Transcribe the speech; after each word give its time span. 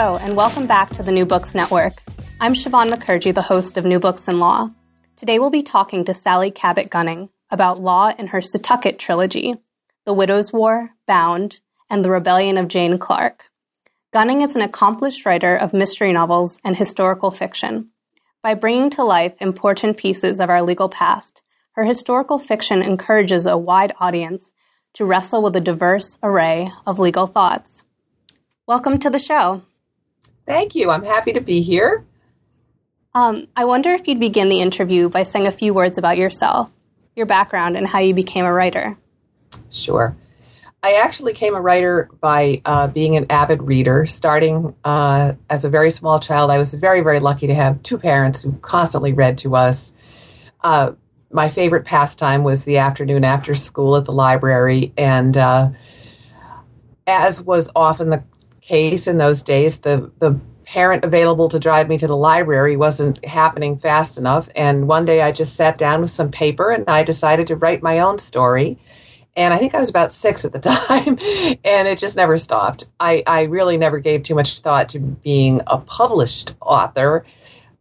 Hello, 0.00 0.16
and 0.16 0.36
welcome 0.36 0.68
back 0.68 0.90
to 0.90 1.02
the 1.02 1.10
New 1.10 1.26
Books 1.26 1.56
Network. 1.56 1.94
I'm 2.38 2.54
Siobhan 2.54 2.88
Mukherjee, 2.88 3.34
the 3.34 3.42
host 3.42 3.76
of 3.76 3.84
New 3.84 3.98
Books 3.98 4.28
in 4.28 4.38
Law. 4.38 4.70
Today 5.16 5.40
we'll 5.40 5.50
be 5.50 5.60
talking 5.60 6.04
to 6.04 6.14
Sally 6.14 6.52
Cabot 6.52 6.88
Gunning 6.88 7.30
about 7.50 7.80
law 7.80 8.12
in 8.16 8.28
her 8.28 8.38
Satucket 8.38 9.00
trilogy 9.00 9.56
The 10.04 10.12
Widow's 10.12 10.52
War, 10.52 10.90
Bound, 11.08 11.58
and 11.90 12.04
The 12.04 12.12
Rebellion 12.12 12.58
of 12.58 12.68
Jane 12.68 12.98
Clarke. 12.98 13.46
Gunning 14.12 14.40
is 14.40 14.54
an 14.54 14.62
accomplished 14.62 15.26
writer 15.26 15.56
of 15.56 15.74
mystery 15.74 16.12
novels 16.12 16.60
and 16.62 16.76
historical 16.76 17.32
fiction. 17.32 17.88
By 18.40 18.54
bringing 18.54 18.90
to 18.90 19.02
life 19.02 19.34
important 19.40 19.96
pieces 19.96 20.38
of 20.38 20.48
our 20.48 20.62
legal 20.62 20.88
past, 20.88 21.42
her 21.72 21.82
historical 21.82 22.38
fiction 22.38 22.82
encourages 22.82 23.46
a 23.46 23.58
wide 23.58 23.94
audience 23.98 24.52
to 24.94 25.04
wrestle 25.04 25.42
with 25.42 25.56
a 25.56 25.60
diverse 25.60 26.18
array 26.22 26.70
of 26.86 27.00
legal 27.00 27.26
thoughts. 27.26 27.84
Welcome 28.64 29.00
to 29.00 29.10
the 29.10 29.18
show. 29.18 29.62
Thank 30.48 30.74
you. 30.74 30.90
I'm 30.90 31.04
happy 31.04 31.34
to 31.34 31.42
be 31.42 31.60
here. 31.60 32.06
Um, 33.14 33.48
I 33.54 33.66
wonder 33.66 33.90
if 33.90 34.08
you'd 34.08 34.18
begin 34.18 34.48
the 34.48 34.60
interview 34.60 35.10
by 35.10 35.22
saying 35.22 35.46
a 35.46 35.52
few 35.52 35.74
words 35.74 35.98
about 35.98 36.16
yourself, 36.16 36.72
your 37.14 37.26
background, 37.26 37.76
and 37.76 37.86
how 37.86 37.98
you 37.98 38.14
became 38.14 38.46
a 38.46 38.52
writer. 38.52 38.96
Sure. 39.70 40.16
I 40.82 40.94
actually 40.94 41.32
became 41.32 41.54
a 41.54 41.60
writer 41.60 42.08
by 42.20 42.62
uh, 42.64 42.86
being 42.86 43.16
an 43.16 43.26
avid 43.28 43.62
reader. 43.62 44.06
Starting 44.06 44.74
uh, 44.84 45.34
as 45.50 45.66
a 45.66 45.68
very 45.68 45.90
small 45.90 46.18
child, 46.18 46.50
I 46.50 46.56
was 46.56 46.72
very, 46.72 47.02
very 47.02 47.20
lucky 47.20 47.46
to 47.48 47.54
have 47.54 47.82
two 47.82 47.98
parents 47.98 48.42
who 48.42 48.52
constantly 48.62 49.12
read 49.12 49.36
to 49.38 49.54
us. 49.54 49.92
Uh, 50.62 50.92
my 51.30 51.50
favorite 51.50 51.84
pastime 51.84 52.42
was 52.42 52.64
the 52.64 52.78
afternoon 52.78 53.22
after 53.22 53.54
school 53.54 53.96
at 53.96 54.06
the 54.06 54.12
library, 54.12 54.94
and 54.96 55.36
uh, 55.36 55.68
as 57.06 57.42
was 57.42 57.70
often 57.76 58.08
the 58.08 58.22
case 58.68 59.06
in 59.06 59.18
those 59.18 59.42
days, 59.42 59.80
the 59.80 60.10
the 60.18 60.38
parent 60.64 61.02
available 61.02 61.48
to 61.48 61.58
drive 61.58 61.88
me 61.88 61.96
to 61.96 62.06
the 62.06 62.16
library 62.16 62.76
wasn't 62.76 63.24
happening 63.24 63.78
fast 63.78 64.18
enough. 64.18 64.50
And 64.54 64.86
one 64.86 65.06
day 65.06 65.22
I 65.22 65.32
just 65.32 65.56
sat 65.56 65.78
down 65.78 66.02
with 66.02 66.10
some 66.10 66.30
paper 66.30 66.70
and 66.70 66.84
I 66.86 67.02
decided 67.02 67.46
to 67.46 67.56
write 67.56 67.82
my 67.82 68.00
own 68.00 68.18
story. 68.18 68.78
And 69.34 69.54
I 69.54 69.56
think 69.56 69.74
I 69.74 69.78
was 69.78 69.88
about 69.88 70.12
six 70.24 70.44
at 70.44 70.52
the 70.52 70.58
time, 70.58 71.18
and 71.64 71.88
it 71.88 71.98
just 71.98 72.16
never 72.16 72.36
stopped. 72.36 72.90
I, 73.00 73.22
I 73.26 73.42
really 73.42 73.78
never 73.78 73.98
gave 73.98 74.22
too 74.24 74.34
much 74.34 74.60
thought 74.60 74.90
to 74.90 74.98
being 74.98 75.62
a 75.66 75.78
published 75.78 76.54
author. 76.60 77.24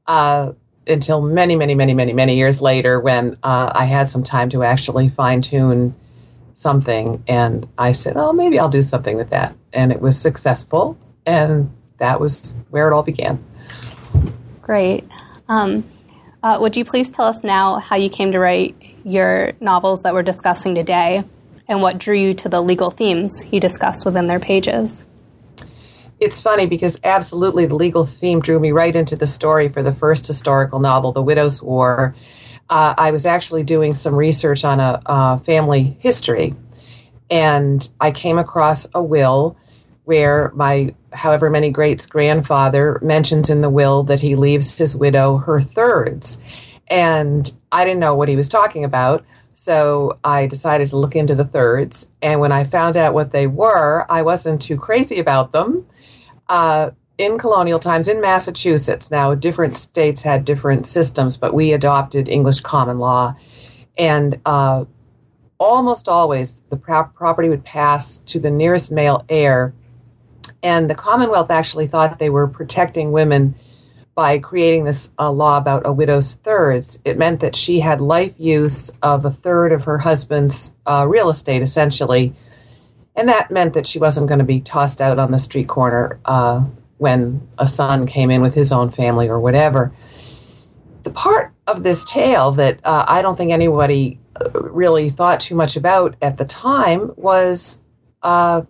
Uh, 0.05 0.53
until 0.87 1.21
many, 1.21 1.57
many, 1.57 1.75
many, 1.75 1.93
many, 1.93 2.13
many 2.13 2.37
years 2.37 2.61
later 2.61 3.01
when 3.01 3.37
uh, 3.43 3.69
I 3.75 3.83
had 3.83 4.07
some 4.07 4.23
time 4.23 4.49
to 4.51 4.63
actually 4.63 5.09
fine 5.09 5.41
tune 5.41 5.93
something. 6.53 7.21
And 7.27 7.67
I 7.77 7.91
said, 7.91 8.15
oh, 8.15 8.33
maybe 8.33 8.57
I'll 8.57 8.69
do 8.69 8.81
something 8.81 9.17
with 9.17 9.29
that. 9.29 9.53
And 9.77 9.93
it 9.93 10.01
was 10.01 10.19
successful. 10.19 10.97
And 11.25 11.71
that 11.97 12.19
was 12.19 12.53
where 12.69 12.87
it 12.87 12.93
all 12.93 13.03
began. 13.03 13.41
Great. 14.61 15.07
Um, 15.47 15.89
uh, 16.43 16.57
would 16.59 16.75
you 16.75 16.83
please 16.83 17.09
tell 17.09 17.25
us 17.25 17.43
now 17.43 17.77
how 17.77 17.95
you 17.95 18.09
came 18.09 18.33
to 18.33 18.39
write 18.39 18.75
your 19.05 19.53
novels 19.61 20.03
that 20.03 20.13
we're 20.13 20.23
discussing 20.23 20.75
today 20.75 21.21
and 21.69 21.81
what 21.81 21.97
drew 21.97 22.15
you 22.15 22.33
to 22.33 22.49
the 22.49 22.61
legal 22.61 22.91
themes 22.91 23.47
you 23.51 23.61
discuss 23.61 24.03
within 24.03 24.27
their 24.27 24.39
pages? 24.39 25.05
it's 26.19 26.41
funny 26.41 26.65
because 26.65 26.99
absolutely 27.03 27.65
the 27.65 27.75
legal 27.75 28.05
theme 28.05 28.39
drew 28.39 28.59
me 28.59 28.71
right 28.71 28.95
into 28.95 29.15
the 29.15 29.27
story 29.27 29.69
for 29.69 29.83
the 29.83 29.91
first 29.91 30.25
historical 30.25 30.79
novel, 30.79 31.11
The 31.11 31.21
Widow's 31.21 31.61
War. 31.61 32.15
Uh, 32.69 32.95
I 32.97 33.11
was 33.11 33.25
actually 33.25 33.63
doing 33.63 33.93
some 33.93 34.15
research 34.15 34.65
on 34.65 34.79
a, 34.79 35.01
a 35.05 35.39
family 35.39 35.95
history, 35.99 36.55
and 37.29 37.87
I 38.01 38.11
came 38.11 38.39
across 38.39 38.87
a 38.93 39.01
will 39.01 39.57
where 40.07 40.53
my 40.55 40.95
however 41.11 41.49
many 41.49 41.69
greats 41.69 42.05
grandfather 42.05 42.97
mentions 43.01 43.49
in 43.49 43.59
the 43.59 43.69
will 43.69 44.03
that 44.03 44.21
he 44.21 44.37
leaves 44.37 44.77
his 44.77 44.95
widow 44.95 45.35
her 45.35 45.59
thirds. 45.59 46.39
And 46.87 47.51
I 47.73 47.83
didn't 47.83 47.99
know 47.99 48.15
what 48.15 48.29
he 48.29 48.37
was 48.37 48.47
talking 48.47 48.85
about. 48.85 49.25
So 49.53 50.17
I 50.23 50.47
decided 50.47 50.87
to 50.87 50.97
look 50.97 51.17
into 51.17 51.35
the 51.35 51.43
thirds. 51.43 52.09
And 52.21 52.39
when 52.39 52.53
I 52.53 52.63
found 52.63 52.95
out 52.95 53.13
what 53.13 53.31
they 53.31 53.47
were, 53.47 54.05
I 54.09 54.21
wasn't 54.21 54.61
too 54.61 54.77
crazy 54.77 55.19
about 55.19 55.51
them 55.51 55.85
uh, 56.47 56.91
in 57.17 57.37
colonial 57.37 57.79
times 57.79 58.07
in 58.07 58.21
Massachusetts. 58.21 59.11
Now, 59.11 59.35
different 59.35 59.75
states 59.75 60.21
had 60.21 60.45
different 60.45 60.87
systems, 60.87 61.35
but 61.35 61.53
we 61.53 61.73
adopted 61.73 62.29
English 62.29 62.61
common 62.61 62.97
law. 62.97 63.35
And 63.97 64.39
uh, 64.45 64.85
almost 65.57 66.07
always 66.07 66.61
the 66.69 66.77
pro- 66.77 67.03
property 67.03 67.49
would 67.49 67.65
pass 67.65 68.19
to 68.19 68.39
the 68.39 68.51
nearest 68.51 68.89
male 68.89 69.25
heir. 69.27 69.73
And 70.63 70.89
the 70.89 70.95
Commonwealth 70.95 71.51
actually 71.51 71.87
thought 71.87 72.19
they 72.19 72.29
were 72.29 72.47
protecting 72.47 73.11
women 73.11 73.55
by 74.15 74.39
creating 74.39 74.83
this 74.83 75.11
uh, 75.19 75.31
law 75.31 75.57
about 75.57 75.85
a 75.85 75.93
widow's 75.93 76.33
thirds. 76.35 76.99
It 77.05 77.19
meant 77.19 77.41
that 77.41 77.55
she 77.55 77.79
had 77.79 78.01
life 78.01 78.33
use 78.37 78.89
of 79.03 79.25
a 79.25 79.29
third 79.29 79.71
of 79.71 79.83
her 79.83 79.99
husband's 79.99 80.75
uh, 80.87 81.05
real 81.07 81.29
estate, 81.29 81.61
essentially, 81.61 82.33
and 83.15 83.29
that 83.29 83.51
meant 83.51 83.73
that 83.73 83.85
she 83.85 83.99
wasn't 83.99 84.27
going 84.27 84.39
to 84.39 84.45
be 84.45 84.59
tossed 84.59 85.01
out 85.01 85.19
on 85.19 85.31
the 85.31 85.37
street 85.37 85.67
corner 85.67 86.19
uh, 86.25 86.63
when 86.97 87.47
a 87.59 87.67
son 87.67 88.07
came 88.07 88.31
in 88.31 88.41
with 88.41 88.55
his 88.55 88.71
own 88.71 88.89
family 88.89 89.27
or 89.29 89.39
whatever. 89.39 89.93
The 91.03 91.11
part 91.11 91.53
of 91.67 91.83
this 91.83 92.03
tale 92.03 92.51
that 92.53 92.79
uh, 92.83 93.05
I 93.07 93.21
don't 93.21 93.35
think 93.35 93.51
anybody 93.51 94.19
uh, 94.35 94.49
really 94.63 95.11
thought 95.11 95.41
too 95.41 95.55
much 95.55 95.75
about 95.75 96.15
at 96.23 96.37
the 96.37 96.45
time 96.45 97.11
was 97.15 97.81
uh, 98.23 98.63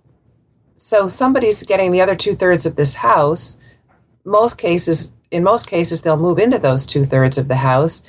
so 0.78 1.08
somebody's 1.08 1.64
getting 1.64 1.92
the 1.92 2.02
other 2.02 2.16
two 2.16 2.34
thirds 2.34 2.66
of 2.66 2.76
this 2.76 2.94
house. 2.94 3.58
Most 4.24 4.58
cases, 4.58 5.12
in 5.32 5.44
most 5.44 5.68
cases, 5.68 6.02
they'll 6.02 6.18
move 6.18 6.40
into 6.40 6.60
those 6.60 6.86
two 6.86 7.04
thirds 7.04 7.38
of 7.38 7.48
the 7.48 7.56
house. 7.56 8.04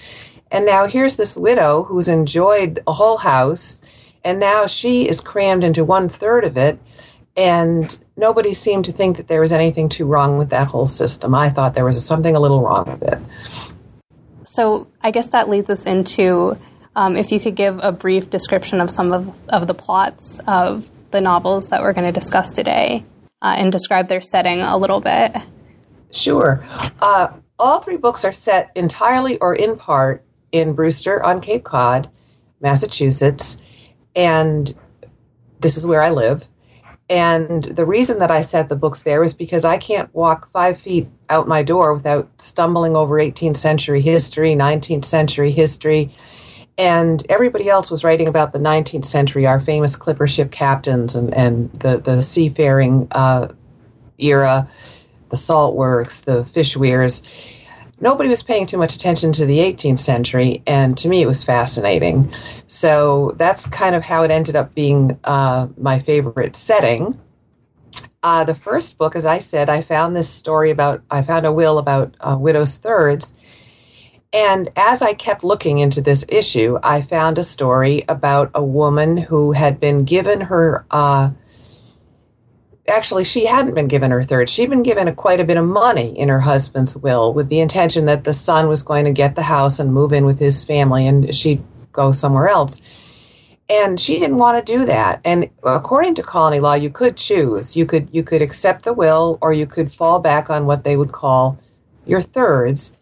And 0.50 0.64
now 0.64 0.86
here's 0.86 1.16
this 1.16 1.36
widow 1.36 1.82
who's 1.82 2.08
enjoyed 2.08 2.80
a 2.86 2.92
whole 2.92 3.16
house 3.16 3.84
and 4.24 4.40
now 4.40 4.66
she 4.66 5.08
is 5.08 5.20
crammed 5.20 5.64
into 5.64 5.84
one 5.84 6.08
third 6.08 6.44
of 6.44 6.56
it. 6.56 6.78
And 7.36 7.96
nobody 8.16 8.52
seemed 8.52 8.84
to 8.86 8.92
think 8.92 9.16
that 9.16 9.28
there 9.28 9.40
was 9.40 9.52
anything 9.52 9.88
too 9.88 10.06
wrong 10.06 10.38
with 10.38 10.50
that 10.50 10.72
whole 10.72 10.86
system. 10.86 11.34
I 11.34 11.50
thought 11.50 11.74
there 11.74 11.84
was 11.84 12.04
something 12.04 12.34
a 12.34 12.40
little 12.40 12.60
wrong 12.62 12.84
with 12.86 13.02
it. 13.04 13.18
So 14.44 14.88
I 15.02 15.12
guess 15.12 15.30
that 15.30 15.48
leads 15.48 15.70
us 15.70 15.86
into 15.86 16.58
um, 16.96 17.16
if 17.16 17.30
you 17.30 17.38
could 17.38 17.54
give 17.54 17.78
a 17.80 17.92
brief 17.92 18.28
description 18.28 18.80
of 18.80 18.90
some 18.90 19.12
of, 19.12 19.40
of 19.50 19.68
the 19.68 19.74
plots 19.74 20.40
of 20.48 20.90
the 21.10 21.20
novels 21.20 21.69
that 21.69 21.82
we're 21.82 21.92
going 21.92 22.12
to 22.12 22.19
discuss 22.19 22.52
today 22.52 23.04
uh, 23.42 23.54
and 23.56 23.72
describe 23.72 24.08
their 24.08 24.20
setting 24.20 24.60
a 24.60 24.76
little 24.76 25.00
bit. 25.00 25.36
Sure. 26.12 26.62
Uh, 27.00 27.32
all 27.58 27.80
three 27.80 27.96
books 27.96 28.24
are 28.24 28.32
set 28.32 28.70
entirely 28.74 29.38
or 29.38 29.54
in 29.54 29.76
part 29.76 30.24
in 30.52 30.72
Brewster 30.74 31.22
on 31.22 31.41
Cape 31.41 31.64
Cod, 31.64 32.10
Massachusetts 32.60 33.58
and 34.19 34.74
this 35.60 35.76
is 35.76 35.86
where 35.86 36.02
I 36.02 36.10
live. 36.10 36.48
And 37.08 37.64
the 37.64 37.86
reason 37.86 38.19
that 38.19 38.30
I 38.30 38.42
set 38.42 38.69
the 38.69 38.76
books 38.76 39.04
there 39.04 39.22
is 39.22 39.32
because 39.32 39.64
I 39.64 39.78
can't 39.78 40.12
walk 40.14 40.50
five 40.50 40.78
feet 40.78 41.08
out 41.30 41.48
my 41.48 41.62
door 41.62 41.94
without 41.94 42.28
stumbling 42.38 42.96
over 42.96 43.14
18th 43.14 43.56
century 43.56 44.02
history, 44.02 44.54
19th 44.54 45.06
century 45.06 45.50
history. 45.50 46.14
And 46.78 47.24
everybody 47.28 47.68
else 47.68 47.90
was 47.90 48.04
writing 48.04 48.28
about 48.28 48.52
the 48.52 48.58
19th 48.58 49.04
century, 49.04 49.46
our 49.46 49.60
famous 49.60 49.96
clipper 49.96 50.26
ship 50.26 50.52
captains 50.52 51.16
and, 51.16 51.34
and 51.34 51.72
the, 51.72 51.98
the 51.98 52.22
seafaring 52.22 53.08
uh, 53.10 53.48
era, 54.18 54.68
the 55.28 55.36
salt 55.36 55.74
works, 55.74 56.22
the 56.22 56.44
fish 56.44 56.76
weirs 56.76 57.22
nobody 58.00 58.28
was 58.28 58.42
paying 58.42 58.66
too 58.66 58.76
much 58.76 58.94
attention 58.94 59.32
to 59.32 59.46
the 59.46 59.58
18th 59.58 59.98
century, 59.98 60.62
and 60.66 60.96
to 60.98 61.08
me 61.08 61.22
it 61.22 61.26
was 61.26 61.44
fascinating. 61.44 62.32
So 62.66 63.34
that's 63.36 63.66
kind 63.66 63.94
of 63.94 64.02
how 64.02 64.24
it 64.24 64.30
ended 64.30 64.56
up 64.56 64.74
being 64.74 65.18
uh, 65.24 65.68
my 65.76 65.98
favorite 65.98 66.56
setting. 66.56 67.19
Uh, 68.22 68.44
the 68.44 68.54
first 68.54 68.98
book, 68.98 69.14
as 69.16 69.24
I 69.24 69.38
said, 69.38 69.69
I 69.69 69.81
found 69.81 70.16
this 70.16 70.28
story 70.28 70.70
about, 70.70 71.02
I 71.10 71.22
found 71.22 71.46
a 71.46 71.52
will 71.52 71.78
about 71.78 72.14
uh, 72.20 72.36
widow's 72.38 72.76
thirds. 72.76 73.38
And 74.32 74.70
as 74.76 75.00
I 75.00 75.14
kept 75.14 75.42
looking 75.42 75.78
into 75.78 76.02
this 76.02 76.25
issue, 76.28 76.78
I 76.82 77.00
found 77.00 77.38
a 77.38 77.42
story 77.42 78.04
about 78.08 78.50
a 78.54 78.62
woman 78.62 79.16
who 79.16 79.52
had 79.52 79.80
been 79.80 80.04
given 80.04 80.40
her 80.42 80.84
uh, 80.90 81.30
actually 82.88 83.25
she 83.25 83.44
hadn't 83.44 83.75
been 83.75 83.88
given 83.88 84.10
her 84.10 84.22
third. 84.22 84.48
She'd 84.48 84.70
been 84.70 84.82
given 84.82 85.08
a, 85.08 85.12
quite 85.12 85.40
a 85.40 85.44
bit 85.44 85.56
of 85.56 85.64
money 85.64 86.19
in 86.19 86.28
her 86.28 86.40
husband's 86.40 86.96
will 86.96 87.32
with 87.32 87.48
the 87.48 87.60
intention 87.60 88.06
that 88.06 88.25
the 88.25 88.32
son 88.32 88.69
was 88.69 88.82
going 88.82 89.04
to 89.04 89.12
get 89.12 89.34
the 89.34 89.42
house 89.42 89.78
and 89.78 89.92
move 89.92 90.12
in 90.12 90.25
with 90.25 90.38
his 90.38 90.64
family 90.64 91.06
and 91.06 91.34
she'd 91.34 91.62
go 91.92 92.10
somewhere 92.10 92.48
else. 92.48 92.81
And 93.70 94.00
she 94.00 94.19
didn't 94.19 94.38
want 94.38 94.64
to 94.64 94.78
do 94.78 94.86
that. 94.86 95.20
And 95.24 95.50
according 95.62 96.14
to 96.14 96.22
colony 96.22 96.58
law, 96.58 96.72
you 96.74 96.88
could 96.88 97.19
choose. 97.19 97.76
You 97.76 97.84
could 97.84 98.08
you 98.12 98.22
could 98.22 98.40
accept 98.40 98.84
the 98.84 98.94
will 98.94 99.38
or 99.42 99.52
you 99.52 99.66
could 99.66 99.92
fall 99.92 100.20
back 100.20 100.48
on 100.48 100.64
what 100.64 100.84
they 100.84 100.96
would 100.96 101.12
call 101.12 101.58
your 102.06 102.22
thirds. 102.22 102.96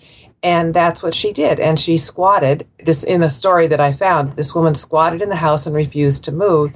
And 0.46 0.72
that's 0.72 1.02
what 1.02 1.12
she 1.12 1.32
did. 1.32 1.58
And 1.58 1.76
she 1.76 1.96
squatted 1.96 2.69
this 2.78 3.02
in 3.02 3.20
the 3.20 3.28
story 3.28 3.66
that 3.66 3.81
I 3.81 3.93
found. 3.93 4.34
This 4.34 4.54
woman 4.54 4.76
squatted 4.76 5.20
in 5.20 5.28
the 5.28 5.34
house 5.34 5.66
and 5.66 5.75
refused 5.75 6.22
to 6.26 6.32
move 6.32 6.72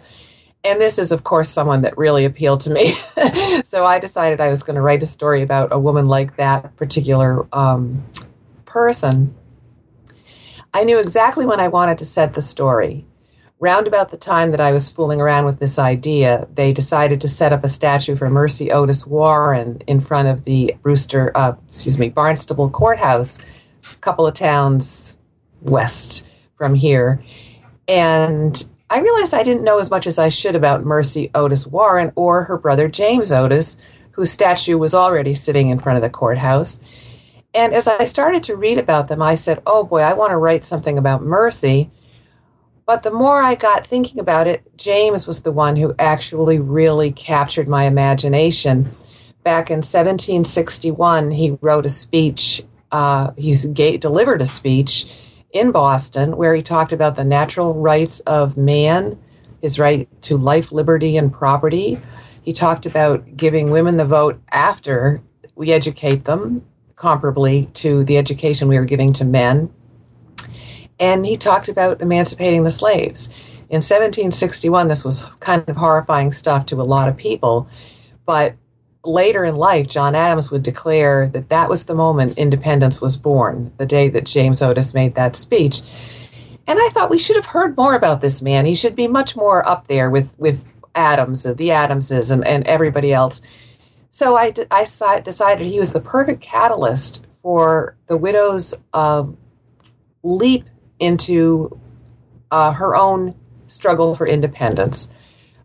And 0.64 0.80
this 0.80 0.98
is, 0.98 1.12
of 1.12 1.22
course, 1.22 1.48
someone 1.48 1.82
that 1.82 1.96
really 1.96 2.24
appealed 2.24 2.62
to 2.62 2.70
me. 2.70 2.86
so 3.64 3.84
I 3.84 4.00
decided 4.00 4.40
I 4.40 4.48
was 4.48 4.64
going 4.64 4.74
to 4.74 4.82
write 4.82 5.04
a 5.04 5.06
story 5.06 5.42
about 5.42 5.72
a 5.72 5.78
woman 5.78 6.06
like 6.06 6.36
that 6.36 6.74
particular 6.76 7.46
um, 7.54 8.04
person. 8.64 9.32
I 10.74 10.82
knew 10.82 10.98
exactly 10.98 11.46
when 11.46 11.60
I 11.60 11.68
wanted 11.68 11.98
to 11.98 12.04
set 12.04 12.34
the 12.34 12.42
story. 12.42 13.06
Round 13.60 13.86
about 13.86 14.10
the 14.10 14.16
time 14.16 14.50
that 14.50 14.60
I 14.60 14.72
was 14.72 14.90
fooling 14.90 15.20
around 15.20 15.44
with 15.44 15.60
this 15.60 15.78
idea, 15.78 16.48
they 16.54 16.72
decided 16.72 17.20
to 17.20 17.28
set 17.28 17.52
up 17.52 17.62
a 17.62 17.68
statue 17.68 18.16
for 18.16 18.28
Mercy 18.30 18.72
Otis 18.72 19.06
Warren 19.06 19.80
in 19.86 20.00
front 20.00 20.26
of 20.26 20.42
the 20.42 20.74
Brewster, 20.82 21.30
uh, 21.36 21.52
excuse 21.68 21.98
me, 22.00 22.08
Barnstable 22.08 22.68
Courthouse, 22.68 23.38
couple 24.00 24.26
of 24.26 24.34
towns 24.34 25.16
west 25.62 26.26
from 26.56 26.74
here. 26.74 27.22
And 27.88 28.62
I 28.90 29.00
realized 29.00 29.34
I 29.34 29.42
didn't 29.42 29.64
know 29.64 29.78
as 29.78 29.90
much 29.90 30.06
as 30.06 30.18
I 30.18 30.28
should 30.28 30.56
about 30.56 30.84
Mercy 30.84 31.30
Otis 31.34 31.66
Warren 31.66 32.12
or 32.16 32.42
her 32.44 32.58
brother 32.58 32.88
James 32.88 33.32
Otis, 33.32 33.78
whose 34.10 34.32
statue 34.32 34.76
was 34.78 34.94
already 34.94 35.32
sitting 35.32 35.70
in 35.70 35.78
front 35.78 35.96
of 35.96 36.02
the 36.02 36.10
courthouse. 36.10 36.80
And 37.54 37.72
as 37.72 37.88
I 37.88 38.04
started 38.04 38.42
to 38.44 38.56
read 38.56 38.78
about 38.78 39.08
them, 39.08 39.22
I 39.22 39.34
said, 39.34 39.62
oh 39.66 39.84
boy, 39.84 40.00
I 40.00 40.14
want 40.14 40.30
to 40.30 40.36
write 40.36 40.64
something 40.64 40.98
about 40.98 41.22
Mercy. 41.22 41.90
But 42.86 43.04
the 43.04 43.12
more 43.12 43.40
I 43.40 43.54
got 43.54 43.86
thinking 43.86 44.18
about 44.18 44.48
it, 44.48 44.62
James 44.76 45.26
was 45.26 45.42
the 45.42 45.52
one 45.52 45.76
who 45.76 45.94
actually 45.98 46.58
really 46.58 47.12
captured 47.12 47.68
my 47.68 47.84
imagination. 47.84 48.90
Back 49.44 49.70
in 49.70 49.78
1761, 49.78 51.30
he 51.30 51.56
wrote 51.60 51.86
a 51.86 51.88
speech, 51.88 52.62
uh, 52.92 53.32
he 53.36 53.52
delivered 53.98 54.42
a 54.42 54.46
speech 54.46 55.22
in 55.52 55.72
Boston 55.72 56.36
where 56.36 56.54
he 56.54 56.62
talked 56.62 56.92
about 56.92 57.16
the 57.16 57.24
natural 57.24 57.74
rights 57.74 58.20
of 58.20 58.56
man, 58.56 59.18
his 59.60 59.78
right 59.78 60.08
to 60.22 60.36
life, 60.36 60.72
liberty, 60.72 61.16
and 61.16 61.32
property. 61.32 61.98
He 62.42 62.52
talked 62.52 62.86
about 62.86 63.36
giving 63.36 63.70
women 63.70 63.96
the 63.96 64.04
vote 64.04 64.40
after 64.50 65.20
we 65.54 65.72
educate 65.72 66.24
them, 66.24 66.64
comparably 66.94 67.72
to 67.74 68.04
the 68.04 68.16
education 68.16 68.68
we 68.68 68.76
are 68.76 68.84
giving 68.84 69.12
to 69.14 69.24
men. 69.24 69.72
And 70.98 71.24
he 71.24 71.36
talked 71.36 71.68
about 71.68 72.00
emancipating 72.02 72.62
the 72.62 72.70
slaves. 72.70 73.28
In 73.70 73.76
1761, 73.76 74.88
this 74.88 75.04
was 75.04 75.24
kind 75.40 75.66
of 75.68 75.76
horrifying 75.76 76.32
stuff 76.32 76.66
to 76.66 76.80
a 76.80 76.82
lot 76.82 77.08
of 77.08 77.16
people, 77.16 77.68
but 78.26 78.54
later 79.04 79.44
in 79.44 79.56
life, 79.56 79.88
John 79.88 80.14
Adams 80.14 80.50
would 80.50 80.62
declare 80.62 81.28
that 81.28 81.48
that 81.48 81.68
was 81.68 81.84
the 81.84 81.94
moment 81.94 82.38
independence 82.38 83.00
was 83.00 83.16
born, 83.16 83.72
the 83.78 83.86
day 83.86 84.08
that 84.10 84.24
James 84.24 84.62
Otis 84.62 84.94
made 84.94 85.14
that 85.14 85.36
speech. 85.36 85.82
And 86.66 86.78
I 86.78 86.88
thought 86.90 87.10
we 87.10 87.18
should 87.18 87.36
have 87.36 87.46
heard 87.46 87.76
more 87.76 87.94
about 87.94 88.20
this 88.20 88.42
man. 88.42 88.66
He 88.66 88.74
should 88.74 88.94
be 88.94 89.08
much 89.08 89.36
more 89.36 89.66
up 89.66 89.86
there 89.86 90.10
with, 90.10 90.38
with 90.38 90.64
Adams, 90.94 91.42
the 91.42 91.70
Adamses, 91.70 92.30
and, 92.30 92.46
and 92.46 92.66
everybody 92.66 93.12
else. 93.12 93.42
So 94.10 94.36
I, 94.36 94.52
I 94.70 94.84
decided 95.20 95.66
he 95.66 95.78
was 95.78 95.92
the 95.92 96.00
perfect 96.00 96.42
catalyst 96.42 97.26
for 97.42 97.96
the 98.06 98.16
widow's 98.16 98.74
uh, 98.92 99.24
leap 100.22 100.66
into 100.98 101.80
uh, 102.50 102.72
her 102.72 102.96
own 102.96 103.34
struggle 103.68 104.14
for 104.14 104.26
independence. 104.26 105.12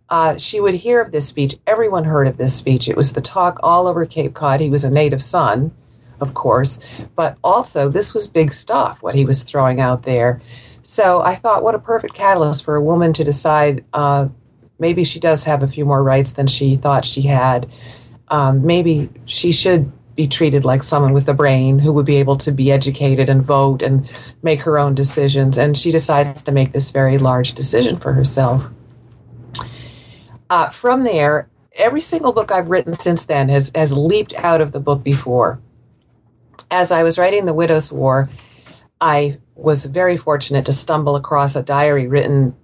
Uh, 0.09 0.37
she 0.37 0.59
would 0.59 0.73
hear 0.73 1.01
of 1.01 1.11
this 1.11 1.27
speech. 1.27 1.55
Everyone 1.65 2.03
heard 2.03 2.27
of 2.27 2.37
this 2.37 2.55
speech. 2.55 2.87
It 2.87 2.95
was 2.95 3.13
the 3.13 3.21
talk 3.21 3.59
all 3.63 3.87
over 3.87 4.05
Cape 4.05 4.33
Cod. 4.33 4.59
He 4.59 4.69
was 4.69 4.83
a 4.83 4.89
native 4.91 5.21
son, 5.21 5.71
of 6.19 6.33
course, 6.33 6.79
but 7.15 7.37
also 7.43 7.89
this 7.89 8.13
was 8.13 8.27
big 8.27 8.53
stuff, 8.53 9.01
what 9.01 9.15
he 9.15 9.25
was 9.25 9.43
throwing 9.43 9.81
out 9.81 10.03
there. 10.03 10.41
So 10.83 11.21
I 11.21 11.35
thought, 11.35 11.63
what 11.63 11.73
a 11.73 11.79
perfect 11.79 12.13
catalyst 12.13 12.63
for 12.63 12.75
a 12.75 12.81
woman 12.81 13.13
to 13.13 13.23
decide 13.23 13.83
uh, 13.93 14.27
maybe 14.77 15.03
she 15.03 15.19
does 15.19 15.43
have 15.43 15.63
a 15.63 15.67
few 15.67 15.85
more 15.85 16.03
rights 16.03 16.33
than 16.33 16.47
she 16.47 16.75
thought 16.75 17.05
she 17.05 17.23
had. 17.23 17.71
Um, 18.27 18.65
maybe 18.65 19.09
she 19.25 19.51
should 19.51 19.91
be 20.15 20.27
treated 20.27 20.63
like 20.63 20.83
someone 20.83 21.13
with 21.13 21.27
a 21.27 21.33
brain 21.33 21.77
who 21.77 21.91
would 21.91 22.05
be 22.05 22.15
able 22.17 22.35
to 22.37 22.51
be 22.51 22.71
educated 22.71 23.29
and 23.29 23.43
vote 23.43 23.81
and 23.81 24.09
make 24.43 24.61
her 24.61 24.79
own 24.79 24.95
decisions. 24.95 25.57
And 25.57 25.77
she 25.77 25.91
decides 25.91 26.41
to 26.43 26.51
make 26.51 26.71
this 26.71 26.91
very 26.91 27.17
large 27.17 27.53
decision 27.53 27.97
for 27.97 28.13
herself. 28.13 28.69
Uh, 30.49 30.69
from 30.69 31.03
there, 31.03 31.49
every 31.73 32.01
single 32.01 32.33
book 32.33 32.51
I've 32.51 32.69
written 32.69 32.93
since 32.93 33.25
then 33.25 33.49
has, 33.49 33.71
has 33.75 33.93
leaped 33.93 34.33
out 34.35 34.61
of 34.61 34.71
the 34.71 34.79
book 34.79 35.03
before. 35.03 35.59
As 36.71 36.91
I 36.91 37.03
was 37.03 37.17
writing 37.17 37.45
The 37.45 37.53
Widow's 37.53 37.91
War, 37.91 38.29
I 39.01 39.39
was 39.55 39.85
very 39.85 40.17
fortunate 40.17 40.65
to 40.65 40.73
stumble 40.73 41.15
across 41.15 41.55
a 41.55 41.63
diary 41.63 42.07
written 42.07 42.55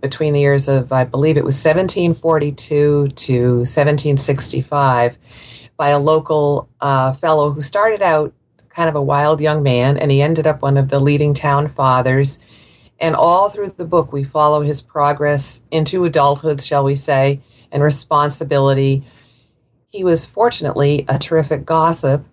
between 0.00 0.34
the 0.34 0.40
years 0.40 0.68
of, 0.68 0.92
I 0.92 1.04
believe 1.04 1.36
it 1.36 1.44
was 1.44 1.56
1742 1.56 3.08
to 3.08 3.42
1765 3.56 5.18
by 5.76 5.88
a 5.90 5.98
local 5.98 6.68
uh, 6.80 7.12
fellow 7.12 7.50
who 7.50 7.60
started 7.60 8.02
out 8.02 8.32
kind 8.68 8.88
of 8.88 8.94
a 8.94 9.02
wild 9.02 9.40
young 9.40 9.62
man 9.62 9.96
and 9.96 10.10
he 10.10 10.20
ended 10.20 10.46
up 10.46 10.62
one 10.62 10.76
of 10.76 10.88
the 10.88 11.00
leading 11.00 11.34
town 11.34 11.68
fathers 11.68 12.38
and 12.98 13.14
all 13.14 13.50
through 13.50 13.70
the 13.70 13.84
book, 13.84 14.12
we 14.12 14.24
follow 14.24 14.62
his 14.62 14.80
progress 14.80 15.62
into 15.70 16.04
adulthood, 16.04 16.60
shall 16.60 16.84
we 16.84 16.94
say, 16.94 17.40
and 17.70 17.82
responsibility. 17.82 19.04
He 19.88 20.02
was 20.04 20.26
fortunately 20.26 21.04
a 21.08 21.18
terrific 21.18 21.64
gossip. 21.64 22.24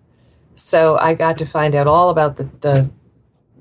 So 0.54 0.96
I 0.96 1.14
got 1.14 1.38
to 1.38 1.46
find 1.46 1.74
out 1.74 1.86
all 1.86 2.10
about 2.10 2.36
the, 2.36 2.48
the 2.60 2.90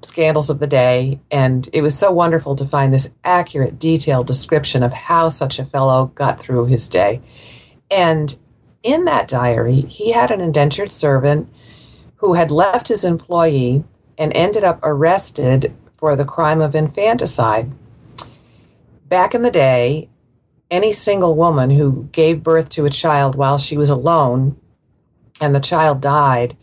scandals 0.01 0.49
of 0.49 0.59
the 0.59 0.67
day. 0.67 1.19
And 1.29 1.67
it 1.73 1.81
was 1.81 1.97
so 1.97 2.11
wonderful 2.11 2.55
to 2.55 2.65
find 2.65 2.93
this 2.93 3.09
accurate, 3.23 3.79
detailed 3.79 4.27
description 4.27 4.83
of 4.83 4.93
how 4.93 5.29
such 5.29 5.59
a 5.59 5.65
fellow 5.65 6.11
got 6.15 6.39
through 6.39 6.67
his 6.67 6.87
day. 6.87 7.21
And 7.91 8.33
in 8.83 9.05
that 9.05 9.27
diary, 9.27 9.81
he 9.81 10.11
had 10.11 10.31
an 10.31 10.41
indentured 10.41 10.91
servant 10.91 11.49
who 12.15 12.33
had 12.33 12.51
left 12.51 12.87
his 12.87 13.03
employee 13.03 13.83
and 14.17 14.31
ended 14.33 14.63
up 14.63 14.79
arrested 14.83 15.73
for 16.03 16.17
the 16.17 16.25
crime 16.25 16.59
of 16.59 16.75
infanticide. 16.75 17.71
Back 19.07 19.33
in 19.33 19.41
the 19.41 19.49
day, 19.49 20.09
any 20.69 20.91
single 20.91 21.33
woman 21.33 21.69
who 21.69 22.09
gave 22.11 22.43
birth 22.43 22.69
to 22.71 22.83
a 22.83 22.89
child 22.89 23.35
while 23.35 23.57
she 23.57 23.77
was 23.77 23.89
alone 23.89 24.59
and 25.39 25.55
the 25.55 25.61
child 25.61 26.01
died 26.01 26.57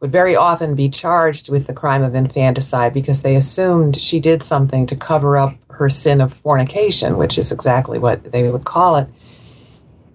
would 0.00 0.10
very 0.10 0.34
often 0.34 0.74
be 0.74 0.88
charged 0.88 1.50
with 1.50 1.66
the 1.66 1.74
crime 1.74 2.02
of 2.02 2.14
infanticide 2.14 2.94
because 2.94 3.20
they 3.20 3.36
assumed 3.36 4.00
she 4.00 4.18
did 4.18 4.42
something 4.42 4.86
to 4.86 4.96
cover 4.96 5.36
up 5.36 5.54
her 5.68 5.90
sin 5.90 6.22
of 6.22 6.32
fornication, 6.32 7.18
which 7.18 7.36
is 7.36 7.52
exactly 7.52 7.98
what 7.98 8.32
they 8.32 8.50
would 8.50 8.64
call 8.64 8.96
it. 8.96 9.08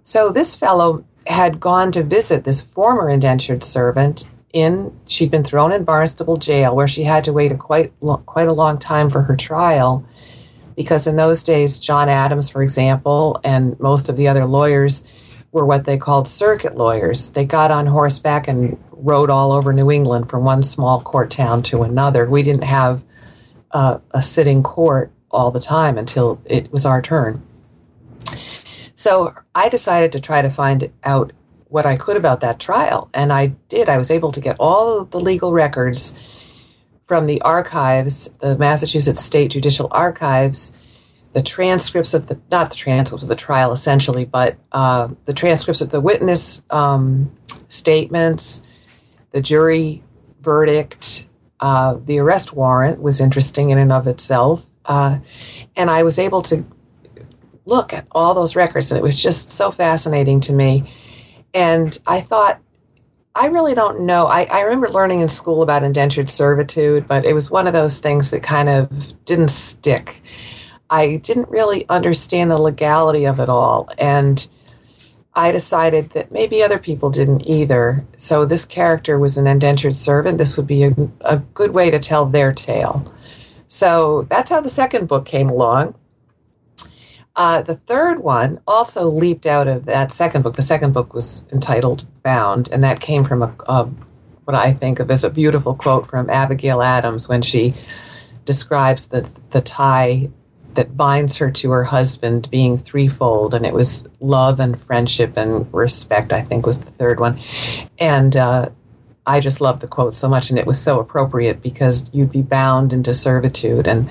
So 0.06 0.31
this 0.31 0.56
fellow 0.56 1.06
had 1.28 1.59
gone 1.59 1.92
to 1.92 2.02
visit 2.02 2.45
this 2.45 2.64
former 2.64 3.11
indentured 3.11 3.61
servant 3.61 4.28
in 4.54 4.98
she'd 5.06 5.31
been 5.31 5.44
thrown 5.44 5.72
in 5.72 5.84
Barnstable 5.84 6.38
jail 6.38 6.76
where 6.76 6.88
she 6.88 7.04
had 7.04 7.24
to 7.26 7.34
wait 7.34 7.52
a 7.52 7.56
quite 7.56 7.94
quite 8.26 8.48
a 8.48 8.54
long 8.54 8.78
time 8.78 9.10
for 9.10 9.22
her 9.22 9.36
trial. 9.36 10.06
Because 10.76 11.08
in 11.08 11.16
those 11.16 11.44
days 11.44 11.80
John 11.80 12.10
Adams 12.10 12.50
for 12.50 12.62
example 12.62 13.40
and 13.44 13.80
most 13.80 14.10
of 14.10 14.18
the 14.18 14.28
other 14.28 14.46
lawyers 14.46 15.04
were 15.52 15.66
what 15.66 15.86
they 15.86 15.98
called 15.98 16.28
circuit 16.28 16.78
lawyers. 16.78 17.31
They 17.31 17.46
got 17.46 17.72
on 17.72 17.86
horseback 17.86 18.48
and 18.48 18.78
rode 18.92 19.30
all 19.30 19.52
over 19.52 19.74
New 19.74 19.92
England 19.92 20.30
from 20.30 20.46
one 20.46 20.64
small 20.64 21.02
court 21.02 21.30
town 21.30 21.64
to 21.64 21.84
another. 21.84 22.30
We 22.30 22.44
didn't 22.44 22.64
have 22.64 23.04
uh, 23.72 24.00
a 24.12 24.22
sitting 24.22 24.64
court 24.64 25.12
all 25.30 25.52
the 25.52 25.60
time 25.60 25.98
until 25.98 26.42
it 26.46 26.72
was 26.72 26.86
our 26.86 27.02
turn. 27.02 27.42
So 28.96 29.34
I 29.56 29.70
decided 29.70 30.12
to 30.14 30.20
try 30.20 30.42
to 30.42 30.50
find 30.50 30.92
out 31.04 31.34
what 31.71 31.85
I 31.85 31.95
could 31.95 32.18
about 32.18 32.42
that 32.42 32.59
trial. 32.59 33.09
And 33.13 33.31
I 33.31 33.47
did. 33.69 33.87
I 33.87 33.97
was 33.97 34.11
able 34.11 34.31
to 34.33 34.42
get 34.42 34.57
all 34.59 35.06
the 35.06 35.19
legal 35.19 35.54
records 35.54 36.21
from 37.07 37.28
the 37.28 37.42
archives, 37.42 38.28
the 38.40 38.57
Massachusetts 38.57 39.21
State 39.21 39.51
Judicial 39.51 39.87
Archives, 39.92 40.73
the 41.31 41.42
transcripts 41.42 42.13
of 42.13 42.28
the, 42.28 42.40
not 42.51 42.69
the 42.69 42.75
transcripts 42.75 43.23
of 43.23 43.30
the 43.30 43.37
trial 43.37 43.71
essentially, 43.71 44.25
but 44.25 44.57
uh, 44.73 45.07
the 45.23 45.33
transcripts 45.33 45.80
of 45.80 45.90
the 45.90 46.01
witness 46.01 46.66
um, 46.71 47.31
statements, 47.69 48.63
the 49.31 49.42
jury 49.42 50.04
verdict, 50.42 51.25
uh, 51.61 51.97
the 52.04 52.19
arrest 52.19 52.51
warrant 52.51 53.01
was 53.01 53.21
interesting 53.21 53.69
in 53.69 53.78
and 53.78 53.94
of 53.94 54.07
itself. 54.07 54.69
Uh, 54.85 55.19
and 55.78 55.90
I 55.90 56.04
was 56.04 56.19
able 56.19 56.42
to 56.44 56.66
look 57.66 57.94
at 57.94 58.07
all 58.11 58.33
those 58.33 58.57
records, 58.57 58.92
and 58.92 58.97
it 58.97 59.04
was 59.04 59.16
just 59.16 59.49
so 59.49 59.71
fascinating 59.71 60.42
to 60.42 60.54
me 60.54 60.92
and 61.54 61.98
I 62.08 62.22
thought, 62.22 62.60
I 63.34 63.48
really 63.48 63.74
don't 63.74 64.02
know. 64.02 64.26
I, 64.26 64.44
I 64.44 64.62
remember 64.62 64.90
learning 64.90 65.22
in 65.22 65.28
school 65.30 65.62
about 65.62 65.84
indentured 65.84 66.30
servitude, 66.30 67.08
but 67.08 67.26
it 67.26 67.34
was 67.34 67.50
one 67.50 67.68
of 67.68 67.74
those 67.74 68.00
things 68.00 68.31
that 68.31 68.44
kind 68.44 68.68
of 68.68 69.24
didn't 69.26 69.50
stick. 69.50 70.22
I 70.90 71.18
didn't 71.18 71.50
really 71.50 71.88
understand 71.88 72.52
the 72.52 72.60
legality 72.60 73.26
of 73.26 73.40
it 73.40 73.48
all. 73.48 73.90
And 73.98 74.46
I 75.34 75.54
decided 75.54 76.10
that 76.10 76.31
maybe 76.31 76.62
other 76.62 76.78
people 76.78 77.10
didn't 77.10 77.48
either. 77.48 78.04
So 78.18 78.46
this 78.46 78.66
character 78.66 79.18
was 79.18 79.38
an 79.38 79.48
indentured 79.48 79.96
servant. 79.96 80.38
This 80.38 80.58
would 80.58 80.68
be 80.68 80.84
a, 80.84 80.94
a 81.22 81.38
good 81.54 81.72
way 81.72 81.90
to 81.90 82.00
tell 82.00 82.26
their 82.26 82.52
tale. 82.52 83.14
So 83.70 84.28
that's 84.30 84.52
how 84.52 84.60
the 84.60 84.70
second 84.70 85.08
book 85.08 85.26
came 85.26 85.50
along. 85.50 85.96
Uh, 87.35 87.61
the 87.61 87.76
third 87.76 88.19
one 88.19 88.59
also 88.68 89.09
leaped 89.09 89.45
out 89.45 89.68
of 89.68 89.85
that 89.85 90.11
second 90.11 90.42
book. 90.42 90.56
The 90.56 90.61
second 90.61 90.94
book 90.94 91.14
was 91.14 91.45
entitled 91.52 92.06
Bound, 92.23 92.69
and 92.71 92.83
that 92.83 93.00
came 93.00 93.23
from 93.23 93.42
a, 93.42 93.54
a 93.68 93.90
what 94.45 94.56
I 94.56 94.73
think 94.73 95.00
of 95.00 95.09
as 95.09 95.23
a 95.23 95.30
beautiful 95.30 95.73
quote 95.76 96.07
from 96.07 96.30
Abigail 96.30 96.81
Adams 96.81 97.30
when 97.30 97.42
she 97.42 97.73
describes 98.45 99.07
the 99.07 99.21
the 99.52 99.61
tie 99.61 100.30
that 100.73 100.95
binds 100.95 101.38
her 101.38 101.52
to 101.52 101.71
her 101.71 101.83
husband 101.83 102.50
being 102.50 102.78
threefold, 102.78 103.54
and 103.54 103.66
it 103.66 103.73
was 103.73 104.07
love 104.19 104.59
and 104.59 104.80
friendship 104.80 105.38
and 105.38 105.73
respect. 105.73 106.33
I 106.33 106.42
think 106.42 106.66
was 106.66 106.80
the 106.80 106.92
third 106.92 107.19
one, 107.19 107.40
and 107.97 108.35
uh, 108.35 108.69
I 109.26 109.40
just 109.40 109.61
loved 109.61 109.81
the 109.81 109.88
quote 109.88 110.14
so 110.14 110.28
much, 110.28 110.50
and 110.50 110.59
it 110.59 110.66
was 110.66 110.81
so 110.81 111.00
appropriate 111.00 111.61
because 111.61 112.14
you'd 112.14 112.31
be 112.31 112.42
bound 112.42 112.92
into 112.92 113.14
servitude, 113.14 113.88
and 113.88 114.09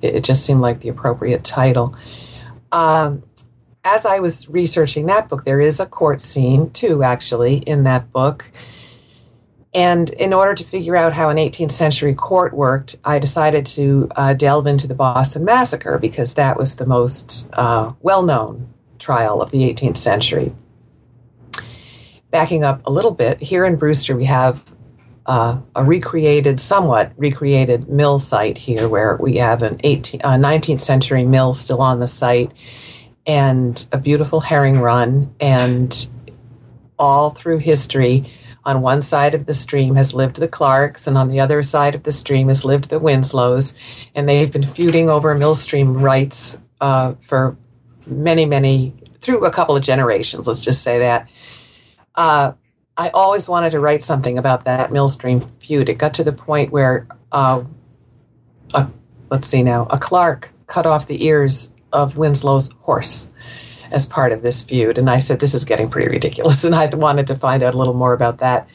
it, 0.00 0.16
it 0.16 0.24
just 0.24 0.46
seemed 0.46 0.62
like 0.62 0.80
the 0.80 0.88
appropriate 0.88 1.44
title. 1.44 1.94
Um, 2.72 3.22
as 3.84 4.06
I 4.06 4.20
was 4.20 4.48
researching 4.48 5.06
that 5.06 5.28
book, 5.28 5.44
there 5.44 5.60
is 5.60 5.80
a 5.80 5.86
court 5.86 6.20
scene 6.20 6.70
too, 6.70 7.02
actually, 7.02 7.56
in 7.56 7.84
that 7.84 8.12
book. 8.12 8.50
And 9.74 10.10
in 10.10 10.32
order 10.32 10.54
to 10.54 10.64
figure 10.64 10.96
out 10.96 11.12
how 11.12 11.30
an 11.30 11.38
18th 11.38 11.72
century 11.72 12.14
court 12.14 12.52
worked, 12.52 12.96
I 13.04 13.18
decided 13.18 13.64
to 13.66 14.08
uh, 14.16 14.34
delve 14.34 14.66
into 14.66 14.86
the 14.86 14.94
Boston 14.94 15.44
Massacre 15.44 15.98
because 15.98 16.34
that 16.34 16.58
was 16.58 16.76
the 16.76 16.86
most 16.86 17.48
uh, 17.54 17.92
well 18.00 18.22
known 18.22 18.68
trial 18.98 19.40
of 19.40 19.50
the 19.50 19.62
18th 19.72 19.96
century. 19.96 20.52
Backing 22.30 22.64
up 22.64 22.82
a 22.86 22.92
little 22.92 23.10
bit, 23.10 23.40
here 23.40 23.64
in 23.64 23.76
Brewster, 23.76 24.16
we 24.16 24.24
have 24.24 24.62
uh, 25.26 25.58
a 25.74 25.84
recreated, 25.84 26.60
somewhat 26.60 27.12
recreated 27.16 27.88
mill 27.88 28.18
site 28.18 28.58
here 28.58 28.88
where 28.88 29.16
we 29.16 29.36
have 29.36 29.62
an 29.62 29.80
18, 29.84 30.20
19th 30.20 30.74
uh, 30.74 30.78
century 30.78 31.24
mill 31.24 31.52
still 31.54 31.80
on 31.80 32.00
the 32.00 32.06
site 32.06 32.52
and 33.26 33.86
a 33.92 33.98
beautiful 33.98 34.40
herring 34.40 34.78
run. 34.80 35.34
And 35.40 36.06
all 36.98 37.30
through 37.30 37.58
history, 37.58 38.24
on 38.64 38.80
one 38.80 39.02
side 39.02 39.34
of 39.34 39.46
the 39.46 39.54
stream 39.54 39.96
has 39.96 40.14
lived 40.14 40.36
the 40.36 40.48
Clarks, 40.48 41.06
and 41.06 41.18
on 41.18 41.28
the 41.28 41.40
other 41.40 41.62
side 41.62 41.94
of 41.94 42.04
the 42.04 42.12
stream 42.12 42.48
has 42.48 42.64
lived 42.64 42.90
the 42.90 43.00
Winslows, 43.00 43.76
and 44.14 44.28
they've 44.28 44.52
been 44.52 44.62
feuding 44.62 45.10
over 45.10 45.34
millstream 45.34 45.94
rights 45.98 46.60
uh, 46.80 47.14
for 47.20 47.56
many, 48.06 48.46
many 48.46 48.94
through 49.18 49.44
a 49.44 49.50
couple 49.50 49.76
of 49.76 49.82
generations. 49.82 50.46
Let's 50.46 50.60
just 50.60 50.82
say 50.82 51.00
that. 51.00 51.28
Uh, 52.14 52.52
I 53.02 53.08
always 53.14 53.48
wanted 53.48 53.70
to 53.70 53.80
write 53.80 54.04
something 54.04 54.38
about 54.38 54.64
that 54.66 54.92
Millstream 54.92 55.40
feud. 55.40 55.88
It 55.88 55.98
got 55.98 56.14
to 56.14 56.22
the 56.22 56.32
point 56.32 56.70
where, 56.70 57.08
uh, 57.32 57.64
a, 58.74 58.88
let's 59.28 59.48
see 59.48 59.64
now, 59.64 59.88
a 59.90 59.98
Clark 59.98 60.52
cut 60.68 60.86
off 60.86 61.08
the 61.08 61.24
ears 61.26 61.74
of 61.92 62.16
Winslow's 62.16 62.70
horse 62.82 63.32
as 63.90 64.06
part 64.06 64.30
of 64.30 64.42
this 64.42 64.62
feud. 64.62 64.98
And 64.98 65.10
I 65.10 65.18
said, 65.18 65.40
this 65.40 65.52
is 65.52 65.64
getting 65.64 65.90
pretty 65.90 66.10
ridiculous. 66.10 66.62
And 66.64 66.76
I 66.76 66.86
wanted 66.94 67.26
to 67.26 67.34
find 67.34 67.64
out 67.64 67.74
a 67.74 67.76
little 67.76 67.92
more 67.92 68.12
about 68.12 68.38
that. 68.38 68.68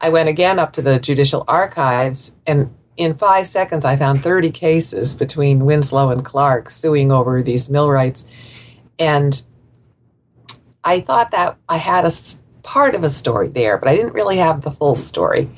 I 0.00 0.08
went 0.08 0.30
again 0.30 0.58
up 0.58 0.72
to 0.72 0.80
the 0.80 0.98
judicial 0.98 1.44
archives, 1.46 2.34
and 2.46 2.74
in 2.96 3.12
five 3.12 3.46
seconds, 3.46 3.84
I 3.84 3.96
found 3.96 4.22
30 4.22 4.52
cases 4.52 5.12
between 5.12 5.66
Winslow 5.66 6.08
and 6.08 6.24
Clark 6.24 6.70
suing 6.70 7.12
over 7.12 7.42
these 7.42 7.68
mill 7.68 7.90
rights. 7.90 8.26
And 8.98 9.42
I 10.82 11.00
thought 11.00 11.32
that 11.32 11.58
I 11.68 11.76
had 11.76 12.06
a 12.06 12.10
part 12.66 12.94
of 12.94 13.02
a 13.04 13.10
story 13.10 13.48
there, 13.48 13.78
but 13.78 13.88
I 13.88 13.96
didn't 13.96 14.12
really 14.12 14.36
have 14.36 14.60
the 14.60 14.70
full 14.70 14.96
story. 14.96 15.48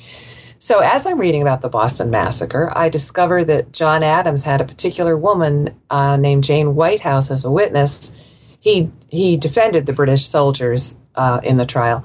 So, 0.61 0.81
as 0.81 1.07
I'm 1.07 1.19
reading 1.19 1.43
about 1.43 1.61
the 1.61 1.69
Boston 1.69 2.11
Massacre, 2.11 2.73
I 2.75 2.89
discover 2.89 3.45
that 3.45 3.73
John 3.73 4.03
Adams 4.03 4.45
had 4.45 4.61
a 4.61 4.65
particular 4.65 5.17
woman 5.17 5.75
uh, 5.91 6.17
named 6.17 6.45
Jane 6.45 6.75
Whitehouse 6.75 7.31
as 7.31 7.45
a 7.45 7.51
witness 7.51 8.13
he 8.61 8.91
he 9.09 9.37
defended 9.37 9.87
the 9.87 9.93
British 9.93 10.27
soldiers 10.27 10.99
uh, 11.15 11.41
in 11.43 11.57
the 11.57 11.67
trial, 11.67 12.05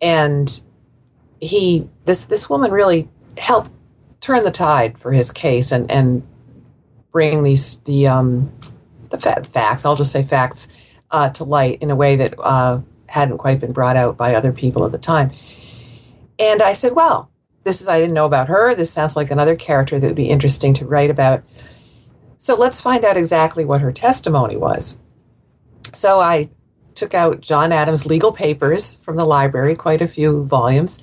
and 0.00 0.60
he 1.40 1.88
this 2.04 2.24
this 2.26 2.48
woman 2.48 2.70
really 2.70 3.08
helped 3.38 3.70
turn 4.20 4.44
the 4.44 4.50
tide 4.50 4.98
for 4.98 5.12
his 5.12 5.32
case 5.32 5.72
and 5.72 5.90
and 5.90 6.22
bring 7.12 7.42
these 7.42 7.80
the 7.80 8.06
um, 8.06 8.52
the 9.10 9.18
fa- 9.18 9.42
facts 9.44 9.84
I'll 9.84 9.96
just 9.96 10.12
say 10.12 10.22
facts 10.22 10.68
uh, 11.10 11.30
to 11.30 11.44
light 11.44 11.82
in 11.82 11.90
a 11.90 11.96
way 11.96 12.16
that 12.16 12.34
uh, 12.38 12.80
hadn't 13.10 13.38
quite 13.38 13.60
been 13.60 13.72
brought 13.72 13.96
out 13.96 14.16
by 14.16 14.34
other 14.34 14.52
people 14.52 14.84
at 14.86 14.92
the 14.92 14.98
time. 14.98 15.32
And 16.38 16.62
I 16.62 16.72
said, 16.72 16.94
well, 16.94 17.28
this 17.64 17.82
is 17.82 17.88
I 17.88 18.00
didn't 18.00 18.14
know 18.14 18.24
about 18.24 18.48
her. 18.48 18.74
This 18.74 18.90
sounds 18.90 19.16
like 19.16 19.30
another 19.30 19.56
character 19.56 19.98
that 19.98 20.06
would 20.06 20.16
be 20.16 20.30
interesting 20.30 20.72
to 20.74 20.86
write 20.86 21.10
about. 21.10 21.42
So 22.38 22.54
let's 22.54 22.80
find 22.80 23.04
out 23.04 23.16
exactly 23.16 23.64
what 23.64 23.80
her 23.80 23.92
testimony 23.92 24.56
was. 24.56 24.98
So 25.92 26.20
I 26.20 26.48
took 26.94 27.14
out 27.14 27.40
John 27.40 27.72
Adams' 27.72 28.06
legal 28.06 28.32
papers 28.32 28.98
from 29.02 29.16
the 29.16 29.26
library, 29.26 29.74
quite 29.74 30.02
a 30.02 30.08
few 30.08 30.44
volumes, 30.44 31.02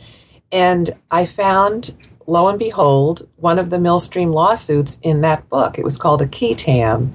and 0.51 0.89
I 1.11 1.25
found, 1.25 1.95
lo 2.25 2.47
and 2.47 2.57
behold, 2.57 3.27
one 3.35 3.59
of 3.59 3.69
the 3.69 3.79
Millstream 3.79 4.31
lawsuits 4.31 4.97
in 5.03 5.21
that 5.21 5.47
book. 5.49 5.77
It 5.77 5.83
was 5.83 5.97
called 5.97 6.21
a 6.21 6.27
qui 6.27 6.55
tam, 6.55 7.13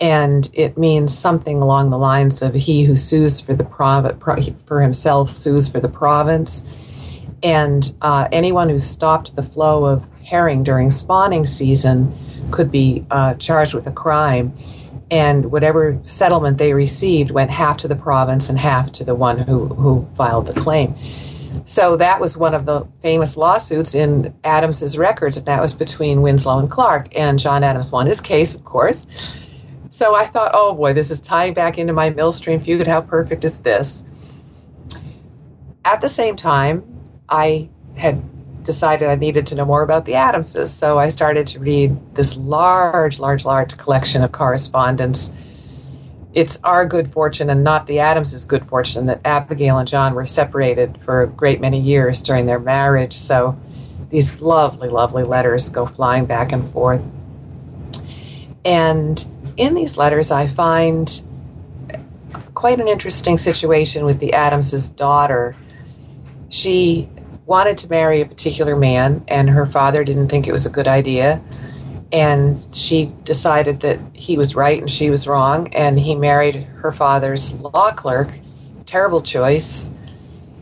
and 0.00 0.50
it 0.52 0.76
means 0.76 1.16
something 1.16 1.62
along 1.62 1.90
the 1.90 1.98
lines 1.98 2.42
of 2.42 2.54
he 2.54 2.84
who 2.84 2.94
sues 2.94 3.40
for 3.40 3.54
the 3.54 3.64
prov- 3.64 4.20
for 4.64 4.80
himself 4.80 5.30
sues 5.30 5.68
for 5.68 5.80
the 5.80 5.88
province, 5.88 6.64
and 7.42 7.94
uh, 8.02 8.28
anyone 8.32 8.68
who 8.68 8.78
stopped 8.78 9.36
the 9.36 9.42
flow 9.42 9.84
of 9.84 10.08
herring 10.24 10.62
during 10.62 10.90
spawning 10.90 11.44
season 11.44 12.14
could 12.50 12.70
be 12.70 13.04
uh, 13.10 13.34
charged 13.34 13.74
with 13.74 13.86
a 13.86 13.92
crime 13.92 14.52
and 15.10 15.52
whatever 15.52 15.98
settlement 16.02 16.58
they 16.58 16.72
received 16.72 17.30
went 17.30 17.50
half 17.50 17.76
to 17.78 17.88
the 17.88 17.96
province 17.96 18.48
and 18.48 18.58
half 18.58 18.90
to 18.92 19.04
the 19.04 19.14
one 19.14 19.38
who, 19.38 19.66
who 19.66 20.04
filed 20.16 20.46
the 20.46 20.60
claim. 20.60 20.96
So 21.64 21.96
that 21.96 22.20
was 22.20 22.36
one 22.36 22.54
of 22.54 22.66
the 22.66 22.86
famous 23.00 23.36
lawsuits 23.36 23.94
in 23.94 24.34
Adams's 24.44 24.98
records, 24.98 25.36
and 25.36 25.46
that 25.46 25.60
was 25.60 25.72
between 25.72 26.22
Winslow 26.22 26.58
and 26.58 26.70
Clark. 26.70 27.16
And 27.16 27.38
John 27.38 27.64
Adams 27.64 27.92
won 27.92 28.06
his 28.06 28.20
case, 28.20 28.54
of 28.54 28.64
course. 28.64 29.06
So 29.90 30.14
I 30.14 30.26
thought, 30.26 30.50
oh 30.54 30.74
boy, 30.74 30.92
this 30.92 31.10
is 31.10 31.20
tying 31.20 31.54
back 31.54 31.78
into 31.78 31.92
my 31.92 32.10
Millstream 32.10 32.60
feud. 32.60 32.86
How 32.86 33.00
perfect 33.00 33.44
is 33.44 33.60
this? 33.60 34.04
At 35.84 36.00
the 36.00 36.08
same 36.08 36.36
time, 36.36 36.82
I 37.28 37.68
had 37.96 38.22
decided 38.64 39.08
I 39.08 39.14
needed 39.14 39.46
to 39.46 39.54
know 39.54 39.64
more 39.64 39.82
about 39.82 40.04
the 40.04 40.16
Adamses. 40.16 40.74
So 40.74 40.98
I 40.98 41.08
started 41.08 41.46
to 41.48 41.60
read 41.60 41.96
this 42.14 42.36
large, 42.36 43.20
large, 43.20 43.44
large 43.44 43.76
collection 43.76 44.22
of 44.22 44.32
correspondence. 44.32 45.32
It's 46.34 46.58
our 46.64 46.84
good 46.84 47.08
fortune 47.10 47.48
and 47.48 47.64
not 47.64 47.86
the 47.86 48.00
Adamses' 48.00 48.44
good 48.44 48.66
fortune 48.68 49.06
that 49.06 49.20
Abigail 49.24 49.78
and 49.78 49.88
John 49.88 50.14
were 50.14 50.26
separated 50.26 51.00
for 51.00 51.22
a 51.22 51.26
great 51.26 51.60
many 51.60 51.80
years 51.80 52.22
during 52.22 52.44
their 52.44 52.58
marriage. 52.58 53.14
So 53.14 53.56
these 54.10 54.42
lovely, 54.42 54.88
lovely 54.88 55.22
letters 55.22 55.70
go 55.70 55.86
flying 55.86 56.26
back 56.26 56.52
and 56.52 56.68
forth. 56.72 57.06
And 58.64 59.24
in 59.56 59.74
these 59.74 59.96
letters, 59.96 60.30
I 60.30 60.46
find 60.46 61.22
quite 62.54 62.80
an 62.80 62.88
interesting 62.88 63.38
situation 63.38 64.04
with 64.04 64.18
the 64.18 64.32
Adamses' 64.32 64.90
daughter. 64.90 65.54
She 66.48 67.08
wanted 67.46 67.78
to 67.78 67.88
marry 67.88 68.20
a 68.20 68.26
particular 68.26 68.76
man, 68.76 69.24
and 69.28 69.48
her 69.50 69.66
father 69.66 70.04
didn't 70.04 70.28
think 70.28 70.46
it 70.46 70.52
was 70.52 70.66
a 70.66 70.70
good 70.70 70.88
idea. 70.88 71.40
And 72.12 72.66
she 72.72 73.06
decided 73.24 73.80
that 73.80 73.98
he 74.12 74.36
was 74.36 74.54
right 74.54 74.80
and 74.80 74.90
she 74.90 75.10
was 75.10 75.26
wrong, 75.26 75.68
and 75.74 75.98
he 75.98 76.14
married 76.14 76.54
her 76.54 76.92
father's 76.92 77.54
law 77.54 77.92
clerk. 77.92 78.30
Terrible 78.84 79.22
choice. 79.22 79.90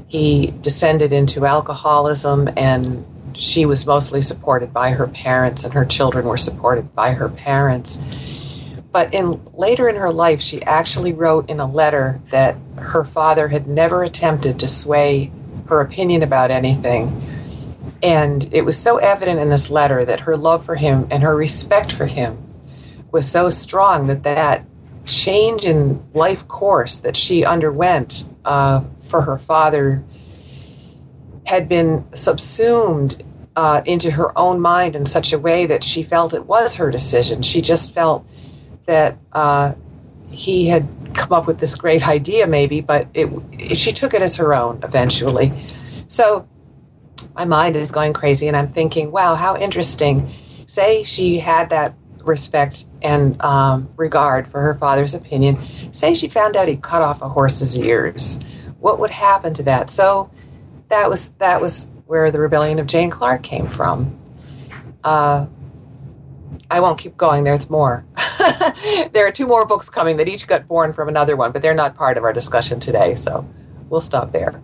He 0.09 0.53
descended 0.61 1.13
into 1.13 1.45
alcoholism, 1.45 2.49
and 2.57 3.05
she 3.35 3.67
was 3.67 3.87
mostly 3.87 4.23
supported 4.23 4.73
by 4.73 4.91
her 4.91 5.09
parents, 5.09 5.65
and 5.65 5.75
her 5.75 5.85
children 5.85 6.27
were 6.27 6.39
supported 6.39 6.95
by 6.95 7.13
her 7.13 7.29
parents. 7.29 8.03
But 8.95 9.13
in 9.13 9.41
later 9.55 9.89
in 9.89 9.97
her 9.97 10.13
life, 10.13 10.41
she 10.41 10.63
actually 10.63 11.13
wrote 11.13 11.51
in 11.51 11.59
a 11.59 11.67
letter 11.67 12.21
that 12.31 12.57
her 12.77 13.03
father 13.03 13.49
had 13.49 13.67
never 13.67 14.05
attempted 14.05 14.61
to 14.61 14.69
sway 14.69 15.33
her 15.67 15.81
opinion 15.81 16.23
about 16.23 16.53
anything. 16.53 17.11
And 18.05 18.49
it 18.55 18.65
was 18.65 18.79
so 18.79 18.99
evident 18.99 19.41
in 19.41 19.49
this 19.49 19.69
letter 19.69 20.05
that 20.05 20.21
her 20.21 20.37
love 20.37 20.65
for 20.65 20.77
him 20.77 21.09
and 21.11 21.25
her 21.25 21.35
respect 21.35 21.91
for 21.91 22.07
him 22.07 22.39
was 23.11 23.29
so 23.29 23.49
strong 23.49 24.07
that 24.07 24.23
that 24.23 24.65
change 25.05 25.65
in 25.65 26.01
life 26.13 26.47
course 26.47 27.01
that 27.01 27.17
she 27.17 27.45
underwent 27.45 28.29
uh, 28.45 28.85
for 29.01 29.23
her 29.23 29.39
father 29.39 30.05
had 31.47 31.69
been 31.69 32.05
subsumed 32.15 33.25
uh, 33.57 33.83
into 33.87 34.13
her 34.13 34.39
own 34.39 34.61
mind 34.61 34.95
in 34.95 35.05
such 35.05 35.33
a 35.33 35.39
way 35.39 35.67
that 35.67 35.83
she 35.83 36.05
felt 36.05 36.33
it 36.33 36.47
was 36.47 36.77
her 36.77 36.93
decision. 36.93 37.43
She 37.43 37.61
just 37.61 37.93
felt 37.93 38.25
that 38.87 39.19
uh, 39.33 39.75
he 40.31 40.67
had 40.67 40.87
come 41.15 41.33
up 41.33 41.47
with 41.47 41.59
this 41.59 41.75
great 41.75 42.07
idea, 42.09 42.47
maybe, 42.47 42.81
but 42.81 43.09
it, 43.15 43.29
she 43.77 43.93
took 43.93 44.15
it 44.15 44.23
as 44.23 44.37
her 44.37 44.55
own 44.55 44.81
eventually. 44.83 45.53
So 46.09 46.49
my 47.35 47.45
mind 47.45 47.77
is 47.77 47.91
going 47.91 48.13
crazy, 48.13 48.49
and 48.49 48.57
I'm 48.57 48.69
thinking, 48.69 49.11
wow, 49.11 49.35
how 49.35 49.57
interesting. 49.57 50.31
Say 50.67 51.03
she 51.03 51.39
had 51.39 51.71
that 51.71 51.95
respect 52.25 52.87
and 53.03 53.41
um, 53.43 53.89
regard 53.97 54.47
for 54.47 54.61
her 54.61 54.75
father's 54.75 55.15
opinion. 55.15 55.59
Say 55.93 56.15
she 56.15 56.29
found 56.29 56.57
out 56.57 56.69
he 56.69 56.77
cut 56.77 57.03
off 57.03 57.23
a 57.23 57.29
horse's 57.29 57.79
ears. 57.79 58.41
What 58.81 58.99
would 58.99 59.11
happen 59.11 59.55
to 59.55 59.63
that? 59.65 59.91
So 59.91 60.31
that 60.89 61.09
was 61.09 61.31
that 61.35 61.61
was 61.61 61.91
where 62.07 62.31
the 62.31 62.41
rebellion 62.41 62.79
of 62.79 62.87
Jane 62.87 63.11
Clarke 63.11 63.43
came 63.43 63.69
from. 63.69 64.19
Uh, 65.03 65.47
I 66.71 66.81
won't 66.81 66.99
keep 66.99 67.17
going. 67.17 67.45
There's 67.45 67.69
more. 67.69 68.05
there 69.13 69.27
are 69.27 69.33
two 69.33 69.47
more 69.47 69.65
books 69.65 69.89
coming 69.89 70.17
that 70.19 70.29
each 70.29 70.47
got 70.47 70.67
born 70.67 70.93
from 70.93 71.09
another 71.09 71.37
one, 71.37 71.53
but 71.53 71.63
they're 71.63 71.75
not 71.75 71.97
part 71.97 72.19
of 72.19 72.25
our 72.25 72.33
discussion 72.33 72.81
today. 72.81 73.15
So 73.15 73.47
we'll 73.89 74.01
stop 74.01 74.33
there. 74.33 74.61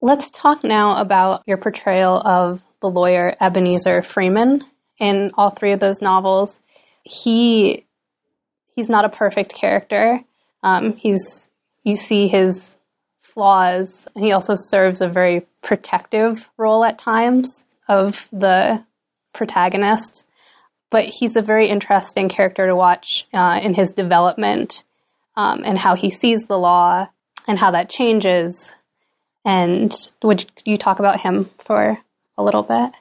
Let's 0.00 0.30
talk 0.30 0.62
now 0.62 1.00
about 1.00 1.42
your 1.46 1.56
portrayal 1.56 2.18
of 2.18 2.64
the 2.80 2.88
lawyer 2.88 3.34
Ebenezer 3.40 4.02
Freeman 4.02 4.64
in 4.98 5.32
all 5.34 5.50
three 5.50 5.72
of 5.72 5.80
those 5.80 6.00
novels. 6.00 6.60
He 7.02 7.84
he's 8.76 8.88
not 8.88 9.04
a 9.04 9.08
perfect 9.08 9.54
character. 9.54 10.22
Um, 10.62 10.92
he's 10.94 11.50
you 11.82 11.96
see 11.96 12.28
his 12.28 12.78
flaws. 13.18 14.06
He 14.16 14.32
also 14.32 14.54
serves 14.54 15.00
a 15.00 15.08
very 15.08 15.46
protective 15.62 16.48
role 16.56 16.84
at 16.84 16.98
times 16.98 17.64
of 17.88 18.28
the 18.32 18.84
protagonists. 19.32 20.24
But 20.90 21.06
he's 21.06 21.36
a 21.36 21.42
very 21.42 21.68
interesting 21.68 22.28
character 22.28 22.66
to 22.66 22.74
watch 22.74 23.26
uh, 23.34 23.60
in 23.62 23.74
his 23.74 23.92
development 23.92 24.84
um, 25.36 25.62
and 25.64 25.78
how 25.78 25.94
he 25.94 26.10
sees 26.10 26.46
the 26.46 26.58
law 26.58 27.08
and 27.46 27.58
how 27.58 27.70
that 27.70 27.90
changes. 27.90 28.74
And 29.44 29.94
would 30.22 30.46
you 30.64 30.76
talk 30.76 30.98
about 30.98 31.20
him 31.20 31.50
for 31.58 31.98
a 32.36 32.42
little 32.42 32.62
bit? 32.62 32.92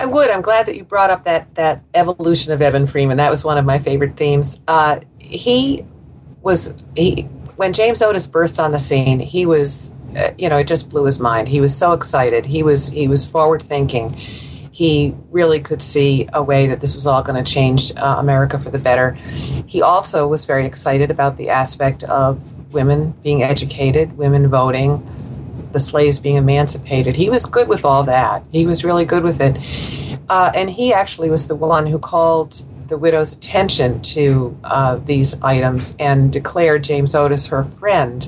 I 0.00 0.06
would. 0.06 0.30
I'm 0.30 0.40
glad 0.40 0.66
that 0.66 0.76
you 0.76 0.84
brought 0.84 1.10
up 1.10 1.24
that 1.24 1.54
that 1.56 1.82
evolution 1.92 2.52
of 2.54 2.62
Eben 2.62 2.86
Freeman. 2.86 3.18
That 3.18 3.28
was 3.28 3.44
one 3.44 3.58
of 3.58 3.66
my 3.66 3.78
favorite 3.78 4.16
themes. 4.16 4.58
Uh, 4.66 5.00
he 5.18 5.84
was 6.40 6.74
he 6.96 7.28
when 7.56 7.74
James 7.74 8.00
Otis 8.00 8.26
burst 8.26 8.58
on 8.58 8.72
the 8.72 8.78
scene. 8.78 9.20
He 9.20 9.44
was, 9.44 9.94
uh, 10.16 10.30
you 10.38 10.48
know, 10.48 10.56
it 10.56 10.66
just 10.66 10.88
blew 10.88 11.04
his 11.04 11.20
mind. 11.20 11.48
He 11.48 11.60
was 11.60 11.76
so 11.76 11.92
excited. 11.92 12.46
He 12.46 12.62
was 12.62 12.88
he 12.88 13.08
was 13.08 13.26
forward 13.26 13.60
thinking. 13.60 14.10
He 14.80 15.14
really 15.30 15.60
could 15.60 15.82
see 15.82 16.26
a 16.32 16.42
way 16.42 16.66
that 16.68 16.80
this 16.80 16.94
was 16.94 17.06
all 17.06 17.22
going 17.22 17.44
to 17.44 17.52
change 17.52 17.92
uh, 17.98 18.16
America 18.18 18.58
for 18.58 18.70
the 18.70 18.78
better. 18.78 19.10
He 19.66 19.82
also 19.82 20.26
was 20.26 20.46
very 20.46 20.64
excited 20.64 21.10
about 21.10 21.36
the 21.36 21.50
aspect 21.50 22.02
of 22.04 22.72
women 22.72 23.10
being 23.22 23.42
educated, 23.42 24.16
women 24.16 24.48
voting, 24.48 25.06
the 25.72 25.78
slaves 25.78 26.18
being 26.18 26.36
emancipated. 26.36 27.14
He 27.14 27.28
was 27.28 27.44
good 27.44 27.68
with 27.68 27.84
all 27.84 28.04
that. 28.04 28.42
He 28.52 28.64
was 28.64 28.82
really 28.82 29.04
good 29.04 29.22
with 29.22 29.42
it. 29.42 29.58
Uh, 30.30 30.50
and 30.54 30.70
he 30.70 30.94
actually 30.94 31.28
was 31.28 31.46
the 31.46 31.56
one 31.56 31.86
who 31.86 31.98
called 31.98 32.64
the 32.88 32.96
widow's 32.96 33.34
attention 33.34 34.00
to 34.00 34.58
uh, 34.64 34.96
these 35.04 35.38
items 35.42 35.94
and 36.00 36.32
declared 36.32 36.84
James 36.84 37.14
Otis 37.14 37.44
her 37.48 37.64
friend. 37.64 38.26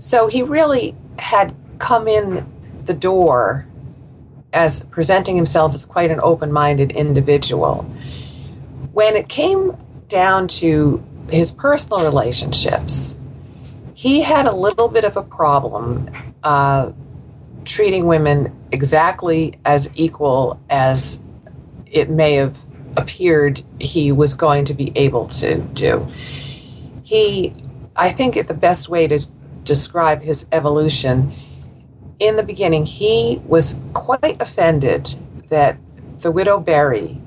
So 0.00 0.26
he 0.26 0.42
really 0.42 0.94
had 1.18 1.56
come 1.78 2.06
in 2.08 2.46
the 2.84 2.92
door 2.92 3.66
as 4.54 4.84
presenting 4.84 5.36
himself 5.36 5.74
as 5.74 5.84
quite 5.84 6.10
an 6.10 6.20
open 6.22 6.52
minded 6.52 6.92
individual. 6.92 7.82
When 8.92 9.16
it 9.16 9.28
came 9.28 9.76
down 10.08 10.48
to 10.48 11.02
his 11.28 11.50
personal 11.50 12.04
relationships, 12.04 13.16
he 13.94 14.20
had 14.20 14.46
a 14.46 14.54
little 14.54 14.88
bit 14.88 15.04
of 15.04 15.16
a 15.16 15.22
problem 15.22 16.08
uh, 16.44 16.92
treating 17.64 18.06
women 18.06 18.54
exactly 18.70 19.58
as 19.64 19.90
equal 19.94 20.60
as 20.70 21.22
it 21.86 22.10
may 22.10 22.34
have 22.34 22.58
appeared 22.96 23.62
he 23.80 24.12
was 24.12 24.34
going 24.34 24.64
to 24.66 24.74
be 24.74 24.92
able 24.94 25.26
to 25.26 25.58
do. 25.58 26.06
He, 27.02 27.54
I 27.96 28.10
think, 28.10 28.34
the 28.46 28.54
best 28.54 28.88
way 28.88 29.08
to 29.08 29.26
describe 29.64 30.22
his 30.22 30.46
evolution 30.52 31.32
in 32.18 32.36
the 32.36 32.42
beginning, 32.42 32.86
he 32.86 33.40
was 33.46 33.80
quite 33.92 34.40
offended 34.40 35.14
that 35.48 35.76
the 36.20 36.30
widow 36.30 36.58
Berry 36.58 37.20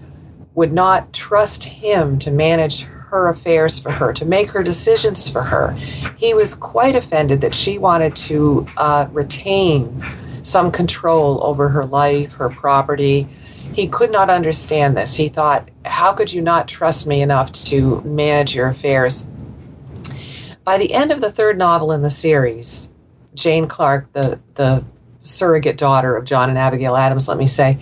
would 0.56 0.74
not 0.74 1.14
trust 1.14 1.64
him 1.64 2.18
to 2.20 2.32
manage 2.32 2.84
her 2.84 3.30
affairs 3.30 3.80
for 3.80 3.92
her, 3.92 4.12
to 4.14 4.26
make 4.26 4.50
her 4.52 4.64
decisions 4.64 5.30
for 5.30 5.42
her. 5.42 5.72
He 6.18 6.34
was 6.34 6.56
quite 6.56 6.96
offended 6.96 7.42
that 7.42 7.54
she 7.54 7.78
wanted 7.78 8.16
to 8.18 8.66
uh, 8.76 9.08
retain 9.12 10.04
some 10.44 10.72
control 10.72 11.44
over 11.44 11.70
her 11.70 11.86
life, 11.86 12.34
her 12.34 12.50
property. 12.50 13.28
He 13.74 13.88
could 13.88 14.12
not 14.12 14.30
understand 14.30 14.98
this. 14.98 15.16
He 15.16 15.30
thought, 15.30 15.70
How 15.86 16.14
could 16.14 16.34
you 16.34 16.42
not 16.42 16.68
trust 16.68 17.08
me 17.08 17.22
enough 17.22 17.52
to 17.66 18.02
manage 18.02 18.56
your 18.56 18.68
affairs? 18.68 19.30
By 20.64 20.78
the 20.78 20.94
end 20.94 21.12
of 21.12 21.22
the 21.22 21.32
third 21.32 21.58
novel 21.58 21.94
in 21.94 22.02
the 22.02 22.10
series, 22.10 22.92
Jane 23.38 23.68
Clarke, 23.68 24.12
the, 24.12 24.40
the 24.56 24.84
surrogate 25.24 25.78
daughter 25.78 26.16
of 26.16 26.26
John 26.26 26.50
and 26.50 26.58
Abigail 26.58 26.96
Adams, 26.96 27.28
let 27.28 27.38
me 27.38 27.48
say, 27.48 27.80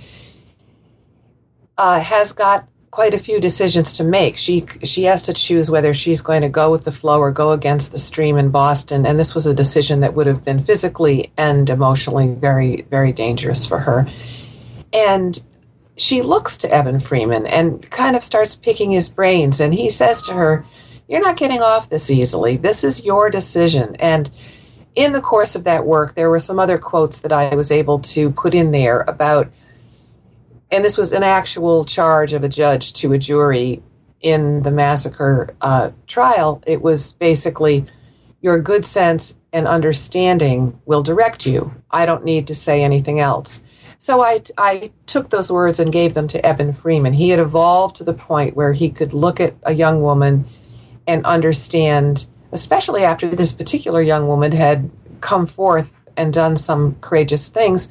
uh, 1.77 1.99
has 1.99 2.33
got 2.33 2.67
quite 2.91 3.13
a 3.13 3.19
few 3.19 3.41
decisions 3.41 3.93
to 3.93 4.03
make. 4.05 4.37
She 4.37 4.65
she 4.83 5.03
has 5.03 5.23
to 5.23 5.33
choose 5.33 5.69
whether 5.69 5.93
she's 5.93 6.21
going 6.21 6.43
to 6.43 6.49
go 6.49 6.71
with 6.71 6.85
the 6.85 6.93
flow 6.93 7.19
or 7.19 7.31
go 7.31 7.51
against 7.51 7.91
the 7.91 7.97
stream 7.97 8.37
in 8.37 8.51
Boston, 8.51 9.05
and 9.05 9.19
this 9.19 9.33
was 9.33 9.45
a 9.45 9.53
decision 9.53 9.99
that 9.99 10.13
would 10.13 10.27
have 10.27 10.45
been 10.45 10.61
physically 10.61 11.31
and 11.37 11.69
emotionally 11.69 12.33
very 12.33 12.83
very 12.89 13.11
dangerous 13.11 13.65
for 13.65 13.79
her. 13.79 14.07
And 14.93 15.37
she 15.97 16.21
looks 16.21 16.57
to 16.59 16.73
Eben 16.73 16.99
Freeman 17.01 17.45
and 17.45 17.89
kind 17.89 18.15
of 18.15 18.23
starts 18.23 18.55
picking 18.55 18.91
his 18.91 19.09
brains, 19.09 19.59
and 19.59 19.73
he 19.73 19.89
says 19.89 20.21
to 20.23 20.33
her, 20.33 20.65
"You're 21.09 21.21
not 21.21 21.37
getting 21.37 21.61
off 21.61 21.89
this 21.89 22.09
easily. 22.09 22.55
This 22.55 22.85
is 22.85 23.03
your 23.03 23.29
decision." 23.29 23.97
And 23.99 24.29
in 24.95 25.11
the 25.11 25.21
course 25.21 25.55
of 25.55 25.65
that 25.65 25.85
work, 25.85 26.15
there 26.15 26.29
were 26.29 26.39
some 26.39 26.59
other 26.59 26.77
quotes 26.77 27.19
that 27.21 27.31
I 27.31 27.53
was 27.55 27.71
able 27.71 27.99
to 27.99 28.31
put 28.31 28.53
in 28.53 28.71
there 28.71 29.01
about 29.07 29.51
and 30.71 30.83
this 30.83 30.97
was 30.97 31.13
an 31.13 31.23
actual 31.23 31.85
charge 31.85 32.33
of 32.33 32.43
a 32.43 32.49
judge 32.49 32.93
to 32.93 33.13
a 33.13 33.19
jury 33.19 33.83
in 34.21 34.63
the 34.63 34.71
massacre 34.71 35.55
uh, 35.61 35.91
trial. 36.07 36.61
It 36.65 36.81
was 36.81 37.13
basically 37.13 37.85
your 38.41 38.59
good 38.59 38.85
sense 38.85 39.37
and 39.53 39.67
understanding 39.67 40.79
will 40.85 41.03
direct 41.03 41.45
you. 41.45 41.71
I 41.91 42.05
don't 42.05 42.25
need 42.25 42.47
to 42.47 42.55
say 42.55 42.83
anything 42.83 43.19
else. 43.19 43.63
So 43.97 44.21
I, 44.21 44.41
I 44.57 44.91
took 45.05 45.29
those 45.29 45.51
words 45.51 45.79
and 45.79 45.91
gave 45.91 46.13
them 46.13 46.27
to 46.29 46.45
Eben 46.45 46.73
Freeman. 46.73 47.13
He 47.13 47.29
had 47.29 47.39
evolved 47.39 47.95
to 47.97 48.03
the 48.03 48.13
point 48.13 48.55
where 48.55 48.73
he 48.73 48.89
could 48.89 49.13
look 49.13 49.39
at 49.39 49.55
a 49.63 49.73
young 49.73 50.01
woman 50.01 50.45
and 51.07 51.25
understand, 51.25 52.27
especially 52.51 53.03
after 53.03 53.27
this 53.27 53.51
particular 53.51 54.01
young 54.01 54.27
woman 54.27 54.51
had 54.51 54.91
come 55.21 55.45
forth 55.45 55.99
and 56.17 56.33
done 56.33 56.55
some 56.55 56.95
courageous 57.01 57.49
things 57.49 57.89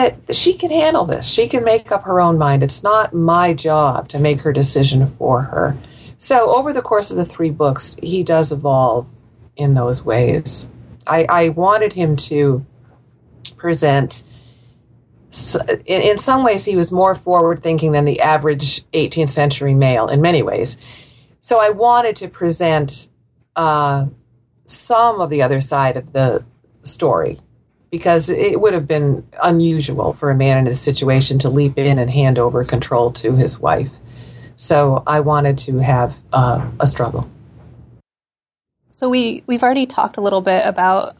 that 0.00 0.34
she 0.34 0.54
can 0.54 0.70
handle 0.70 1.04
this. 1.04 1.28
She 1.28 1.48
can 1.48 1.64
make 1.64 1.92
up 1.92 2.04
her 2.04 2.20
own 2.20 2.38
mind. 2.38 2.62
It's 2.62 2.82
not 2.82 3.12
my 3.12 3.52
job 3.52 4.08
to 4.08 4.18
make 4.18 4.40
her 4.40 4.52
decision 4.52 5.06
for 5.06 5.42
her. 5.42 5.76
So, 6.16 6.54
over 6.54 6.72
the 6.72 6.82
course 6.82 7.10
of 7.10 7.16
the 7.16 7.24
three 7.24 7.50
books, 7.50 7.96
he 8.02 8.22
does 8.22 8.52
evolve 8.52 9.08
in 9.56 9.74
those 9.74 10.04
ways. 10.04 10.68
I, 11.06 11.26
I 11.28 11.48
wanted 11.50 11.92
him 11.92 12.16
to 12.16 12.64
present, 13.56 14.22
in, 15.86 16.02
in 16.02 16.18
some 16.18 16.44
ways, 16.44 16.64
he 16.64 16.76
was 16.76 16.92
more 16.92 17.14
forward 17.14 17.62
thinking 17.62 17.92
than 17.92 18.04
the 18.04 18.20
average 18.20 18.82
18th 18.92 19.30
century 19.30 19.74
male 19.74 20.08
in 20.08 20.20
many 20.20 20.42
ways. 20.42 20.76
So, 21.40 21.58
I 21.60 21.70
wanted 21.70 22.16
to 22.16 22.28
present 22.28 23.08
uh, 23.56 24.06
some 24.66 25.20
of 25.20 25.30
the 25.30 25.42
other 25.42 25.60
side 25.60 25.96
of 25.96 26.12
the 26.12 26.44
story 26.82 27.38
because 27.90 28.30
it 28.30 28.60
would 28.60 28.72
have 28.72 28.86
been 28.86 29.26
unusual 29.42 30.12
for 30.12 30.30
a 30.30 30.34
man 30.34 30.58
in 30.58 30.66
his 30.66 30.80
situation 30.80 31.38
to 31.40 31.50
leap 31.50 31.76
in 31.76 31.98
and 31.98 32.10
hand 32.10 32.38
over 32.38 32.64
control 32.64 33.10
to 33.10 33.34
his 33.34 33.58
wife. 33.58 33.90
So 34.56 35.02
I 35.06 35.20
wanted 35.20 35.58
to 35.58 35.78
have 35.78 36.16
uh, 36.32 36.70
a 36.78 36.86
struggle. 36.86 37.28
So 38.90 39.08
we 39.08 39.42
we've 39.46 39.62
already 39.62 39.86
talked 39.86 40.18
a 40.18 40.20
little 40.20 40.42
bit 40.42 40.64
about 40.64 41.16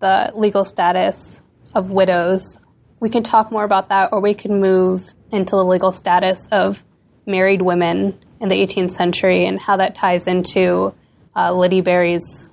the 0.00 0.32
legal 0.34 0.64
status 0.64 1.42
of 1.74 1.90
widows. 1.90 2.58
We 3.00 3.10
can 3.10 3.22
talk 3.22 3.52
more 3.52 3.64
about 3.64 3.90
that, 3.90 4.10
or 4.12 4.20
we 4.20 4.34
can 4.34 4.60
move 4.60 5.12
into 5.30 5.56
the 5.56 5.64
legal 5.64 5.92
status 5.92 6.48
of 6.50 6.82
married 7.26 7.62
women 7.62 8.18
in 8.40 8.48
the 8.48 8.54
18th 8.54 8.90
century 8.90 9.44
and 9.44 9.60
how 9.60 9.76
that 9.76 9.94
ties 9.94 10.26
into 10.26 10.94
uh, 11.36 11.52
Lyddie 11.52 11.80
Berry's 11.80 12.50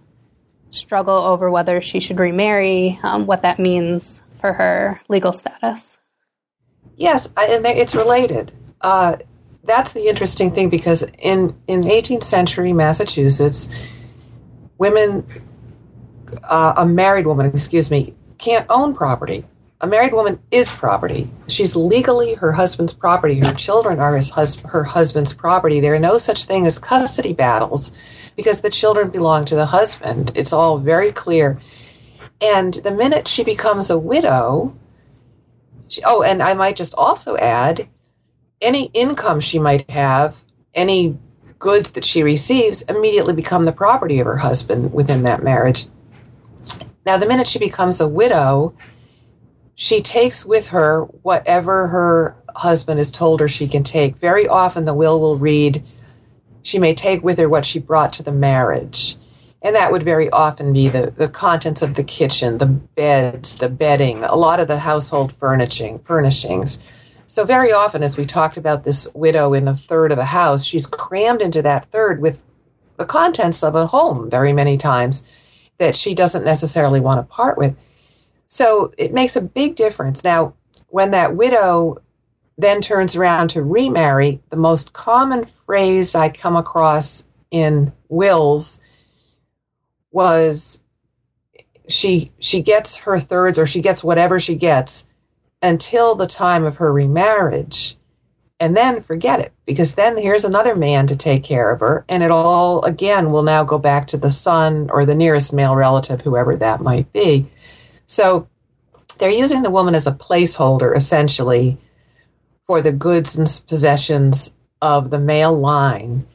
struggle 0.72 1.16
over 1.18 1.52
whether 1.52 1.82
she 1.82 2.00
should 2.00 2.20
remarry, 2.20 3.00
um, 3.04 3.26
what 3.26 3.42
that 3.42 3.60
means 3.60 4.24
for 4.40 4.54
her 4.54 5.00
legal 5.10 5.34
status. 5.34 6.00
Yes, 6.96 7.28
and 7.38 7.66
it's 7.66 7.96
related. 7.96 8.52
Uh, 8.82 9.18
that's 9.64 9.94
the 9.94 10.08
interesting 10.08 10.52
thing 10.52 10.70
because 10.70 11.04
in, 11.20 11.56
in 11.68 11.82
18th 11.82 12.24
century 12.24 12.74
Massachusetts, 12.74 13.70
women, 14.78 15.26
uh, 16.44 16.74
a 16.78 16.86
married 16.86 17.28
woman, 17.28 17.48
excuse 17.48 17.92
me, 17.92 18.16
can't 18.38 18.66
own 18.70 18.96
property. 18.96 19.46
a 19.82 19.88
married 19.88 20.14
woman 20.14 20.40
is 20.52 20.72
property. 20.72 21.30
She's 21.48 21.76
legally 21.76 22.36
her 22.36 22.52
husband's 22.52 22.94
property. 22.94 23.40
Her 23.40 23.54
children 23.54 24.00
are 24.00 24.16
his 24.16 24.30
hus- 24.30 24.60
her 24.62 24.84
husband's 24.84 25.34
property. 25.34 25.80
There 25.80 25.94
are 25.96 26.00
no 26.00 26.18
such 26.20 26.46
thing 26.46 26.66
as 26.68 26.78
custody 26.80 27.34
battles 27.34 27.92
because 28.36 28.62
the 28.62 28.70
children 28.70 29.10
belong 29.10 29.46
to 29.46 29.56
the 29.56 29.66
husband. 29.66 30.32
It's 30.36 30.54
all 30.54 30.78
very 30.78 31.12
clear. 31.12 31.60
And 32.42 32.74
the 32.74 32.92
minute 32.92 33.28
she 33.28 33.44
becomes 33.44 33.90
a 33.90 34.00
widow, 34.00 34.76
she, 35.88 36.02
oh, 36.06 36.24
and 36.24 36.42
I 36.42 36.54
might 36.54 36.76
just 36.76 36.96
also 36.96 37.38
add 37.38 37.88
any 38.62 38.86
income 38.94 39.40
she 39.40 39.60
might 39.60 39.90
have, 39.90 40.42
any 40.74 41.18
goods 41.60 41.92
that 41.92 42.06
she 42.06 42.24
receives, 42.24 42.82
immediately 42.84 43.34
become 43.34 43.66
the 43.66 43.72
property 43.72 44.20
of 44.20 44.26
her 44.26 44.38
husband 44.38 44.94
within 44.94 45.24
that 45.24 45.44
marriage. 45.44 45.88
Now, 47.06 47.18
the 47.18 47.28
minute 47.28 47.48
she 47.48 47.60
becomes 47.60 48.02
a 48.02 48.08
widow, 48.08 48.74
she 49.76 50.02
takes 50.02 50.46
with 50.46 50.68
her 50.68 51.04
whatever 51.24 51.88
her 51.88 52.36
husband 52.56 53.00
has 53.00 53.12
told 53.12 53.40
her 53.40 53.48
she 53.48 53.68
can 53.68 53.84
take. 53.84 54.16
Very 54.18 54.48
often, 54.48 54.86
the 54.86 54.94
will 54.94 55.20
will 55.20 55.38
read, 55.38 55.84
she 56.64 56.80
may 56.80 56.94
take 56.94 57.24
with 57.24 57.40
her 57.40 57.50
what 57.50 57.66
she 57.66 57.80
brought 57.80 58.14
to 58.14 58.24
the 58.24 58.32
marriage. 58.32 59.16
And 59.64 59.76
that 59.76 59.92
would 59.92 60.04
very 60.04 60.30
often 60.32 60.74
be 60.74 60.90
the, 60.90 61.14
the 61.16 61.30
contents 61.30 61.82
of 61.82 61.94
the 61.94 62.04
kitchen, 62.04 62.58
the 62.58 62.66
beds, 62.66 63.58
the 63.58 63.70
bedding, 63.70 64.24
a 64.24 64.36
lot 64.36 64.60
of 64.60 64.68
the 64.68 64.80
household 64.80 65.34
furnishing, 65.34 66.00
furnishings. 66.00 66.80
So, 67.28 67.46
very 67.46 67.72
often, 67.72 68.04
as 68.04 68.18
we 68.18 68.26
talked 68.26 68.58
about 68.58 68.84
this 68.84 69.08
widow 69.14 69.54
in 69.54 69.68
a 69.68 69.76
third 69.76 70.12
of 70.12 70.18
a 70.18 70.26
house, 70.26 70.66
she's 70.66 70.86
crammed 70.86 71.42
into 71.42 71.62
that 71.62 71.86
third 71.86 72.22
with 72.22 72.44
the 72.98 73.06
contents 73.06 73.64
of 73.64 73.76
a 73.76 73.88
home 73.88 74.30
very 74.30 74.52
many 74.52 74.78
times 74.78 75.26
that 75.78 75.96
she 75.96 76.14
doesn't 76.14 76.44
necessarily 76.44 77.00
want 77.00 77.20
to 77.20 77.34
part 77.34 77.58
with. 77.58 77.76
So, 78.48 78.94
it 78.98 79.14
makes 79.14 79.36
a 79.36 79.42
big 79.42 79.76
difference. 79.76 80.24
Now, 80.24 80.56
when 80.90 81.12
that 81.12 81.36
widow 81.36 82.00
then 82.58 82.82
turns 82.82 83.16
around 83.16 83.50
to 83.50 83.64
remarry, 83.64 84.42
the 84.50 84.58
most 84.58 84.94
common 84.94 85.46
phrase 85.46 86.16
I 86.16 86.30
come 86.30 86.56
across 86.56 87.28
in 87.50 87.92
wills 88.10 88.82
was 90.12 90.82
she 91.88 92.32
she 92.40 92.62
gets 92.62 92.96
her 92.98 93.20
thirds 93.20 93.60
or 93.60 93.66
she 93.66 93.82
gets 93.82 94.04
whatever 94.04 94.40
she 94.40 94.56
gets 94.56 95.08
until 95.62 96.16
the 96.16 96.28
time 96.28 96.64
of 96.64 96.78
her 96.78 96.92
remarriage 96.92 97.98
and 98.60 98.78
then 98.78 99.02
forget 99.02 99.40
it 99.40 99.52
because 99.66 99.96
then 99.96 100.18
here's 100.18 100.46
another 100.46 100.76
man 100.76 101.08
to 101.08 101.16
take 101.16 101.44
care 101.44 101.72
of 101.72 101.80
her 101.80 102.06
and 102.08 102.24
it 102.24 102.32
all 102.32 102.84
again 102.84 103.32
will 103.32 103.44
now 103.44 103.64
go 103.64 103.78
back 103.78 104.08
to 104.08 104.18
the 104.18 104.30
son 104.30 104.90
or 104.92 105.06
the 105.06 105.16
nearest 105.16 105.54
male 105.54 105.76
relative 105.76 106.22
whoever 106.22 106.56
that 106.56 106.82
might 106.82 107.12
be. 107.12 107.50
So 108.06 108.48
they're 109.18 109.32
using 109.32 109.64
the 109.64 109.72
woman 109.72 109.96
as 109.96 110.08
a 110.08 110.12
placeholder 110.12 110.96
essentially 110.96 111.78
for 112.72 112.82
the 112.82 112.94
goods 112.94 113.38
and 113.38 113.64
possessions 113.68 114.56
of 114.82 115.10
the 115.10 115.20
male 115.20 115.52
line. 115.52 116.26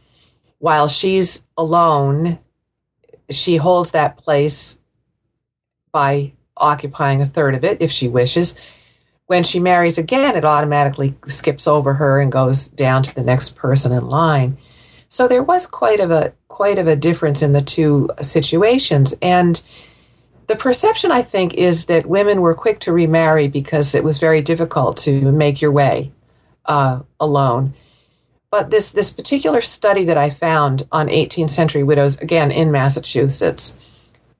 While 0.59 0.87
she's 0.87 1.47
alone 1.57 2.39
she 3.31 3.57
holds 3.57 3.93
that 3.93 4.19
place 4.19 4.79
by 5.93 6.35
occupying 6.55 7.23
a 7.23 7.27
third 7.27 7.55
of 7.55 7.65
it 7.65 7.81
if 7.81 7.91
she 7.91 8.09
wishes. 8.09 8.61
When 9.25 9.45
she 9.45 9.61
marries 9.61 9.97
again, 9.97 10.37
it 10.37 10.45
automatically 10.45 11.17
skips 11.25 11.67
over 11.67 11.95
her 11.95 12.21
and 12.21 12.31
goes 12.31 12.69
down 12.69 13.03
to 13.05 13.15
the 13.15 13.25
next 13.25 13.57
person 13.57 13.91
in 13.93 14.07
line. 14.07 14.59
So 15.09 15.29
there 15.29 15.43
was 15.43 15.67
quite 15.67 16.01
of 16.01 16.11
a 16.11 16.35
quite 16.49 16.77
of 16.77 16.87
a 16.87 16.97
difference 16.97 17.41
in 17.41 17.53
the 17.55 17.63
two 17.63 18.11
situations, 18.21 19.15
and 19.23 19.63
the 20.49 20.57
perception 20.57 21.13
I 21.13 21.23
think 21.23 21.55
is 21.55 21.87
that 21.87 22.05
women 22.05 22.43
were 22.43 22.55
quick 22.55 22.81
to 22.81 22.93
remarry 22.93 23.49
because 23.49 23.95
it 23.95 24.05
was 24.05 24.19
very 24.19 24.43
difficult 24.43 24.99
to 24.99 25.33
make 25.33 25.63
your 25.63 25.73
way 25.73 26.13
uh, 26.67 27.01
alone. 27.21 27.75
But 28.51 28.71
this 28.71 28.93
this 28.93 29.13
particular 29.13 29.61
study 29.61 30.05
that 30.05 30.17
I 30.17 30.31
found 30.31 30.87
on 30.93 31.09
18th 31.09 31.51
century 31.51 31.83
widows, 31.83 32.21
again 32.21 32.51
in 32.51 32.71
Massachusetts, 32.71 33.77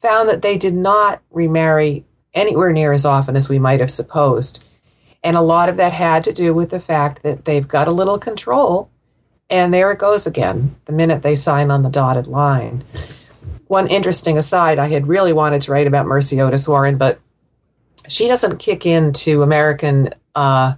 found 0.01 0.29
that 0.29 0.43
they 0.43 0.57
did 0.57 0.75
not 0.75 1.21
remarry 1.31 2.05
anywhere 2.33 2.73
near 2.73 2.93
as 2.93 3.05
often 3.05 3.35
as 3.35 3.49
we 3.49 3.59
might 3.59 3.81
have 3.81 3.91
supposed. 3.91 4.65
And 5.25 5.37
a 5.37 5.43
lot 5.43 5.69
of 5.69 5.77
that 5.79 5.93
had 5.93 6.25
to 6.25 6.33
do 6.33 6.55
with 6.55 6.71
the 6.71 6.81
fact 6.81 7.23
that 7.25 7.45
they've 7.45 7.67
got 7.67 7.89
a 7.89 7.93
little 7.93 8.19
control, 8.19 8.89
and 9.51 9.75
there 9.75 9.91
it 9.91 9.99
goes 9.99 10.27
again 10.27 10.77
the 10.85 10.93
minute 10.93 11.23
they 11.23 11.35
sign 11.35 11.71
on 11.71 11.83
the 11.83 11.91
dotted 11.91 12.27
line. 12.27 12.85
One 13.67 13.89
interesting 13.89 14.39
aside 14.39 14.79
I 14.79 14.89
had 14.89 15.09
really 15.09 15.33
wanted 15.33 15.63
to 15.63 15.73
write 15.73 15.89
about 15.89 16.07
Mercy 16.07 16.41
Otis 16.41 16.69
Warren, 16.69 16.99
but 16.99 17.19
she 18.09 18.29
doesn't 18.29 18.59
kick 18.59 18.87
into 18.87 19.43
American 19.43 20.11
uh, 20.37 20.75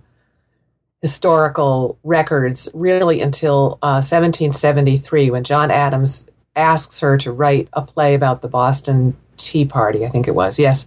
historical 1.03 1.99
records 2.03 2.69
really 2.75 3.21
until 3.21 3.79
uh, 3.83 4.03
1773 4.03 5.31
when 5.31 5.45
John 5.45 5.71
Adams 5.71 6.27
asks 6.57 7.01
her 7.01 7.17
to 7.19 7.33
write 7.33 7.69
a 7.73 7.83
play 7.83 8.15
about 8.15 8.43
the 8.43 8.49
Boston 8.49 9.17
Tea 9.37 9.65
Party, 9.65 10.05
I 10.05 10.09
think 10.09 10.27
it 10.27 10.35
was, 10.35 10.59
yes. 10.59 10.87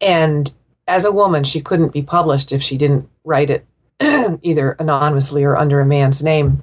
And 0.00 0.52
as 0.86 1.04
a 1.04 1.12
woman, 1.12 1.44
she 1.44 1.60
couldn't 1.60 1.92
be 1.92 2.02
published 2.02 2.52
if 2.52 2.62
she 2.62 2.76
didn't 2.76 3.08
write 3.24 3.50
it 3.50 3.66
either 4.42 4.72
anonymously 4.72 5.44
or 5.44 5.56
under 5.56 5.80
a 5.80 5.86
man's 5.86 6.22
name. 6.22 6.62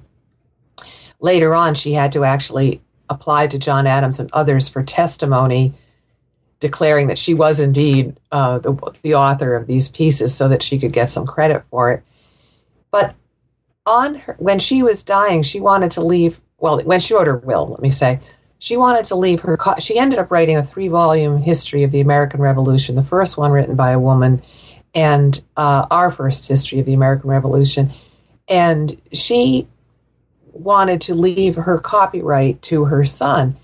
Later 1.20 1.54
on, 1.54 1.76
she 1.76 1.92
had 1.92 2.14
to 2.14 2.24
actually 2.24 2.82
apply 3.10 3.48
to 3.48 3.60
John 3.60 3.86
Adams 3.86 4.20
and 4.20 4.30
others 4.32 4.68
for 4.70 4.82
testimony 4.82 5.74
declaring 6.60 7.08
that 7.08 7.18
she 7.18 7.34
was 7.34 7.60
indeed 7.60 8.18
uh, 8.32 8.60
the, 8.60 8.74
the 9.04 9.16
author 9.16 9.56
of 9.56 9.68
these 9.68 9.90
pieces 9.90 10.34
so 10.34 10.48
that 10.48 10.64
she 10.64 10.80
could 10.80 10.94
get 10.94 11.10
some 11.10 11.26
credit 11.26 11.64
for 11.70 11.92
it. 11.92 12.04
But 12.96 13.14
on 13.86 14.16
her, 14.16 14.38
when 14.40 14.58
she 14.58 14.82
was 14.82 15.04
dying, 15.04 15.42
she 15.42 15.60
wanted 15.60 15.92
to 15.92 16.02
leave. 16.02 16.40
Well, 16.60 16.80
when 16.80 17.02
she 17.02 17.14
wrote 17.14 17.28
her 17.28 17.36
will, 17.36 17.68
let 17.68 17.82
me 17.82 17.90
say, 17.90 18.22
she 18.58 18.78
wanted 18.78 19.04
to 19.08 19.16
leave 19.16 19.42
her. 19.42 19.58
She 19.80 20.00
ended 20.00 20.18
up 20.18 20.32
writing 20.32 20.56
a 20.56 20.64
three 20.64 20.88
volume 20.88 21.38
history 21.38 21.84
of 21.84 21.92
the 21.92 22.00
American 22.00 22.42
Revolution, 22.42 22.96
the 22.96 23.04
first 23.04 23.38
one 23.38 23.52
written 23.52 23.76
by 23.76 23.92
a 23.92 24.00
woman, 24.00 24.42
and 24.94 25.44
uh, 25.58 25.86
our 25.92 26.10
first 26.10 26.48
history 26.48 26.80
of 26.80 26.86
the 26.86 26.94
American 26.94 27.30
Revolution. 27.30 27.92
And 28.48 28.98
she 29.12 29.68
wanted 30.54 31.02
to 31.02 31.16
leave 31.16 31.58
her 31.58 31.80
copyright 31.80 32.62
to 32.62 32.86
her 32.86 33.04
son. 33.04 33.58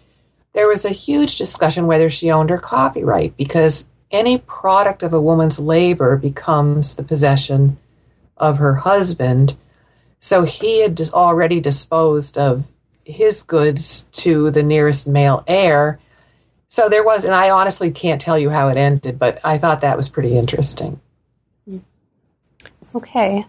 There 0.51 0.67
was 0.67 0.83
a 0.83 0.89
huge 0.89 1.37
discussion 1.37 1.87
whether 1.87 2.09
she 2.09 2.31
owned 2.31 2.49
her 2.49 2.59
copyright 2.59 3.37
because 3.37 3.87
any 4.11 4.39
product 4.39 5.03
of 5.03 5.13
a 5.13 5.21
woman's 5.21 5.57
labor 5.57 6.17
becomes 6.17 6.95
the 6.95 7.03
possession 7.03 7.77
of 8.37 8.57
her 8.57 8.75
husband. 8.75 9.55
So 10.19 10.43
he 10.43 10.81
had 10.81 10.99
already 11.13 11.59
disposed 11.59 12.37
of 12.37 12.67
his 13.03 13.43
goods 13.43 14.03
to 14.11 14.51
the 14.51 14.63
nearest 14.63 15.07
male 15.07 15.43
heir. 15.47 15.99
So 16.67 16.89
there 16.89 17.03
was, 17.03 17.25
and 17.25 17.33
I 17.33 17.49
honestly 17.49 17.91
can't 17.91 18.21
tell 18.21 18.37
you 18.37 18.49
how 18.49 18.69
it 18.69 18.77
ended, 18.77 19.19
but 19.19 19.39
I 19.43 19.57
thought 19.57 19.81
that 19.81 19.97
was 19.97 20.09
pretty 20.09 20.37
interesting. 20.37 21.01
Okay, 22.93 23.45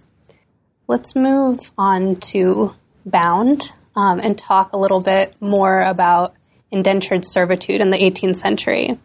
let's 0.89 1.17
move 1.17 1.59
on 1.77 2.17
to 2.17 2.75
Bound 3.05 3.73
um, 3.97 4.21
and 4.21 4.39
talk 4.39 4.73
a 4.73 4.79
little 4.79 5.03
bit 5.03 5.35
more 5.41 5.83
about 5.83 6.35
indentured 6.71 7.25
servitude 7.25 7.81
in 7.81 7.91
the 7.91 7.99
18th 7.99 8.37
century 8.37 8.99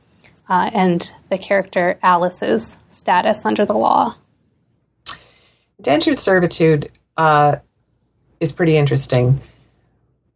uh, 0.49 0.69
and 0.73 1.13
the 1.29 1.37
character 1.37 1.99
Alice's 2.01 2.77
status 2.89 3.45
under 3.45 3.65
the 3.65 3.77
law. 3.77 4.15
Indentured 5.79 6.19
servitude 6.19 6.91
uh, 7.17 7.57
is 8.39 8.51
pretty 8.51 8.77
interesting 8.77 9.41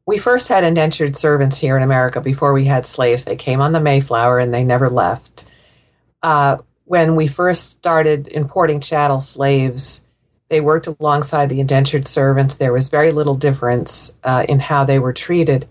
we 0.05 0.17
first 0.17 0.49
had 0.49 0.63
indentured 0.63 1.15
servants 1.15 1.57
here 1.57 1.77
in 1.77 1.83
America 1.83 2.19
before 2.19 2.53
we 2.53 2.65
had 2.65 2.85
slaves. 2.85 3.23
They 3.23 3.35
came 3.35 3.61
on 3.61 3.71
the 3.71 3.79
Mayflower 3.79 4.39
and 4.39 4.53
they 4.53 4.63
never 4.63 4.89
left. 4.89 5.49
Uh, 6.23 6.57
when 6.85 7.15
we 7.15 7.27
first 7.27 7.71
started 7.71 8.27
importing 8.27 8.79
chattel 8.79 9.21
slaves, 9.21 10.03
they 10.49 10.59
worked 10.59 10.87
alongside 10.87 11.49
the 11.49 11.61
indentured 11.61 12.07
servants. 12.07 12.57
There 12.57 12.73
was 12.73 12.89
very 12.89 13.11
little 13.11 13.35
difference 13.35 14.17
uh, 14.23 14.45
in 14.49 14.59
how 14.59 14.83
they 14.83 14.99
were 14.99 15.13
treated. 15.13 15.65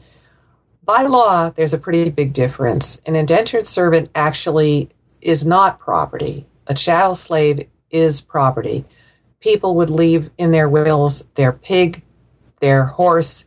By 0.85 1.02
law, 1.02 1.50
there's 1.50 1.74
a 1.74 1.78
pretty 1.78 2.09
big 2.09 2.33
difference. 2.33 3.02
An 3.04 3.16
indentured 3.16 3.66
servant 3.66 4.09
actually 4.14 4.88
is 5.20 5.44
not 5.44 5.78
property. 5.78 6.46
A 6.66 6.74
chattel 6.74 7.14
slave 7.14 7.68
is 7.90 8.22
property. 8.22 8.85
People 9.40 9.76
would 9.76 9.90
leave 9.90 10.31
in 10.38 10.50
their 10.50 10.68
wills 10.68 11.24
their 11.35 11.53
pig, 11.53 12.03
their 12.61 12.85
horse, 12.85 13.46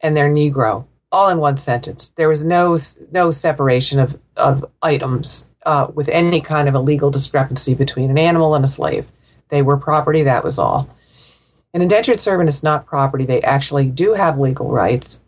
and 0.00 0.16
their 0.16 0.30
Negro, 0.30 0.86
all 1.12 1.28
in 1.28 1.38
one 1.38 1.56
sentence. 1.56 2.10
There 2.10 2.28
was 2.28 2.44
no 2.44 2.76
no 3.12 3.30
separation 3.30 4.00
of 4.00 4.18
of 4.36 4.64
items 4.82 5.48
uh, 5.66 5.88
with 5.94 6.08
any 6.08 6.40
kind 6.40 6.68
of 6.68 6.74
a 6.74 6.80
legal 6.80 7.10
discrepancy 7.10 7.74
between 7.74 8.10
an 8.10 8.18
animal 8.18 8.54
and 8.54 8.64
a 8.64 8.68
slave. 8.68 9.06
They 9.48 9.62
were 9.62 9.76
property. 9.76 10.22
That 10.22 10.44
was 10.44 10.58
all. 10.58 10.88
An 11.74 11.82
indentured 11.82 12.20
servant 12.20 12.48
is 12.48 12.62
not 12.62 12.86
property. 12.86 13.24
They 13.24 13.42
actually 13.42 13.90
do 13.90 14.14
have 14.14 14.38
legal 14.38 14.70
rights. 14.70 15.20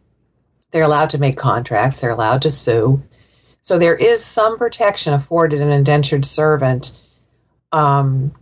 They're 0.70 0.85
allowed 0.85 1.11
to 1.11 1.18
make 1.18 1.37
contracts. 1.37 2.00
They're 2.00 2.11
allowed 2.11 2.42
to 2.42 2.50
sue. 2.50 3.02
So 3.62 3.79
there 3.79 3.96
is 3.96 4.24
some 4.24 4.59
protection 4.59 5.12
afforded 5.12 5.61
an 5.61 5.72
indentured 5.72 6.24
servant 6.24 6.96
um, 7.72 8.33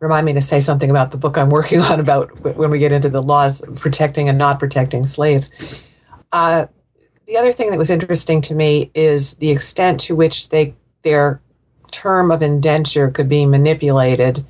remind 0.00 0.24
me 0.24 0.32
to 0.32 0.40
say 0.40 0.60
something 0.60 0.90
about 0.90 1.10
the 1.10 1.18
book 1.18 1.38
I'm 1.38 1.50
working 1.50 1.80
on 1.90 2.00
about 2.00 2.40
when 2.40 2.70
we 2.70 2.78
get 2.78 2.92
into 2.92 3.08
the 3.08 3.22
laws 3.22 3.62
protecting 3.76 4.28
and 4.28 4.38
not 4.38 4.58
protecting 4.58 5.06
slaves. 5.06 5.50
Uh, 6.32 6.66
the 7.26 7.36
other 7.36 7.52
thing 7.52 7.70
that 7.70 7.78
was 7.78 7.90
interesting 7.90 8.40
to 8.42 8.54
me 8.54 8.90
is 8.94 9.34
the 9.34 9.50
extent 9.50 10.00
to 10.00 10.16
which 10.16 10.48
they 10.48 10.74
their 11.02 11.40
term 11.90 12.30
of 12.30 12.42
indenture 12.42 13.10
could 13.10 13.28
be 13.28 13.46
manipulated, 13.46 14.44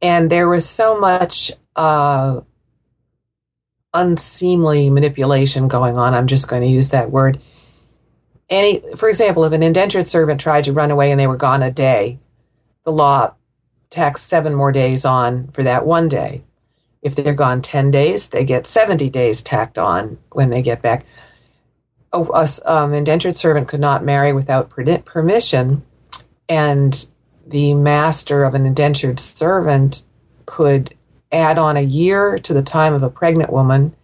and 0.00 0.30
there 0.30 0.48
was 0.48 0.68
so 0.68 0.98
much 0.98 1.52
uh, 1.76 2.40
unseemly 3.92 4.88
manipulation 4.88 5.68
going 5.68 5.98
on. 5.98 6.14
I'm 6.14 6.28
just 6.28 6.48
going 6.48 6.62
to 6.62 6.68
use 6.68 6.90
that 6.90 7.10
word. 7.10 7.40
Any, 8.48 8.82
for 8.96 9.08
example, 9.08 9.44
if 9.44 9.52
an 9.52 9.62
indentured 9.62 10.06
servant 10.06 10.40
tried 10.40 10.64
to 10.64 10.72
run 10.72 10.90
away 10.90 11.10
and 11.10 11.20
they 11.20 11.26
were 11.26 11.36
gone 11.36 11.62
a 11.62 11.70
day, 11.70 12.18
the 12.84 12.92
law 12.92 13.34
tacks 13.90 14.22
seven 14.22 14.54
more 14.54 14.72
days 14.72 15.04
on 15.04 15.48
for 15.48 15.62
that 15.64 15.84
one 15.84 16.08
day. 16.08 16.42
If 17.02 17.16
they're 17.16 17.34
gone 17.34 17.62
10 17.62 17.90
days, 17.90 18.28
they 18.28 18.44
get 18.44 18.66
70 18.66 19.10
days 19.10 19.42
tacked 19.42 19.78
on 19.78 20.18
when 20.32 20.50
they 20.50 20.62
get 20.62 20.82
back. 20.82 21.04
A, 22.12 22.22
a 22.22 22.48
um, 22.64 22.92
indentured 22.92 23.36
servant 23.36 23.68
could 23.68 23.80
not 23.80 24.04
marry 24.04 24.32
without 24.32 24.70
permission, 25.04 25.82
and 26.48 27.06
the 27.46 27.74
master 27.74 28.44
of 28.44 28.54
an 28.54 28.66
indentured 28.66 29.18
servant 29.18 30.04
could 30.46 30.94
add 31.32 31.58
on 31.58 31.76
a 31.76 31.82
year 31.82 32.38
to 32.38 32.52
the 32.52 32.62
time 32.62 32.92
of 32.92 33.02
a 33.02 33.10
pregnant 33.10 33.50
woman 33.50 33.94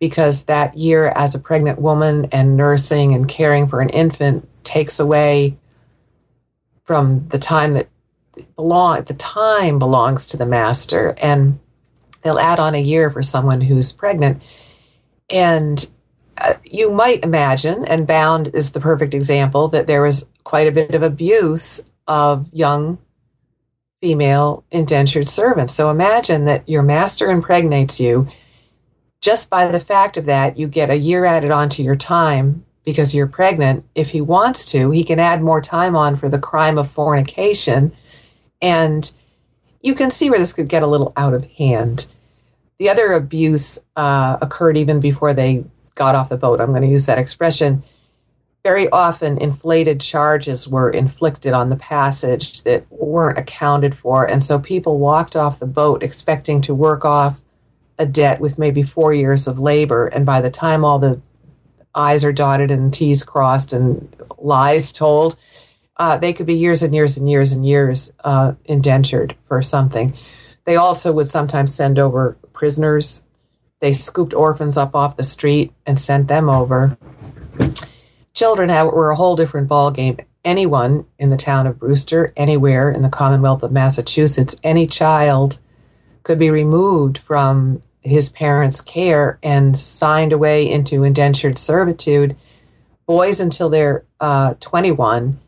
because 0.00 0.44
that 0.44 0.76
year 0.76 1.12
as 1.14 1.34
a 1.34 1.38
pregnant 1.38 1.78
woman 1.78 2.26
and 2.32 2.56
nursing 2.56 3.14
and 3.14 3.28
caring 3.28 3.68
for 3.68 3.80
an 3.80 3.90
infant 3.90 4.48
takes 4.64 4.98
away 4.98 5.56
from 6.84 7.28
the 7.28 7.38
time 7.38 7.74
that 7.74 7.88
belong 8.56 9.02
the 9.04 9.14
time 9.14 9.78
belongs 9.78 10.26
to 10.26 10.36
the 10.36 10.46
master 10.46 11.14
and 11.20 11.58
they'll 12.22 12.38
add 12.38 12.58
on 12.58 12.74
a 12.74 12.80
year 12.80 13.10
for 13.10 13.22
someone 13.22 13.60
who's 13.60 13.92
pregnant 13.92 14.42
and 15.30 15.90
uh, 16.38 16.54
you 16.64 16.90
might 16.90 17.22
imagine 17.24 17.84
and 17.84 18.06
bound 18.06 18.48
is 18.54 18.72
the 18.72 18.80
perfect 18.80 19.14
example 19.14 19.68
that 19.68 19.86
there 19.86 20.02
was 20.02 20.28
quite 20.44 20.66
a 20.66 20.72
bit 20.72 20.94
of 20.94 21.02
abuse 21.02 21.84
of 22.06 22.48
young 22.52 22.98
female 24.02 24.64
indentured 24.72 25.28
servants. 25.28 25.72
So 25.72 25.88
imagine 25.88 26.44
that 26.46 26.68
your 26.68 26.82
master 26.82 27.30
impregnates 27.30 28.00
you. 28.00 28.26
Just 29.20 29.48
by 29.48 29.68
the 29.68 29.78
fact 29.78 30.16
of 30.16 30.26
that, 30.26 30.58
you 30.58 30.66
get 30.66 30.90
a 30.90 30.98
year 30.98 31.24
added 31.24 31.52
onto 31.52 31.84
your 31.84 31.94
time 31.94 32.64
because 32.84 33.14
you're 33.14 33.28
pregnant. 33.28 33.84
If 33.94 34.10
he 34.10 34.20
wants 34.20 34.64
to, 34.72 34.90
he 34.90 35.04
can 35.04 35.20
add 35.20 35.40
more 35.40 35.60
time 35.60 35.94
on 35.94 36.16
for 36.16 36.28
the 36.28 36.40
crime 36.40 36.78
of 36.78 36.90
fornication. 36.90 37.92
And 38.62 39.12
you 39.82 39.94
can 39.94 40.10
see 40.10 40.30
where 40.30 40.38
this 40.38 40.54
could 40.54 40.68
get 40.68 40.82
a 40.82 40.86
little 40.86 41.12
out 41.16 41.34
of 41.34 41.44
hand. 41.44 42.06
The 42.78 42.88
other 42.88 43.12
abuse 43.12 43.78
uh, 43.96 44.38
occurred 44.40 44.78
even 44.78 45.00
before 45.00 45.34
they 45.34 45.64
got 45.94 46.14
off 46.14 46.30
the 46.30 46.38
boat. 46.38 46.60
I'm 46.60 46.70
going 46.70 46.82
to 46.82 46.88
use 46.88 47.06
that 47.06 47.18
expression 47.18 47.82
very 48.64 48.88
often 48.90 49.38
inflated 49.38 50.00
charges 50.00 50.68
were 50.68 50.90
inflicted 50.90 51.52
on 51.52 51.68
the 51.68 51.76
passage 51.76 52.62
that 52.62 52.84
weren't 52.90 53.38
accounted 53.38 53.94
for. 53.94 54.24
And 54.24 54.42
so 54.42 54.58
people 54.58 54.98
walked 54.98 55.34
off 55.34 55.58
the 55.58 55.66
boat 55.66 56.02
expecting 56.02 56.60
to 56.62 56.74
work 56.74 57.04
off 57.04 57.42
a 57.98 58.06
debt 58.06 58.40
with 58.40 58.58
maybe 58.58 58.82
four 58.82 59.12
years 59.12 59.48
of 59.48 59.58
labor. 59.58 60.06
And 60.06 60.24
by 60.24 60.40
the 60.40 60.50
time 60.50 60.84
all 60.84 60.98
the 60.98 61.20
I's 61.94 62.24
are 62.24 62.32
dotted 62.32 62.70
and 62.70 62.92
T's 62.92 63.24
crossed 63.24 63.72
and 63.72 64.08
lies 64.38 64.92
told, 64.92 65.36
uh, 65.96 66.18
they 66.18 66.32
could 66.32 66.46
be 66.46 66.54
years 66.54 66.82
and 66.82 66.94
years 66.94 67.16
and 67.16 67.28
years 67.28 67.52
and 67.52 67.66
years 67.66 68.12
uh, 68.24 68.52
indentured 68.64 69.36
for 69.46 69.62
something. 69.62 70.12
They 70.64 70.76
also 70.76 71.12
would 71.12 71.28
sometimes 71.28 71.74
send 71.74 71.98
over 71.98 72.36
prisoners. 72.52 73.22
They 73.80 73.92
scooped 73.92 74.34
orphans 74.34 74.76
up 74.76 74.94
off 74.94 75.16
the 75.16 75.24
street 75.24 75.72
and 75.86 75.98
sent 75.98 76.28
them 76.28 76.48
over 76.48 76.96
children 78.34 78.68
were 78.86 79.10
a 79.10 79.16
whole 79.16 79.36
different 79.36 79.68
ballgame. 79.68 80.24
Anyone 80.44 81.06
in 81.18 81.30
the 81.30 81.36
town 81.36 81.66
of 81.66 81.78
Brewster, 81.78 82.32
anywhere 82.36 82.90
in 82.90 83.02
the 83.02 83.08
Commonwealth 83.08 83.62
of 83.62 83.70
Massachusetts, 83.72 84.56
any 84.64 84.86
child 84.86 85.60
could 86.24 86.38
be 86.38 86.50
removed 86.50 87.18
from 87.18 87.82
his 88.00 88.30
parents' 88.30 88.80
care 88.80 89.38
and 89.42 89.76
signed 89.76 90.32
away 90.32 90.68
into 90.68 91.04
indentured 91.04 91.58
servitude. 91.58 92.36
Boys 93.06 93.38
until 93.40 93.70
they're 93.70 94.04
uh, 94.18 94.54
21, 94.58 95.38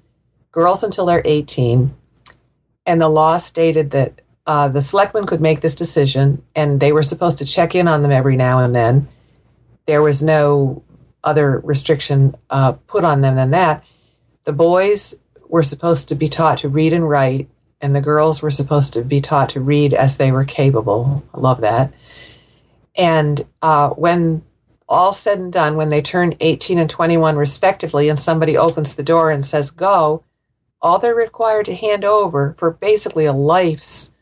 girls 0.54 0.84
until 0.84 1.04
they're 1.04 1.22
18. 1.24 1.92
And 2.86 3.00
the 3.00 3.08
law 3.08 3.38
stated 3.38 3.90
that 3.90 4.20
uh, 4.46 4.68
the 4.68 4.80
selectmen 4.80 5.26
could 5.26 5.40
make 5.40 5.60
this 5.60 5.74
decision, 5.74 6.42
and 6.54 6.78
they 6.78 6.92
were 6.92 7.02
supposed 7.02 7.38
to 7.38 7.44
check 7.44 7.74
in 7.74 7.88
on 7.88 8.02
them 8.02 8.12
every 8.12 8.36
now 8.36 8.60
and 8.60 8.74
then. 8.74 9.08
There 9.86 10.00
was 10.00 10.22
no 10.22 10.82
other 11.24 11.58
restriction 11.60 12.36
uh, 12.50 12.72
put 12.86 13.04
on 13.04 13.20
them 13.20 13.34
than 13.34 13.50
that. 13.50 13.84
The 14.44 14.52
boys 14.52 15.16
were 15.48 15.62
supposed 15.62 16.10
to 16.10 16.14
be 16.14 16.28
taught 16.28 16.58
to 16.58 16.68
read 16.68 16.92
and 16.92 17.08
write, 17.08 17.48
and 17.80 17.94
the 17.94 18.00
girls 18.00 18.40
were 18.40 18.50
supposed 18.50 18.92
to 18.92 19.02
be 19.02 19.20
taught 19.20 19.50
to 19.50 19.60
read 19.60 19.92
as 19.92 20.18
they 20.18 20.30
were 20.30 20.44
capable. 20.44 21.24
I 21.34 21.40
love 21.40 21.62
that. 21.62 21.92
And 22.94 23.44
uh, 23.60 23.90
when 23.90 24.44
all 24.88 25.12
said 25.12 25.38
and 25.38 25.52
done, 25.52 25.76
when 25.76 25.88
they 25.88 26.02
turn 26.02 26.34
18 26.38 26.78
and 26.78 26.88
21 26.88 27.36
respectively, 27.36 28.08
and 28.08 28.20
somebody 28.20 28.56
opens 28.56 28.94
the 28.94 29.02
door 29.02 29.32
and 29.32 29.44
says, 29.44 29.70
go, 29.70 30.22
all 30.84 30.98
they're 30.98 31.14
required 31.14 31.64
to 31.64 31.74
hand 31.74 32.04
over 32.04 32.54
for 32.58 32.70
basically 32.70 33.24
a 33.24 33.32
life's 33.32 34.12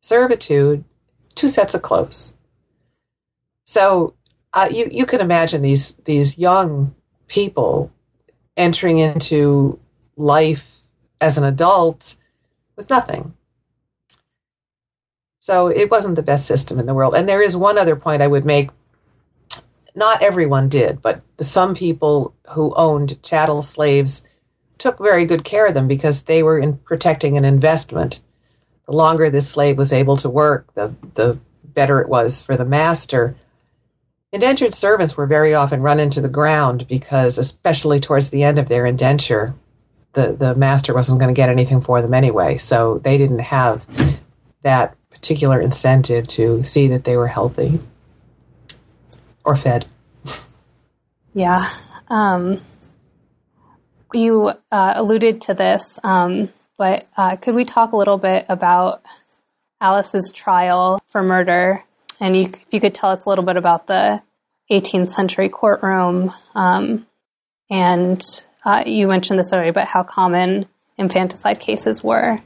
servitude, 0.00 0.84
two 1.34 1.48
sets 1.48 1.74
of 1.74 1.82
clothes. 1.82 2.36
So 3.66 4.14
uh, 4.52 4.68
you 4.70 4.88
you 4.90 5.04
can 5.04 5.20
imagine 5.20 5.62
these 5.62 5.96
these 6.04 6.38
young 6.38 6.94
people 7.26 7.92
entering 8.56 8.98
into 8.98 9.78
life 10.16 10.78
as 11.20 11.36
an 11.36 11.44
adult 11.44 12.16
with 12.76 12.88
nothing. 12.88 13.34
So 15.40 15.68
it 15.68 15.90
wasn't 15.90 16.16
the 16.16 16.22
best 16.22 16.46
system 16.46 16.78
in 16.78 16.86
the 16.86 16.94
world. 16.94 17.14
And 17.14 17.28
there 17.28 17.42
is 17.42 17.56
one 17.56 17.78
other 17.78 17.96
point 17.96 18.22
I 18.22 18.26
would 18.28 18.44
make. 18.44 18.70
Not 19.96 20.22
everyone 20.22 20.68
did, 20.68 21.02
but 21.02 21.20
some 21.40 21.74
people 21.74 22.32
who 22.50 22.72
owned 22.76 23.20
chattel 23.24 23.60
slaves 23.60 24.24
took 24.80 24.98
very 24.98 25.26
good 25.26 25.44
care 25.44 25.66
of 25.66 25.74
them 25.74 25.86
because 25.86 26.24
they 26.24 26.42
were 26.42 26.58
in 26.58 26.76
protecting 26.78 27.36
an 27.36 27.44
investment. 27.44 28.20
The 28.86 28.96
longer 28.96 29.30
this 29.30 29.48
slave 29.48 29.78
was 29.78 29.92
able 29.92 30.16
to 30.16 30.28
work, 30.28 30.66
the 30.74 30.92
the 31.14 31.38
better 31.74 32.00
it 32.00 32.08
was 32.08 32.42
for 32.42 32.56
the 32.56 32.64
master. 32.64 33.36
Indentured 34.32 34.74
servants 34.74 35.16
were 35.16 35.26
very 35.26 35.54
often 35.54 35.82
run 35.82 36.00
into 36.00 36.20
the 36.20 36.28
ground 36.28 36.86
because, 36.88 37.38
especially 37.38 38.00
towards 38.00 38.30
the 38.30 38.42
end 38.42 38.58
of 38.58 38.68
their 38.68 38.86
indenture, 38.86 39.54
the, 40.12 40.32
the 40.32 40.54
master 40.54 40.94
wasn't 40.94 41.20
going 41.20 41.32
to 41.32 41.38
get 41.38 41.48
anything 41.48 41.80
for 41.80 42.02
them 42.02 42.14
anyway. 42.14 42.56
So 42.56 42.98
they 42.98 43.18
didn't 43.18 43.40
have 43.40 43.86
that 44.62 44.96
particular 45.10 45.60
incentive 45.60 46.26
to 46.28 46.62
see 46.62 46.88
that 46.88 47.04
they 47.04 47.16
were 47.16 47.26
healthy 47.26 47.80
or 49.44 49.56
fed. 49.56 49.86
Yeah. 51.34 51.68
Um, 52.08 52.60
you 54.12 54.52
uh, 54.70 54.92
alluded 54.96 55.42
to 55.42 55.54
this, 55.54 55.98
um, 56.04 56.48
but 56.78 57.04
uh, 57.16 57.36
could 57.36 57.54
we 57.54 57.64
talk 57.64 57.92
a 57.92 57.96
little 57.96 58.18
bit 58.18 58.46
about 58.48 59.02
Alice's 59.80 60.30
trial 60.30 61.00
for 61.08 61.22
murder 61.22 61.84
and 62.20 62.36
you, 62.36 62.44
if 62.44 62.72
you 62.72 62.80
could 62.80 62.94
tell 62.94 63.10
us 63.10 63.24
a 63.24 63.28
little 63.28 63.44
bit 63.44 63.56
about 63.56 63.86
the 63.86 64.22
18th 64.70 65.10
century 65.10 65.48
courtroom, 65.48 66.32
um, 66.54 67.06
and 67.70 68.20
uh, 68.64 68.84
you 68.86 69.08
mentioned 69.08 69.38
this 69.38 69.52
already, 69.52 69.70
but 69.70 69.88
how 69.88 70.02
common 70.02 70.66
infanticide 70.98 71.58
cases 71.58 72.04
were 72.04 72.40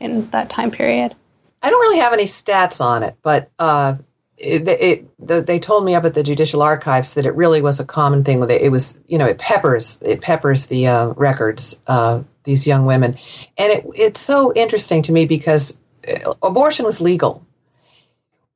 in 0.00 0.30
that 0.30 0.48
time 0.48 0.70
period. 0.70 1.14
I 1.60 1.70
don't 1.70 1.80
really 1.80 1.98
have 1.98 2.12
any 2.12 2.24
stats 2.24 2.80
on 2.80 3.02
it, 3.02 3.16
but 3.22 3.50
uh, 3.58 3.96
it, 4.38 4.68
it 4.68 5.26
the, 5.26 5.40
they 5.40 5.58
told 5.58 5.84
me 5.84 5.94
up 5.94 6.04
at 6.04 6.14
the 6.14 6.22
Judicial 6.22 6.62
Archives 6.62 7.14
that 7.14 7.26
it 7.26 7.34
really 7.34 7.60
was 7.60 7.80
a 7.80 7.84
common 7.84 8.24
thing. 8.24 8.42
It, 8.42 8.50
it 8.50 8.72
was 8.72 9.00
you 9.06 9.18
know 9.18 9.26
it 9.26 9.38
peppers 9.38 10.02
it 10.02 10.20
peppers 10.20 10.66
the 10.66 10.86
uh, 10.86 11.08
records 11.14 11.80
uh, 11.86 12.22
these 12.44 12.66
young 12.66 12.86
women, 12.86 13.16
and 13.56 13.72
it, 13.72 13.86
it's 13.94 14.20
so 14.20 14.52
interesting 14.54 15.02
to 15.02 15.12
me 15.12 15.26
because 15.26 15.78
uh, 16.08 16.32
abortion 16.42 16.86
was 16.86 17.00
legal 17.00 17.44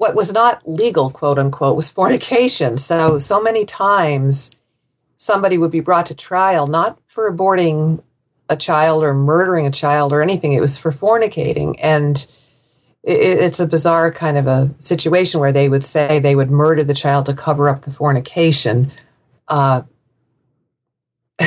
what 0.02 0.16
was 0.16 0.32
not 0.32 0.68
legal, 0.68 1.10
quote 1.10 1.38
unquote, 1.38 1.76
was 1.76 1.88
fornication. 1.88 2.76
So, 2.76 3.20
so 3.20 3.40
many 3.40 3.64
times 3.64 4.50
somebody 5.16 5.56
would 5.56 5.70
be 5.70 5.78
brought 5.78 6.06
to 6.06 6.16
trial 6.16 6.66
not 6.66 6.98
for 7.06 7.30
aborting 7.30 8.02
a 8.48 8.56
child 8.56 9.04
or 9.04 9.14
murdering 9.14 9.64
a 9.64 9.70
child 9.70 10.12
or 10.12 10.20
anything, 10.20 10.54
it 10.54 10.60
was 10.60 10.76
for 10.76 10.90
fornicating. 10.90 11.76
And 11.80 12.26
it, 13.02 13.38
it's 13.38 13.60
a 13.60 13.66
bizarre 13.66 14.10
kind 14.10 14.36
of 14.36 14.46
a 14.46 14.70
situation 14.78 15.40
where 15.40 15.52
they 15.52 15.68
would 15.68 15.84
say 15.84 16.18
they 16.18 16.36
would 16.36 16.50
murder 16.50 16.84
the 16.84 16.94
child 16.94 17.26
to 17.26 17.34
cover 17.34 17.68
up 17.68 17.82
the 17.82 17.90
fornication. 17.90 18.92
Uh, 19.48 19.82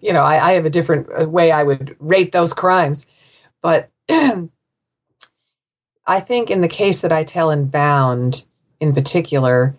you 0.00 0.12
know, 0.12 0.22
I, 0.22 0.50
I, 0.50 0.52
have 0.52 0.64
a 0.64 0.70
different 0.70 1.30
way 1.30 1.50
I 1.50 1.62
would 1.62 1.96
rate 1.98 2.32
those 2.32 2.52
crimes. 2.52 3.06
But 3.62 3.90
I 4.08 4.50
think 6.20 6.50
in 6.50 6.60
the 6.60 6.68
case 6.68 7.02
that 7.02 7.12
I 7.12 7.24
tell 7.24 7.50
in 7.50 7.66
Bound, 7.66 8.44
in 8.80 8.92
particular, 8.92 9.74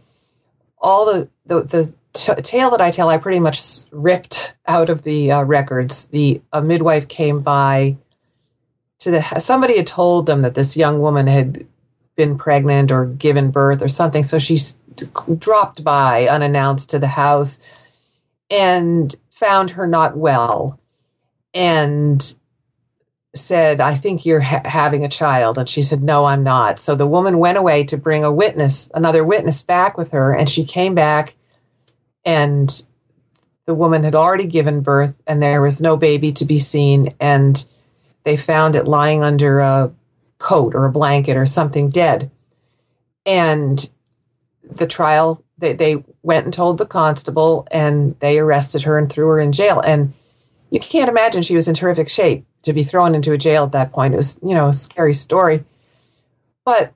all 0.78 1.06
the 1.06 1.30
the, 1.46 1.64
the 1.64 1.94
t- 2.14 2.42
tale 2.42 2.72
that 2.72 2.82
I 2.82 2.92
tell, 2.92 3.10
I 3.10 3.18
pretty 3.18 3.40
much 3.40 3.60
ripped 3.92 4.56
out 4.68 4.90
of 4.90 5.04
the 5.04 5.32
uh, 5.32 5.44
records. 5.44 6.06
The 6.06 6.42
a 6.52 6.62
midwife 6.62 7.08
came 7.08 7.42
by 7.42 7.98
to 9.00 9.12
the 9.12 9.22
somebody 9.40 9.78
had 9.78 9.88
told 9.88 10.26
them 10.26 10.42
that 10.44 10.56
this 10.56 10.78
young 10.78 11.00
woman 11.00 11.28
had 11.28 11.66
been 12.16 12.38
pregnant 12.38 12.92
or 12.92 13.06
given 13.06 13.52
birth 13.52 13.84
or 13.84 13.90
something, 13.90 14.24
so 14.24 14.40
she 14.40 14.58
dropped 15.38 15.84
by 15.84 16.28
unannounced 16.28 16.90
to 16.92 17.00
the 17.00 17.08
house 17.08 17.60
and 18.50 19.16
found 19.32 19.72
her 19.72 19.88
not 19.88 20.16
well 20.16 20.80
and 21.54 22.36
said, 23.36 23.82
I 23.82 23.96
think 23.98 24.26
you're 24.26 24.42
ha- 24.42 24.62
having 24.66 25.04
a 25.04 25.10
child. 25.10 25.58
And 25.58 25.68
she 25.68 25.82
said, 25.82 26.04
No, 26.04 26.26
I'm 26.26 26.44
not. 26.44 26.80
So 26.80 26.96
the 26.96 27.08
woman 27.08 27.40
went 27.40 27.58
away 27.58 27.84
to 27.86 27.98
bring 27.98 28.24
a 28.24 28.32
witness, 28.32 28.90
another 28.94 29.24
witness 29.24 29.64
back 29.64 29.98
with 29.98 30.12
her. 30.12 30.34
And 30.34 30.50
she 30.50 30.66
came 30.66 30.96
back, 30.96 31.36
and 32.24 32.70
the 33.66 33.74
woman 33.74 34.04
had 34.04 34.16
already 34.16 34.48
given 34.48 34.82
birth, 34.82 35.22
and 35.28 35.42
there 35.42 35.62
was 35.62 35.82
no 35.82 35.98
baby 35.98 36.32
to 36.34 36.46
be 36.46 36.60
seen. 36.60 37.14
And 37.20 37.64
they 38.26 38.36
found 38.36 38.76
it 38.76 38.88
lying 38.88 39.24
under 39.24 39.60
a 39.60 39.94
coat 40.40 40.76
or 40.76 40.86
a 40.86 40.92
blanket 40.92 41.38
or 41.38 41.46
something 41.46 41.90
dead. 41.90 42.30
And 43.26 43.90
the 44.70 44.88
trial, 44.88 45.44
they, 45.58 45.74
they 45.74 46.04
went 46.24 46.46
and 46.46 46.54
told 46.54 46.78
the 46.78 46.86
constable, 46.86 47.68
and 47.72 48.20
they 48.20 48.40
arrested 48.40 48.82
her 48.82 48.98
and 48.98 49.10
threw 49.10 49.28
her 49.28 49.40
in 49.40 49.52
jail. 49.52 49.80
And 49.80 50.14
you 50.72 50.80
can't 50.80 51.10
imagine 51.10 51.44
she 51.44 51.56
was 51.56 51.68
in 51.68 51.76
terrific 51.76 52.10
shape 52.10 52.46
to 52.64 52.74
be 52.74 52.84
thrown 52.84 53.16
into 53.16 53.32
a 53.32 53.38
jail 53.38 53.64
at 53.64 53.72
that 53.74 53.92
point. 53.94 54.16
It 54.16 54.18
was, 54.18 54.40
you 54.44 54.56
know, 54.56 54.70
a 54.70 54.74
scary 54.74 55.14
story. 55.14 55.64
But 56.66 56.94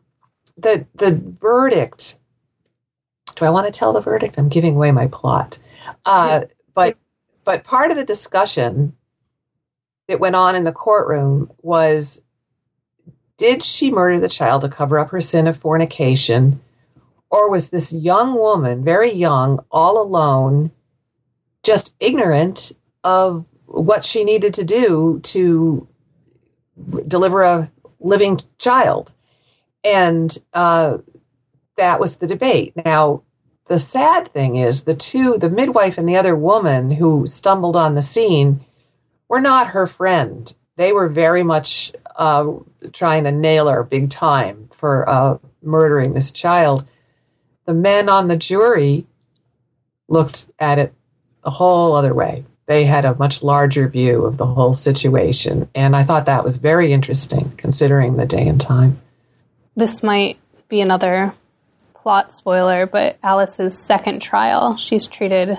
the 0.57 0.85
the 0.95 1.21
verdict. 1.39 2.17
Do 3.35 3.45
I 3.45 3.51
want 3.51 3.67
to 3.67 3.71
tell 3.71 3.93
the 3.93 4.01
verdict? 4.01 4.37
I'm 4.37 4.49
giving 4.49 4.75
away 4.75 4.91
my 4.91 5.07
plot. 5.07 5.59
Uh, 6.05 6.45
but 6.73 6.97
but 7.45 7.63
part 7.63 7.91
of 7.91 7.97
the 7.97 8.03
discussion 8.03 8.95
that 10.10 10.19
went 10.19 10.36
on 10.36 10.56
in 10.56 10.65
the 10.65 10.74
courtroom 10.74 11.50
was 11.62 12.22
did 13.38 13.63
she 13.63 13.89
murder 13.89 14.19
the 14.19 14.28
child 14.28 14.62
to 14.62 14.69
cover 14.69 15.00
up 15.00 15.12
her 15.12 15.22
sin 15.22 15.48
of 15.48 15.56
fornication 15.56 16.60
or 17.30 17.50
was 17.50 17.69
this 17.69 17.93
young 17.93 18.36
woman 18.36 18.84
very 18.84 19.12
young 19.12 19.63
all 19.72 20.02
alone 20.02 20.69
just 21.63 21.95
ignorant 22.00 22.74
of 23.04 23.45
what 23.65 24.04
she 24.04 24.24
needed 24.24 24.54
to 24.56 24.65
do 24.65 25.19
to 25.24 25.88
deliver 27.08 27.41
a 27.41 27.72
living 28.00 28.39
child. 28.58 29.13
And 29.84 30.36
uh, 30.54 31.00
that 31.78 32.00
was 32.00 32.17
the 32.17 32.28
debate. 32.28 32.74
Now, 32.86 33.24
the 33.65 33.80
sad 33.80 34.28
thing 34.30 34.56
is 34.56 34.84
the 34.84 34.95
two, 34.95 35.38
the 35.38 35.50
midwife 35.50 35.98
and 35.98 36.10
the 36.10 36.17
other 36.17 36.36
woman 36.36 36.89
who 36.89 37.28
stumbled 37.28 37.76
on 37.76 37.95
the 37.95 38.02
scene, 38.02 38.65
were 39.29 39.39
not 39.39 39.67
her 39.67 39.87
friend. 39.87 40.53
They 40.75 40.91
were 40.91 41.07
very 41.07 41.43
much 41.43 41.93
uh, 42.15 42.53
trying 42.91 43.23
to 43.23 43.31
nail 43.31 43.69
her 43.69 43.83
big 43.83 44.09
time 44.09 44.69
for 44.73 45.07
uh, 45.07 45.37
murdering 45.63 46.13
this 46.13 46.31
child. 46.31 46.85
The 47.65 47.73
men 47.73 48.09
on 48.09 48.27
the 48.27 48.37
jury 48.37 49.05
looked 50.09 50.49
at 50.59 50.79
it 50.79 50.93
a 51.43 51.49
whole 51.49 51.93
other 51.93 52.13
way 52.13 52.43
they 52.69 52.85
had 52.85 53.03
a 53.03 53.15
much 53.15 53.41
larger 53.41 53.87
view 53.87 54.25
of 54.25 54.37
the 54.37 54.45
whole 54.45 54.75
situation. 54.75 55.67
And 55.73 55.95
I 55.95 56.03
thought 56.03 56.27
that 56.27 56.43
was 56.43 56.57
very 56.57 56.93
interesting 56.93 57.51
considering 57.57 58.15
the 58.15 58.27
day 58.27 58.47
and 58.47 58.61
time. 58.61 59.01
This 59.75 60.03
might 60.03 60.37
be 60.67 60.79
another 60.79 61.33
plot 61.95 62.31
spoiler, 62.31 62.85
but 62.85 63.17
Alice's 63.23 63.75
second 63.75 64.21
trial, 64.21 64.77
she's 64.77 65.07
treated, 65.07 65.57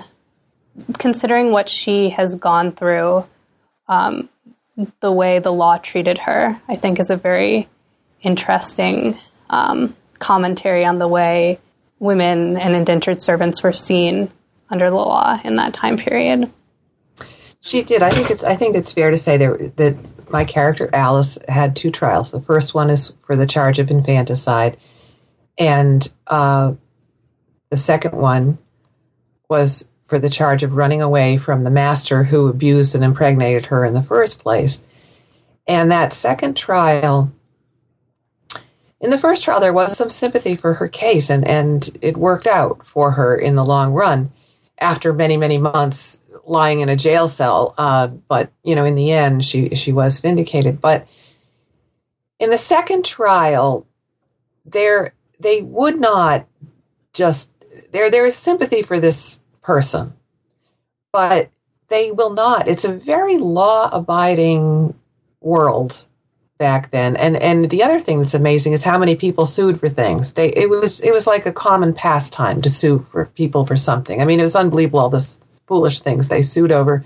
considering 0.99 1.51
what 1.51 1.67
she 1.67 2.11
has 2.11 2.35
gone 2.35 2.71
through, 2.71 3.27
um, 3.91 4.29
the 5.01 5.11
way 5.11 5.39
the 5.39 5.51
law 5.51 5.77
treated 5.77 6.17
her, 6.19 6.59
I 6.67 6.75
think 6.75 6.99
is 6.99 7.09
a 7.09 7.17
very 7.17 7.67
interesting 8.21 9.17
um, 9.49 9.95
commentary 10.17 10.85
on 10.85 10.97
the 10.97 11.09
way 11.09 11.59
women 11.99 12.57
and 12.57 12.73
indentured 12.73 13.21
servants 13.21 13.61
were 13.61 13.73
seen 13.73 14.31
under 14.69 14.89
the 14.89 14.95
law 14.95 15.39
in 15.43 15.57
that 15.57 15.73
time 15.73 15.97
period. 15.97 16.49
She 17.59 17.83
did. 17.83 18.01
I 18.01 18.09
think 18.09 18.31
it's. 18.31 18.43
I 18.43 18.55
think 18.55 18.75
it's 18.75 18.91
fair 18.91 19.11
to 19.11 19.17
say 19.17 19.37
that 19.37 19.77
that 19.77 19.97
my 20.31 20.45
character 20.45 20.89
Alice 20.93 21.37
had 21.47 21.75
two 21.75 21.91
trials. 21.91 22.31
The 22.31 22.41
first 22.41 22.73
one 22.73 22.89
is 22.89 23.15
for 23.27 23.35
the 23.35 23.45
charge 23.45 23.77
of 23.77 23.91
infanticide, 23.91 24.77
and 25.59 26.11
uh, 26.25 26.73
the 27.69 27.77
second 27.77 28.13
one 28.13 28.57
was 29.47 29.89
for 30.11 30.19
the 30.19 30.29
charge 30.29 30.61
of 30.61 30.75
running 30.75 31.01
away 31.01 31.37
from 31.37 31.63
the 31.63 31.69
master 31.69 32.21
who 32.21 32.49
abused 32.49 32.95
and 32.95 33.01
impregnated 33.01 33.65
her 33.67 33.85
in 33.85 33.93
the 33.93 34.03
first 34.03 34.41
place. 34.41 34.83
And 35.65 35.89
that 35.89 36.11
second 36.11 36.57
trial, 36.57 37.31
in 38.99 39.09
the 39.09 39.17
first 39.17 39.45
trial, 39.45 39.61
there 39.61 39.71
was 39.71 39.95
some 39.95 40.09
sympathy 40.09 40.57
for 40.57 40.73
her 40.73 40.89
case, 40.89 41.29
and, 41.29 41.47
and 41.47 41.97
it 42.01 42.17
worked 42.17 42.45
out 42.45 42.85
for 42.85 43.11
her 43.11 43.37
in 43.37 43.55
the 43.55 43.63
long 43.63 43.93
run. 43.93 44.29
After 44.79 45.13
many, 45.13 45.37
many 45.37 45.57
months 45.57 46.19
lying 46.43 46.81
in 46.81 46.89
a 46.89 46.97
jail 46.97 47.29
cell. 47.29 47.73
Uh, 47.77 48.07
but 48.07 48.51
you 48.63 48.75
know, 48.75 48.83
in 48.83 48.95
the 48.95 49.13
end, 49.13 49.45
she 49.45 49.75
she 49.75 49.93
was 49.93 50.19
vindicated. 50.19 50.81
But 50.81 51.07
in 52.37 52.49
the 52.49 52.57
second 52.57 53.05
trial, 53.05 53.87
there 54.65 55.13
they 55.39 55.61
would 55.61 56.01
not 56.01 56.47
just 57.13 57.53
there 57.91 58.11
there 58.11 58.25
is 58.25 58.35
sympathy 58.35 58.81
for 58.81 58.99
this 58.99 59.40
person, 59.61 60.13
but 61.11 61.49
they 61.89 62.11
will 62.11 62.33
not. 62.33 62.67
It's 62.67 62.85
a 62.85 62.93
very 62.93 63.37
law 63.37 63.89
abiding 63.91 64.93
world 65.41 66.05
back 66.57 66.91
then. 66.91 67.15
And 67.17 67.35
and 67.37 67.69
the 67.69 67.83
other 67.83 67.99
thing 67.99 68.19
that's 68.19 68.33
amazing 68.33 68.73
is 68.73 68.83
how 68.83 68.97
many 68.97 69.15
people 69.15 69.45
sued 69.45 69.79
for 69.79 69.89
things. 69.89 70.33
They 70.33 70.49
it 70.49 70.69
was 70.69 71.01
it 71.01 71.11
was 71.11 71.27
like 71.27 71.45
a 71.45 71.51
common 71.51 71.93
pastime 71.93 72.61
to 72.61 72.69
sue 72.69 73.05
for 73.09 73.25
people 73.25 73.65
for 73.65 73.75
something. 73.75 74.21
I 74.21 74.25
mean, 74.25 74.39
it 74.39 74.43
was 74.43 74.55
unbelievable 74.55 74.99
all 74.99 75.09
this 75.09 75.39
foolish 75.65 75.99
things 75.99 76.29
they 76.29 76.41
sued 76.41 76.71
over. 76.71 77.03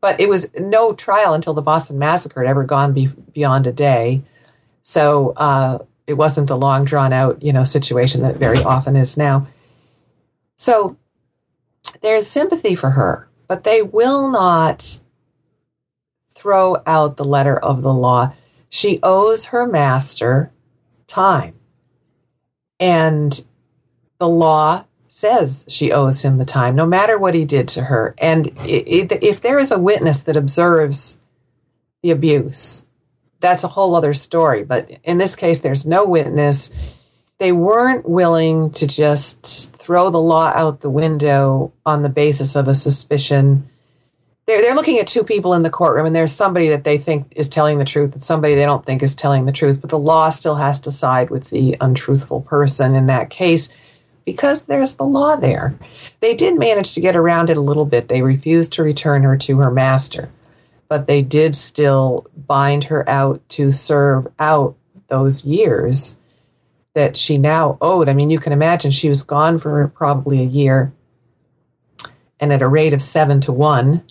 But 0.00 0.18
it 0.18 0.28
was 0.28 0.52
no 0.58 0.92
trial 0.94 1.32
until 1.32 1.54
the 1.54 1.62
Boston 1.62 1.98
Massacre 1.98 2.42
had 2.42 2.50
ever 2.50 2.64
gone 2.64 2.92
be, 2.92 3.06
beyond 3.32 3.68
a 3.68 3.72
day. 3.72 4.22
So 4.82 5.32
uh, 5.36 5.78
it 6.08 6.14
wasn't 6.14 6.48
the 6.48 6.56
long 6.56 6.84
drawn 6.84 7.12
out, 7.12 7.40
you 7.40 7.52
know, 7.52 7.62
situation 7.62 8.22
that 8.22 8.34
it 8.34 8.38
very 8.38 8.58
often 8.58 8.96
is 8.96 9.16
now. 9.16 9.46
So 10.56 10.96
there's 12.00 12.26
sympathy 12.26 12.74
for 12.74 12.90
her, 12.90 13.28
but 13.48 13.64
they 13.64 13.82
will 13.82 14.30
not 14.30 15.00
throw 16.30 16.82
out 16.86 17.16
the 17.16 17.24
letter 17.24 17.56
of 17.56 17.82
the 17.82 17.92
law. 17.92 18.32
She 18.70 18.98
owes 19.02 19.46
her 19.46 19.66
master 19.66 20.50
time. 21.06 21.54
And 22.80 23.44
the 24.18 24.28
law 24.28 24.84
says 25.08 25.64
she 25.68 25.92
owes 25.92 26.22
him 26.22 26.38
the 26.38 26.44
time, 26.44 26.74
no 26.74 26.86
matter 26.86 27.18
what 27.18 27.34
he 27.34 27.44
did 27.44 27.68
to 27.68 27.82
her. 27.82 28.14
And 28.18 28.52
if 28.64 29.40
there 29.40 29.58
is 29.58 29.70
a 29.70 29.78
witness 29.78 30.22
that 30.24 30.36
observes 30.36 31.20
the 32.02 32.10
abuse, 32.10 32.86
that's 33.40 33.64
a 33.64 33.68
whole 33.68 33.94
other 33.94 34.14
story. 34.14 34.64
But 34.64 34.90
in 35.04 35.18
this 35.18 35.36
case, 35.36 35.60
there's 35.60 35.86
no 35.86 36.06
witness. 36.06 36.72
They 37.42 37.50
weren't 37.50 38.08
willing 38.08 38.70
to 38.70 38.86
just 38.86 39.74
throw 39.74 40.10
the 40.10 40.20
law 40.20 40.52
out 40.54 40.78
the 40.78 40.88
window 40.88 41.72
on 41.84 42.02
the 42.02 42.08
basis 42.08 42.54
of 42.54 42.68
a 42.68 42.74
suspicion. 42.76 43.68
They're, 44.46 44.62
they're 44.62 44.76
looking 44.76 45.00
at 45.00 45.08
two 45.08 45.24
people 45.24 45.54
in 45.54 45.64
the 45.64 45.68
courtroom, 45.68 46.06
and 46.06 46.14
there's 46.14 46.30
somebody 46.30 46.68
that 46.68 46.84
they 46.84 46.98
think 46.98 47.32
is 47.34 47.48
telling 47.48 47.78
the 47.78 47.84
truth 47.84 48.12
and 48.12 48.22
somebody 48.22 48.54
they 48.54 48.64
don't 48.64 48.86
think 48.86 49.02
is 49.02 49.16
telling 49.16 49.44
the 49.44 49.50
truth. 49.50 49.80
But 49.80 49.90
the 49.90 49.98
law 49.98 50.30
still 50.30 50.54
has 50.54 50.78
to 50.82 50.92
side 50.92 51.30
with 51.30 51.50
the 51.50 51.76
untruthful 51.80 52.42
person 52.42 52.94
in 52.94 53.06
that 53.06 53.30
case 53.30 53.70
because 54.24 54.66
there's 54.66 54.94
the 54.94 55.04
law 55.04 55.34
there. 55.34 55.74
They 56.20 56.36
did 56.36 56.56
manage 56.56 56.94
to 56.94 57.00
get 57.00 57.16
around 57.16 57.50
it 57.50 57.56
a 57.56 57.60
little 57.60 57.86
bit. 57.86 58.06
They 58.06 58.22
refused 58.22 58.74
to 58.74 58.84
return 58.84 59.24
her 59.24 59.36
to 59.38 59.56
her 59.56 59.72
master, 59.72 60.30
but 60.86 61.08
they 61.08 61.22
did 61.22 61.56
still 61.56 62.24
bind 62.46 62.84
her 62.84 63.02
out 63.10 63.40
to 63.48 63.72
serve 63.72 64.28
out 64.38 64.76
those 65.08 65.44
years 65.44 66.20
that 66.94 67.16
she 67.16 67.38
now 67.38 67.78
owed. 67.80 68.08
I 68.08 68.14
mean, 68.14 68.30
you 68.30 68.38
can 68.38 68.52
imagine 68.52 68.90
she 68.90 69.08
was 69.08 69.22
gone 69.22 69.58
for 69.58 69.88
probably 69.88 70.40
a 70.40 70.46
year 70.46 70.92
and 72.38 72.52
at 72.52 72.62
a 72.62 72.68
rate 72.68 72.92
of 72.92 73.02
seven 73.02 73.40
to 73.42 73.52
one. 73.52 74.04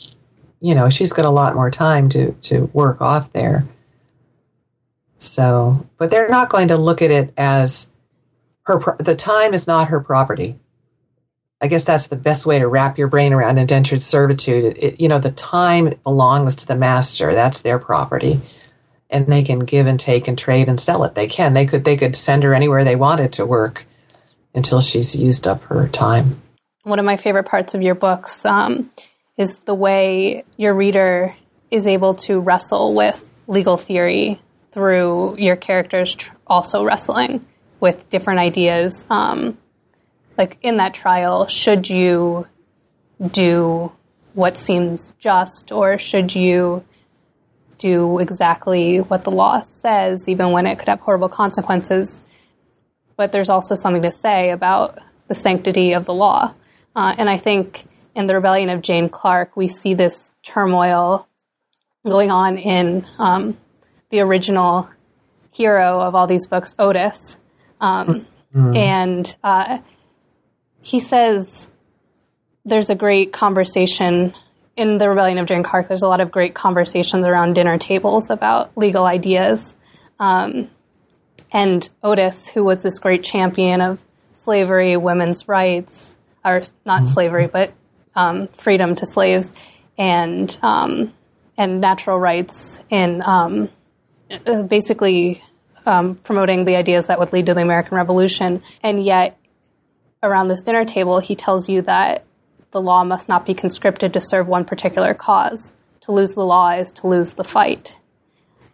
You 0.62 0.76
know, 0.76 0.90
she's 0.90 1.14
got 1.14 1.26
a 1.26 1.30
lot 1.30 1.56
more 1.56 1.72
time 1.72 2.10
to, 2.10 2.32
to 2.32 2.66
work 2.74 3.02
off 3.02 3.34
there. 3.34 3.68
So, 5.18 5.88
but 5.98 6.10
they're 6.10 6.30
not 6.30 6.50
going 6.50 6.70
to 6.70 6.78
look 6.78 7.02
at 7.02 7.12
it 7.12 7.34
as 7.38 7.92
her 8.64 8.80
the 9.00 9.16
time 9.16 9.54
is 9.54 9.68
not 9.68 9.90
her 9.90 10.00
property. 10.00 10.58
I 11.62 11.68
guess 11.68 11.86
that's 11.86 12.08
the 12.08 12.16
best 12.16 12.48
way 12.48 12.58
to 12.58 12.68
wrap 12.68 12.98
your 12.98 13.08
brain 13.08 13.34
around 13.34 13.60
indentured 13.60 14.02
servitude. 14.02 14.78
It, 14.78 15.00
you 15.00 15.08
know, 15.08 15.20
the 15.20 15.32
time 15.32 15.94
belongs 16.04 16.56
to 16.58 16.68
the 16.68 16.76
master. 16.76 17.36
That's 17.36 17.62
their 17.62 17.78
property. 17.78 18.42
And 19.12 19.28
they 19.28 19.44
can 19.44 19.60
give 19.60 19.86
and 19.88 20.00
take 20.00 20.28
and 20.28 20.38
trade 20.38 20.70
and 20.70 20.80
sell 20.80 21.04
it. 21.04 21.14
They 21.14 21.28
can. 21.28 21.54
They 21.54 21.66
could. 21.66 21.84
They 21.84 21.98
could 21.98 22.16
send 22.16 22.44
her 22.44 22.54
anywhere 22.54 22.84
they 22.84 22.96
wanted 22.96 23.34
to 23.34 23.46
work 23.46 23.86
until 24.56 24.82
she's 24.82 25.16
used 25.16 25.48
up 25.48 25.64
her 25.64 25.88
time. 25.88 26.42
One 26.84 26.98
of 26.98 27.06
my 27.06 27.18
favorite 27.18 27.46
parts 27.46 27.76
of 27.76 27.82
your 27.82 27.96
books 27.96 28.46
um, 28.46 28.90
is 29.38 29.60
the 29.62 29.76
way 29.76 30.46
your 30.58 30.74
reader 30.74 31.36
is 31.70 31.88
able 31.88 32.16
to 32.16 32.40
wrestle 32.40 32.96
with 32.96 33.28
legal 33.48 33.78
theory 33.78 34.40
through 34.72 35.38
your 35.38 35.56
characters 35.56 36.16
tr- 36.16 36.34
also 36.48 36.84
wrestling 36.84 37.46
with 37.80 38.10
different 38.10 38.40
ideas. 38.40 39.06
Um, 39.10 39.58
like 40.38 40.58
in 40.62 40.78
that 40.78 40.94
trial, 40.94 41.48
should 41.48 41.90
you 41.90 42.48
do 43.32 43.92
what 44.34 44.58
seems 44.58 45.14
just, 45.20 45.72
or 45.72 45.98
should 45.98 46.34
you 46.34 46.84
do 47.82 48.20
exactly 48.20 49.00
what 49.00 49.24
the 49.24 49.32
law 49.32 49.62
says, 49.62 50.30
even 50.30 50.52
when 50.52 50.68
it 50.68 50.78
could 50.80 50.88
have 50.88 51.00
horrible 51.00 51.30
consequences? 51.30 52.24
But 53.18 53.32
there's 53.32 53.50
also 53.50 53.76
something 53.76 54.04
to 54.04 54.12
say 54.12 54.52
about 54.52 55.00
the 55.28 55.36
sanctity 55.36 55.94
of 55.94 56.06
the 56.06 56.14
law. 56.14 56.54
Uh, 56.96 57.16
and 57.18 57.30
I 57.30 57.38
think 57.38 57.86
in 58.16 58.28
the 58.28 58.36
rebellion 58.36 58.70
of 58.70 58.82
Jane 58.82 59.10
Clarke, 59.10 59.56
we 59.58 59.68
see 59.68 59.94
this 59.94 60.32
turmoil 60.44 61.28
going 62.08 62.32
on 62.32 62.58
in 62.58 63.06
um, 63.18 63.58
the 64.10 64.20
original 64.22 64.90
hero 65.52 66.00
of 66.00 66.16
all 66.16 66.28
these 66.28 66.48
books, 66.48 66.76
Otis. 66.78 67.38
Um, 67.80 68.26
mm. 68.54 68.78
And 68.78 69.36
uh, 69.44 69.80
he 70.82 71.00
says 71.00 71.70
there's 72.66 72.90
a 72.90 72.96
great 72.96 73.34
conversation 73.34 74.34
in 74.82 74.98
the 74.98 75.08
Rebellion 75.08 75.38
of 75.38 75.46
Jane 75.46 75.62
Clarke. 75.62 75.88
There's 75.88 76.02
a 76.02 76.08
lot 76.08 76.22
of 76.22 76.32
great 76.32 76.56
conversations 76.56 77.28
around 77.28 77.54
dinner 77.54 77.78
tables 77.78 78.32
about 78.32 78.76
legal 78.76 79.06
ideas. 79.06 79.76
Um, 80.20 80.72
and 81.52 81.88
Otis, 82.02 82.48
who 82.48 82.64
was 82.64 82.82
this 82.82 82.98
great 82.98 83.24
champion 83.24 83.80
of 83.80 84.02
slavery, 84.34 84.98
women's 84.98 85.48
rights, 85.48 86.18
or 86.44 86.64
not 86.84 87.04
mm. 87.04 87.08
slavery, 87.08 87.48
but 87.48 87.74
um, 88.16 88.48
freedom 88.48 88.96
to 88.96 89.06
slaves, 89.06 89.54
and 90.00 90.58
um, 90.64 91.14
and 91.58 91.80
natural 91.80 92.18
rights 92.18 92.84
in 92.90 93.22
um, 93.24 93.70
uh, 94.48 94.64
basically 94.64 95.44
um, 95.86 96.16
promoting 96.16 96.66
the 96.66 96.76
ideas 96.76 97.06
that 97.06 97.20
would 97.20 97.34
lead 97.34 97.46
to 97.46 97.54
the 97.54 97.62
American 97.62 97.98
Revolution. 97.98 98.64
And 98.82 99.04
yet, 99.04 99.38
around 100.24 100.48
this 100.48 100.64
dinner 100.64 100.86
table, 100.86 101.20
he 101.20 101.36
tells 101.36 101.70
you 101.70 101.84
that 101.84 102.26
the 102.72 102.82
law 102.82 103.04
must 103.04 103.30
not 103.30 103.46
be 103.46 103.54
conscripted 103.54 104.14
to 104.14 104.22
serve 104.22 104.48
one 104.48 104.66
particular 104.66 105.14
cause. 105.14 105.74
To 106.02 106.12
lose 106.12 106.36
the 106.36 106.46
law 106.46 106.72
is 106.72 106.92
to 106.94 107.08
lose 107.08 107.34
the 107.34 107.44
fight. 107.44 107.96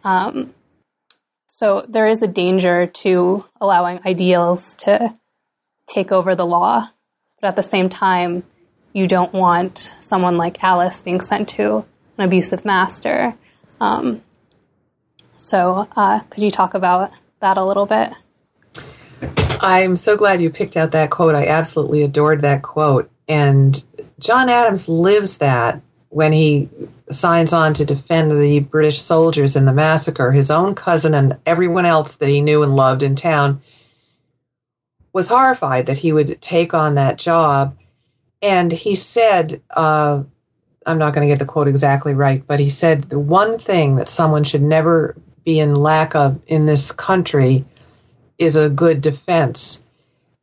Um, 0.04 0.54
so 1.46 1.84
there 1.88 2.06
is 2.06 2.22
a 2.22 2.28
danger 2.28 2.86
to 2.86 3.44
allowing 3.60 4.00
ideals 4.06 4.74
to 4.74 5.14
take 5.86 6.12
over 6.12 6.34
the 6.34 6.46
law, 6.46 6.88
but 7.40 7.48
at 7.48 7.56
the 7.56 7.62
same 7.62 7.88
time, 7.88 8.44
you 8.92 9.06
don't 9.06 9.32
want 9.32 9.94
someone 10.00 10.36
like 10.36 10.62
Alice 10.62 11.02
being 11.02 11.20
sent 11.20 11.48
to 11.50 11.84
an 12.16 12.24
abusive 12.24 12.64
master. 12.64 13.34
Um, 13.80 14.22
so, 15.36 15.88
uh, 15.96 16.20
could 16.30 16.42
you 16.42 16.50
talk 16.50 16.74
about 16.74 17.12
that 17.40 17.56
a 17.56 17.64
little 17.64 17.86
bit? 17.86 18.12
I'm 19.60 19.96
so 19.96 20.16
glad 20.16 20.40
you 20.40 20.50
picked 20.50 20.76
out 20.76 20.92
that 20.92 21.10
quote. 21.10 21.34
I 21.34 21.46
absolutely 21.46 22.02
adored 22.02 22.42
that 22.42 22.62
quote. 22.62 23.10
And 23.26 23.84
John 24.18 24.48
Adams 24.48 24.88
lives 24.88 25.38
that 25.38 25.80
when 26.10 26.32
he 26.32 26.68
signs 27.10 27.52
on 27.52 27.74
to 27.74 27.84
defend 27.84 28.30
the 28.30 28.60
British 28.60 29.00
soldiers 29.00 29.56
in 29.56 29.64
the 29.64 29.72
massacre. 29.72 30.32
His 30.32 30.50
own 30.50 30.74
cousin 30.74 31.14
and 31.14 31.38
everyone 31.46 31.86
else 31.86 32.16
that 32.16 32.28
he 32.28 32.40
knew 32.40 32.62
and 32.62 32.74
loved 32.74 33.02
in 33.02 33.14
town 33.14 33.60
was 35.12 35.28
horrified 35.28 35.86
that 35.86 35.98
he 35.98 36.12
would 36.12 36.40
take 36.40 36.74
on 36.74 36.94
that 36.94 37.18
job. 37.18 37.76
And 38.42 38.70
he 38.70 38.94
said, 38.94 39.60
uh, 39.70 40.22
I'm 40.86 40.98
not 40.98 41.12
going 41.12 41.26
to 41.26 41.32
get 41.32 41.38
the 41.38 41.44
quote 41.44 41.68
exactly 41.68 42.14
right, 42.14 42.46
but 42.46 42.60
he 42.60 42.70
said 42.70 43.04
the 43.04 43.18
one 43.18 43.58
thing 43.58 43.96
that 43.96 44.08
someone 44.08 44.44
should 44.44 44.62
never 44.62 45.16
be 45.44 45.58
in 45.58 45.74
lack 45.74 46.14
of 46.14 46.40
in 46.46 46.66
this 46.66 46.92
country 46.92 47.64
is 48.38 48.56
a 48.56 48.70
good 48.70 49.00
defense. 49.00 49.84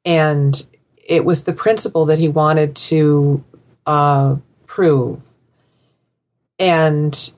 And 0.03 0.67
it 1.03 1.23
was 1.23 1.43
the 1.43 1.53
principle 1.53 2.05
that 2.05 2.19
he 2.19 2.27
wanted 2.27 2.75
to 2.75 3.43
uh, 3.85 4.37
prove. 4.65 5.21
And 6.57 7.33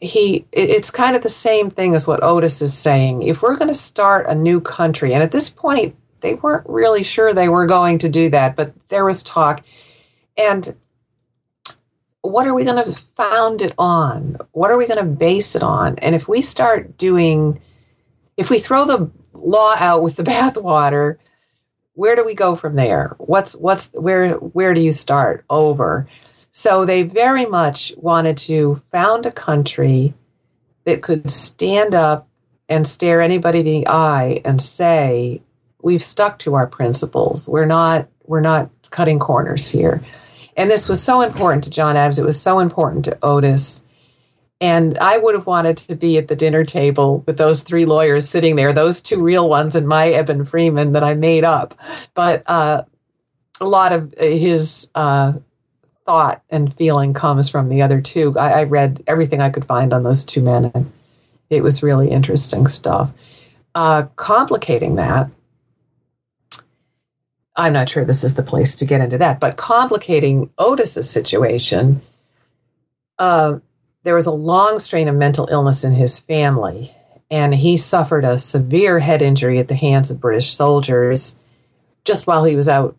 he, 0.00 0.46
it's 0.52 0.90
kind 0.90 1.14
of 1.14 1.22
the 1.22 1.28
same 1.28 1.70
thing 1.70 1.94
as 1.94 2.06
what 2.06 2.22
Otis 2.22 2.62
is 2.62 2.76
saying. 2.76 3.22
If 3.22 3.42
we're 3.42 3.56
going 3.56 3.68
to 3.68 3.74
start 3.74 4.26
a 4.28 4.34
new 4.34 4.60
country, 4.60 5.12
and 5.12 5.22
at 5.22 5.32
this 5.32 5.50
point, 5.50 5.94
they 6.20 6.34
weren't 6.34 6.68
really 6.68 7.02
sure 7.02 7.32
they 7.32 7.48
were 7.48 7.66
going 7.66 7.98
to 7.98 8.08
do 8.08 8.30
that, 8.30 8.56
but 8.56 8.72
there 8.88 9.04
was 9.04 9.22
talk. 9.22 9.62
And 10.36 10.74
what 12.22 12.46
are 12.46 12.54
we 12.54 12.64
going 12.64 12.82
to 12.84 12.90
found 12.90 13.62
it 13.62 13.74
on? 13.78 14.36
What 14.52 14.70
are 14.70 14.76
we 14.76 14.86
going 14.86 14.98
to 14.98 15.10
base 15.10 15.56
it 15.56 15.62
on? 15.62 15.98
And 15.98 16.14
if 16.14 16.28
we 16.28 16.42
start 16.42 16.96
doing, 16.96 17.60
if 18.36 18.50
we 18.50 18.58
throw 18.58 18.84
the 18.84 19.10
law 19.32 19.74
out 19.78 20.02
with 20.02 20.16
the 20.16 20.22
bathwater, 20.24 21.16
where 22.00 22.16
do 22.16 22.24
we 22.24 22.34
go 22.34 22.56
from 22.56 22.76
there? 22.76 23.14
What's 23.18 23.54
what's 23.54 23.92
where 23.92 24.32
where 24.36 24.72
do 24.72 24.80
you 24.80 24.90
start 24.90 25.44
over? 25.50 26.08
So 26.50 26.86
they 26.86 27.02
very 27.02 27.44
much 27.44 27.92
wanted 27.98 28.38
to 28.48 28.80
found 28.90 29.26
a 29.26 29.30
country 29.30 30.14
that 30.84 31.02
could 31.02 31.28
stand 31.28 31.94
up 31.94 32.26
and 32.70 32.86
stare 32.86 33.20
anybody 33.20 33.58
in 33.60 33.66
the 33.66 33.86
eye 33.86 34.40
and 34.46 34.62
say, 34.62 35.42
"We've 35.82 36.02
stuck 36.02 36.38
to 36.38 36.54
our 36.54 36.66
principles. 36.66 37.46
We're 37.50 37.66
not 37.66 38.08
we're 38.24 38.40
not 38.40 38.70
cutting 38.90 39.18
corners 39.18 39.68
here." 39.68 40.00
And 40.56 40.70
this 40.70 40.88
was 40.88 41.02
so 41.02 41.20
important 41.20 41.64
to 41.64 41.70
John 41.70 41.98
Adams. 41.98 42.18
It 42.18 42.24
was 42.24 42.40
so 42.40 42.60
important 42.60 43.04
to 43.04 43.18
Otis. 43.20 43.84
And 44.60 44.98
I 44.98 45.16
would 45.16 45.34
have 45.34 45.46
wanted 45.46 45.78
to 45.78 45.96
be 45.96 46.18
at 46.18 46.28
the 46.28 46.36
dinner 46.36 46.64
table 46.64 47.24
with 47.26 47.38
those 47.38 47.62
three 47.62 47.86
lawyers 47.86 48.28
sitting 48.28 48.56
there, 48.56 48.72
those 48.74 49.00
two 49.00 49.22
real 49.22 49.48
ones 49.48 49.74
and 49.74 49.88
my 49.88 50.08
Eben 50.08 50.44
Freeman 50.44 50.92
that 50.92 51.02
I 51.02 51.14
made 51.14 51.44
up. 51.44 51.74
But 52.12 52.42
uh, 52.46 52.82
a 53.60 53.66
lot 53.66 53.92
of 53.92 54.12
his 54.18 54.90
uh, 54.94 55.32
thought 56.04 56.42
and 56.50 56.72
feeling 56.74 57.14
comes 57.14 57.48
from 57.48 57.68
the 57.68 57.82
other 57.82 58.00
two. 58.00 58.36
I, 58.38 58.60
I, 58.60 58.62
read 58.64 59.02
everything 59.06 59.40
I 59.40 59.50
could 59.50 59.64
find 59.64 59.92
on 59.92 60.02
those 60.02 60.24
two 60.24 60.42
men, 60.42 60.70
and 60.74 60.90
it 61.50 61.62
was 61.62 61.82
really 61.82 62.10
interesting 62.10 62.66
stuff. 62.66 63.12
Uh, 63.74 64.04
complicating 64.16 64.96
that, 64.96 65.30
I'm 67.56 67.72
not 67.72 67.88
sure 67.88 68.04
this 68.04 68.24
is 68.24 68.34
the 68.34 68.42
place 68.42 68.74
to 68.76 68.84
get 68.84 69.00
into 69.00 69.18
that, 69.18 69.40
but 69.40 69.56
complicating 69.56 70.50
Otis's 70.58 71.08
situation. 71.08 72.00
Uh, 73.18 73.58
there 74.02 74.14
was 74.14 74.26
a 74.26 74.32
long 74.32 74.78
strain 74.78 75.08
of 75.08 75.14
mental 75.14 75.48
illness 75.50 75.84
in 75.84 75.92
his 75.92 76.18
family, 76.18 76.94
and 77.30 77.54
he 77.54 77.76
suffered 77.76 78.24
a 78.24 78.38
severe 78.38 78.98
head 78.98 79.22
injury 79.22 79.58
at 79.58 79.68
the 79.68 79.74
hands 79.74 80.10
of 80.10 80.20
British 80.20 80.52
soldiers 80.52 81.38
just 82.04 82.26
while 82.26 82.44
he 82.44 82.56
was 82.56 82.68
out 82.68 82.96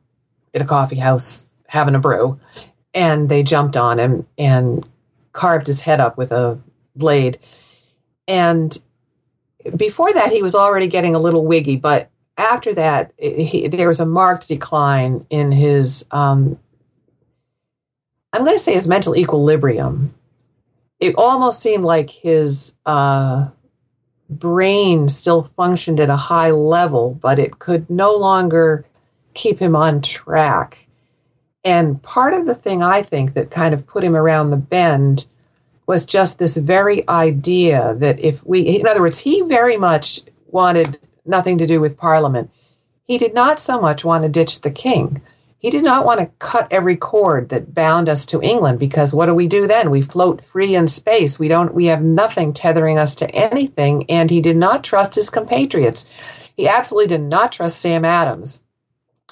in 0.53 0.61
a 0.61 0.65
coffee 0.65 0.95
house 0.95 1.47
having 1.67 1.95
a 1.95 1.99
brew. 1.99 2.39
And 2.93 3.29
they 3.29 3.43
jumped 3.43 3.77
on 3.77 3.99
him 3.99 4.27
and 4.37 4.87
carved 5.31 5.67
his 5.67 5.81
head 5.81 5.99
up 5.99 6.17
with 6.17 6.31
a 6.31 6.59
blade. 6.95 7.39
And 8.27 8.77
before 9.75 10.11
that, 10.13 10.31
he 10.31 10.41
was 10.41 10.55
already 10.55 10.87
getting 10.87 11.15
a 11.15 11.19
little 11.19 11.45
wiggy, 11.45 11.77
but 11.77 12.09
after 12.37 12.73
that, 12.73 13.13
he, 13.17 13.67
there 13.67 13.87
was 13.87 13.99
a 13.99 14.05
marked 14.05 14.47
decline 14.47 15.25
in 15.29 15.51
his, 15.51 16.05
um, 16.11 16.57
I'm 18.33 18.43
going 18.43 18.55
to 18.55 18.63
say 18.63 18.73
his 18.73 18.87
mental 18.87 19.15
equilibrium 19.15 20.13
it 21.01 21.15
almost 21.17 21.61
seemed 21.61 21.83
like 21.83 22.11
his 22.11 22.75
uh, 22.85 23.49
brain 24.29 25.09
still 25.09 25.43
functioned 25.57 25.99
at 25.99 26.09
a 26.09 26.15
high 26.15 26.51
level, 26.51 27.17
but 27.19 27.39
it 27.39 27.57
could 27.57 27.89
no 27.89 28.13
longer 28.13 28.85
keep 29.33 29.57
him 29.57 29.75
on 29.75 30.01
track. 30.01 30.85
And 31.63 32.01
part 32.03 32.33
of 32.35 32.45
the 32.45 32.55
thing 32.55 32.83
I 32.83 33.01
think 33.01 33.33
that 33.33 33.49
kind 33.49 33.73
of 33.73 33.85
put 33.85 34.03
him 34.03 34.15
around 34.15 34.51
the 34.51 34.57
bend 34.57 35.25
was 35.87 36.05
just 36.05 36.37
this 36.37 36.57
very 36.57 37.07
idea 37.09 37.95
that 37.97 38.19
if 38.19 38.45
we, 38.45 38.61
in 38.61 38.87
other 38.87 39.01
words, 39.01 39.17
he 39.17 39.41
very 39.41 39.77
much 39.77 40.21
wanted 40.47 40.99
nothing 41.25 41.57
to 41.57 41.67
do 41.67 41.81
with 41.81 41.97
Parliament. 41.97 42.51
He 43.05 43.17
did 43.17 43.33
not 43.33 43.59
so 43.59 43.81
much 43.81 44.05
want 44.05 44.23
to 44.23 44.29
ditch 44.29 44.61
the 44.61 44.71
king. 44.71 45.21
He 45.61 45.69
did 45.69 45.83
not 45.83 46.05
want 46.05 46.19
to 46.19 46.25
cut 46.39 46.67
every 46.71 46.95
cord 46.95 47.49
that 47.49 47.75
bound 47.75 48.09
us 48.09 48.25
to 48.25 48.41
England 48.41 48.79
because 48.79 49.13
what 49.13 49.27
do 49.27 49.35
we 49.35 49.45
do 49.45 49.67
then? 49.67 49.91
We 49.91 50.01
float 50.01 50.43
free 50.43 50.73
in 50.73 50.87
space. 50.87 51.37
We 51.37 51.49
don't 51.49 51.75
we 51.75 51.85
have 51.85 52.01
nothing 52.01 52.51
tethering 52.51 52.97
us 52.97 53.13
to 53.15 53.29
anything 53.29 54.09
and 54.09 54.31
he 54.31 54.41
did 54.41 54.57
not 54.57 54.83
trust 54.83 55.13
his 55.13 55.29
compatriots. 55.29 56.09
He 56.57 56.67
absolutely 56.67 57.15
did 57.15 57.21
not 57.21 57.51
trust 57.51 57.79
Sam 57.79 58.05
Adams. 58.05 58.63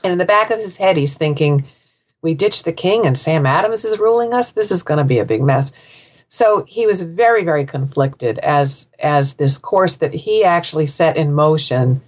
And 0.03 0.11
in 0.11 0.19
the 0.19 0.25
back 0.25 0.51
of 0.51 0.59
his 0.59 0.77
head 0.77 0.97
he's 0.97 1.17
thinking 1.17 1.65
we 2.21 2.35
ditched 2.35 2.63
the 2.63 2.73
king 2.73 3.07
and 3.07 3.17
Sam 3.17 3.47
Adams 3.47 3.83
is 3.83 3.97
ruling 3.97 4.31
us. 4.31 4.51
This 4.51 4.69
is 4.69 4.83
going 4.83 4.99
to 4.99 5.03
be 5.03 5.17
a 5.17 5.25
big 5.25 5.41
mess. 5.41 5.71
So 6.27 6.63
he 6.67 6.85
was 6.85 7.01
very, 7.01 7.43
very 7.43 7.65
conflicted 7.65 8.37
as 8.37 8.87
as 8.99 9.33
this 9.33 9.57
course 9.57 9.95
that 9.95 10.13
he 10.13 10.43
actually 10.43 10.85
set 10.85 11.17
in 11.17 11.33
motion 11.33 12.01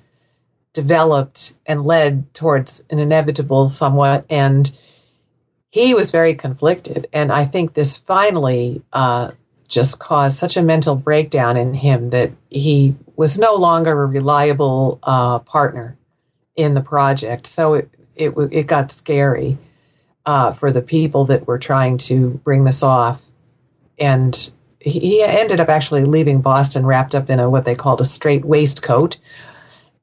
developed 0.73 1.53
and 1.65 1.83
led 1.83 2.33
towards 2.33 2.83
an 2.89 2.99
inevitable 2.99 3.67
somewhat 3.67 4.25
and 4.29 4.71
he 5.69 5.93
was 5.93 6.11
very 6.11 6.35
conflicted. 6.35 7.07
And 7.13 7.31
i 7.31 7.45
think 7.45 7.73
this 7.73 7.97
finally 7.97 8.81
uh, 8.93 9.31
just 9.67 9.99
caused 9.99 10.37
such 10.37 10.57
a 10.57 10.61
mental 10.61 10.95
breakdown 10.95 11.57
in 11.57 11.73
him 11.73 12.09
that 12.09 12.31
he 12.49 12.95
was 13.15 13.39
no 13.39 13.55
longer 13.55 13.91
a 13.91 14.05
reliable 14.05 14.99
uh, 15.03 15.39
partner 15.39 15.97
in 16.55 16.73
the 16.73 16.81
project. 16.81 17.47
So 17.47 17.75
it, 17.75 17.89
it, 18.15 18.33
it 18.51 18.67
got 18.67 18.91
scary 18.91 19.57
uh, 20.25 20.51
for 20.51 20.71
the 20.71 20.81
people 20.81 21.25
that 21.25 21.47
were 21.47 21.57
trying 21.57 21.97
to 21.97 22.31
bring 22.43 22.65
this 22.65 22.83
off. 22.83 23.25
And 23.97 24.51
he 24.79 25.21
ended 25.23 25.59
up 25.59 25.69
actually 25.69 26.03
leaving 26.03 26.41
boston 26.41 26.85
wrapped 26.85 27.13
up 27.13 27.29
in 27.29 27.39
a 27.39 27.47
what 27.49 27.65
they 27.65 27.75
called 27.75 28.01
a 28.01 28.05
straight 28.05 28.43
waistcoat 28.43 29.17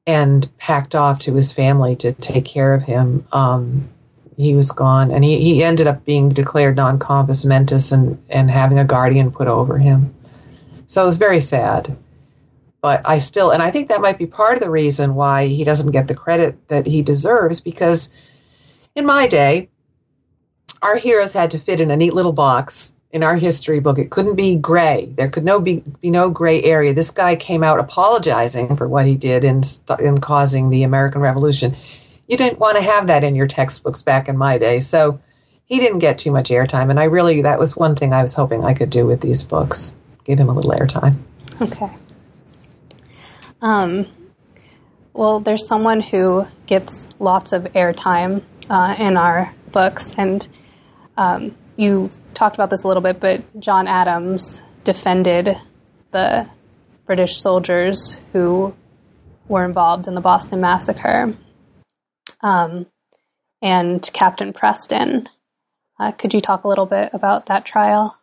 and 0.09 0.49
packed 0.57 0.95
off 0.95 1.19
to 1.19 1.35
his 1.35 1.51
family 1.53 1.95
to 1.95 2.11
take 2.13 2.43
care 2.43 2.73
of 2.73 2.81
him. 2.81 3.27
Um, 3.31 3.87
he 4.37 4.55
was 4.55 4.71
gone, 4.71 5.11
and 5.11 5.23
he, 5.23 5.39
he 5.39 5.63
ended 5.63 5.85
up 5.85 6.03
being 6.03 6.29
declared 6.29 6.77
non 6.77 6.97
compos 6.97 7.45
mentis 7.45 7.91
and, 7.91 8.19
and 8.27 8.49
having 8.49 8.79
a 8.79 8.83
guardian 8.83 9.29
put 9.29 9.47
over 9.47 9.77
him. 9.77 10.11
So 10.87 11.03
it 11.03 11.05
was 11.05 11.17
very 11.17 11.41
sad. 11.41 11.95
But 12.81 13.03
I 13.05 13.19
still, 13.19 13.51
and 13.51 13.61
I 13.61 13.69
think 13.69 13.89
that 13.89 14.01
might 14.01 14.17
be 14.17 14.25
part 14.25 14.55
of 14.55 14.61
the 14.61 14.71
reason 14.71 15.13
why 15.13 15.45
he 15.45 15.63
doesn't 15.63 15.91
get 15.91 16.07
the 16.07 16.15
credit 16.15 16.67
that 16.69 16.87
he 16.87 17.03
deserves 17.03 17.59
because 17.59 18.09
in 18.95 19.05
my 19.05 19.27
day, 19.27 19.69
our 20.81 20.95
heroes 20.95 21.33
had 21.33 21.51
to 21.51 21.59
fit 21.59 21.81
in 21.81 21.91
a 21.91 21.97
neat 21.97 22.15
little 22.15 22.33
box 22.33 22.93
in 23.11 23.23
our 23.23 23.35
history 23.35 23.79
book. 23.79 23.97
It 23.97 24.11
couldn't 24.11 24.35
be 24.35 24.55
gray. 24.55 25.11
There 25.15 25.29
could 25.29 25.43
no 25.43 25.59
be, 25.59 25.83
be 26.01 26.11
no 26.11 26.29
gray 26.29 26.63
area. 26.63 26.93
This 26.93 27.11
guy 27.11 27.35
came 27.35 27.63
out 27.63 27.79
apologizing 27.79 28.75
for 28.75 28.87
what 28.87 29.05
he 29.05 29.15
did 29.15 29.43
in 29.43 29.63
in 29.99 30.19
causing 30.19 30.69
the 30.69 30.83
American 30.83 31.21
Revolution. 31.21 31.75
You 32.27 32.37
didn't 32.37 32.59
want 32.59 32.77
to 32.77 32.83
have 32.83 33.07
that 33.07 33.23
in 33.23 33.35
your 33.35 33.47
textbooks 33.47 34.03
back 34.03 34.29
in 34.29 34.37
my 34.37 34.59
day, 34.59 34.79
so 34.79 35.19
he 35.65 35.79
didn't 35.79 35.99
get 35.99 36.19
too 36.19 36.31
much 36.31 36.49
airtime. 36.49 36.91
And 36.91 36.99
I 36.99 37.05
really 37.05 37.41
that 37.41 37.57
was 37.57 37.75
one 37.75 37.95
thing 37.95 38.13
I 38.13 38.21
was 38.21 38.35
hoping 38.35 38.63
I 38.63 38.75
could 38.75 38.91
do 38.91 39.07
with 39.07 39.21
these 39.21 39.43
books, 39.43 39.95
give 40.23 40.39
him 40.39 40.49
a 40.49 40.53
little 40.53 40.71
airtime. 40.71 41.17
Okay. 41.61 41.89
Um. 43.61 44.05
Well, 45.11 45.39
there's 45.41 45.67
someone 45.67 45.99
who 45.99 46.47
gets 46.65 47.09
lots 47.19 47.51
of 47.51 47.63
airtime 47.73 48.43
uh, 48.69 48.95
in 48.97 49.17
our 49.17 49.51
books, 49.71 50.13
and 50.17 50.47
um, 51.17 51.55
you 51.75 52.09
talked 52.39 52.55
about 52.55 52.69
this 52.69 52.85
a 52.85 52.87
little 52.87 53.03
bit, 53.03 53.19
but 53.19 53.59
John 53.59 53.85
Adams 53.85 54.63
defended 54.85 55.57
the 56.11 56.47
British 57.05 57.37
soldiers 57.37 58.21
who 58.31 58.73
were 59.49 59.65
involved 59.65 60.07
in 60.07 60.13
the 60.15 60.21
Boston 60.21 60.61
Massacre. 60.61 61.33
Um, 62.41 62.85
and 63.61 64.09
Captain 64.13 64.53
Preston. 64.53 65.27
Uh, 65.99 66.13
could 66.13 66.33
you 66.33 66.39
talk 66.39 66.63
a 66.63 66.67
little 66.69 66.85
bit 66.85 67.09
about 67.11 67.47
that 67.47 67.65
trial? 67.65 68.15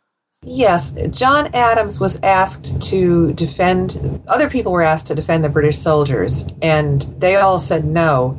Yes, 0.43 0.93
John 1.11 1.51
Adams 1.53 2.01
was 2.01 2.19
asked 2.23 2.81
to 2.91 3.35
defend, 3.35 4.23
other 4.29 4.49
people 4.49 4.73
were 4.73 4.83
asked 4.83 5.09
to 5.09 5.15
defend 5.15 5.45
the 5.45 5.51
British 5.51 5.77
soldiers, 5.77 6.47
and 6.63 7.03
they 7.19 7.37
all 7.37 7.59
said 7.59 7.85
no. 7.85 8.39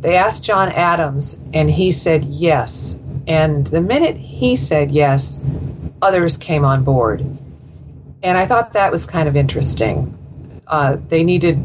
They 0.00 0.16
asked 0.16 0.42
John 0.42 0.70
Adams, 0.70 1.38
and 1.52 1.70
he 1.70 1.92
said 1.92 2.24
yes. 2.24 2.98
And 3.26 3.66
the 3.66 3.80
minute 3.80 4.16
he 4.16 4.56
said 4.56 4.90
yes, 4.90 5.40
others 6.00 6.36
came 6.36 6.64
on 6.64 6.84
board. 6.84 7.20
And 8.22 8.38
I 8.38 8.46
thought 8.46 8.72
that 8.72 8.90
was 8.90 9.06
kind 9.06 9.28
of 9.28 9.36
interesting. 9.36 10.18
Uh, 10.66 10.96
they 11.08 11.24
needed 11.24 11.64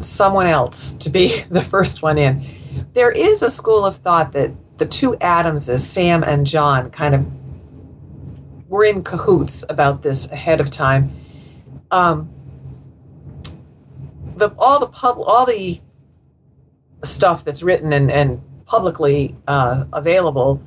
someone 0.00 0.46
else 0.46 0.92
to 0.92 1.10
be 1.10 1.40
the 1.50 1.62
first 1.62 2.02
one 2.02 2.18
in. 2.18 2.44
There 2.92 3.10
is 3.10 3.42
a 3.42 3.50
school 3.50 3.84
of 3.84 3.96
thought 3.96 4.32
that 4.32 4.50
the 4.78 4.86
two 4.86 5.16
Adamses, 5.16 5.86
Sam 5.86 6.22
and 6.22 6.46
John, 6.46 6.90
kind 6.90 7.14
of 7.14 7.26
were 8.68 8.84
in 8.84 9.02
cahoots 9.02 9.64
about 9.68 10.02
this 10.02 10.30
ahead 10.30 10.60
of 10.60 10.70
time. 10.70 11.12
Um, 11.90 12.30
the 14.36 14.54
all 14.58 14.78
the 14.78 14.86
pub 14.86 15.18
all 15.18 15.44
the 15.44 15.80
stuff 17.04 17.44
that's 17.44 17.62
written 17.62 17.92
and, 17.92 18.10
and 18.10 18.40
publicly 18.64 19.36
uh, 19.48 19.84
available 19.92 20.62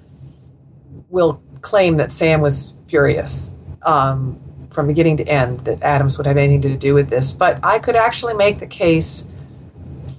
will 1.13 1.39
claim 1.61 1.97
that 1.97 2.11
Sam 2.11 2.41
was 2.41 2.73
furious 2.87 3.53
um, 3.83 4.39
from 4.71 4.87
beginning 4.87 5.17
to 5.17 5.27
end, 5.27 5.59
that 5.61 5.81
Adams 5.83 6.17
would 6.17 6.25
have 6.25 6.37
anything 6.37 6.61
to 6.61 6.75
do 6.75 6.95
with 6.95 7.09
this. 7.09 7.31
But 7.31 7.59
I 7.63 7.77
could 7.77 7.95
actually 7.95 8.33
make 8.33 8.57
the 8.59 8.67
case 8.67 9.27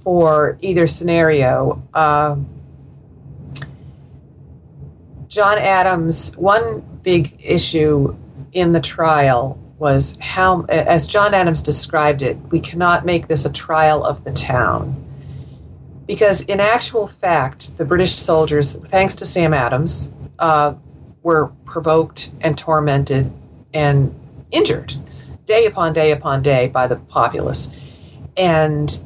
for 0.01 0.57
either 0.61 0.87
scenario. 0.87 1.83
Uh, 1.93 2.37
John 5.27 5.57
Adams, 5.57 6.33
one 6.37 6.79
big 7.03 7.37
issue 7.43 8.15
in 8.53 8.71
the 8.71 8.79
trial 8.79 9.59
was 9.77 10.17
how, 10.21 10.63
as 10.69 11.07
John 11.07 11.33
Adams 11.33 11.61
described 11.61 12.21
it, 12.21 12.37
we 12.51 12.61
cannot 12.61 13.05
make 13.05 13.27
this 13.27 13.43
a 13.43 13.51
trial 13.51 14.05
of 14.05 14.23
the 14.23 14.31
town. 14.31 15.01
Because 16.07 16.43
in 16.43 16.61
actual 16.61 17.07
fact, 17.07 17.75
the 17.75 17.83
British 17.83 18.15
soldiers, 18.15 18.77
thanks 18.77 19.15
to 19.15 19.25
Sam 19.25 19.53
Adams, 19.53 20.13
uh, 20.39 20.75
were 21.25 21.47
provoked 21.65 22.29
and 22.41 22.55
tormented 22.55 23.33
and 23.73 24.13
injured 24.51 24.93
day 25.47 25.65
upon 25.65 25.91
day 25.91 26.11
upon 26.11 26.43
day 26.43 26.67
by 26.67 26.85
the 26.85 26.95
populace. 26.95 27.71
And 28.37 29.01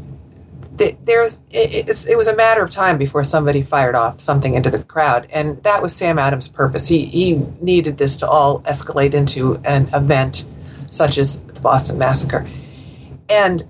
there's 1.06 1.44
it, 1.50 1.88
it, 2.08 2.18
was 2.18 2.28
a 2.28 2.36
matter 2.36 2.62
of 2.62 2.70
time 2.70 2.98
before 2.98 3.24
somebody 3.24 3.62
fired 3.62 3.96
off 3.96 4.20
something 4.20 4.54
into 4.54 4.70
the 4.70 4.84
crowd, 4.84 5.28
and 5.30 5.62
that 5.64 5.82
was 5.82 5.96
Sam 5.96 6.20
Adams' 6.20 6.50
purpose. 6.50 6.88
He 6.88 7.06
he 7.06 7.34
needed 7.62 7.98
this 7.98 8.18
to 8.18 8.30
all 8.30 8.62
escalate 8.62 9.14
into 9.14 9.56
an 9.64 9.90
event 9.94 10.46
such 10.90 11.18
as 11.18 11.44
the 11.44 11.60
Boston 11.62 11.98
Massacre, 11.98 12.46
and 13.30 13.66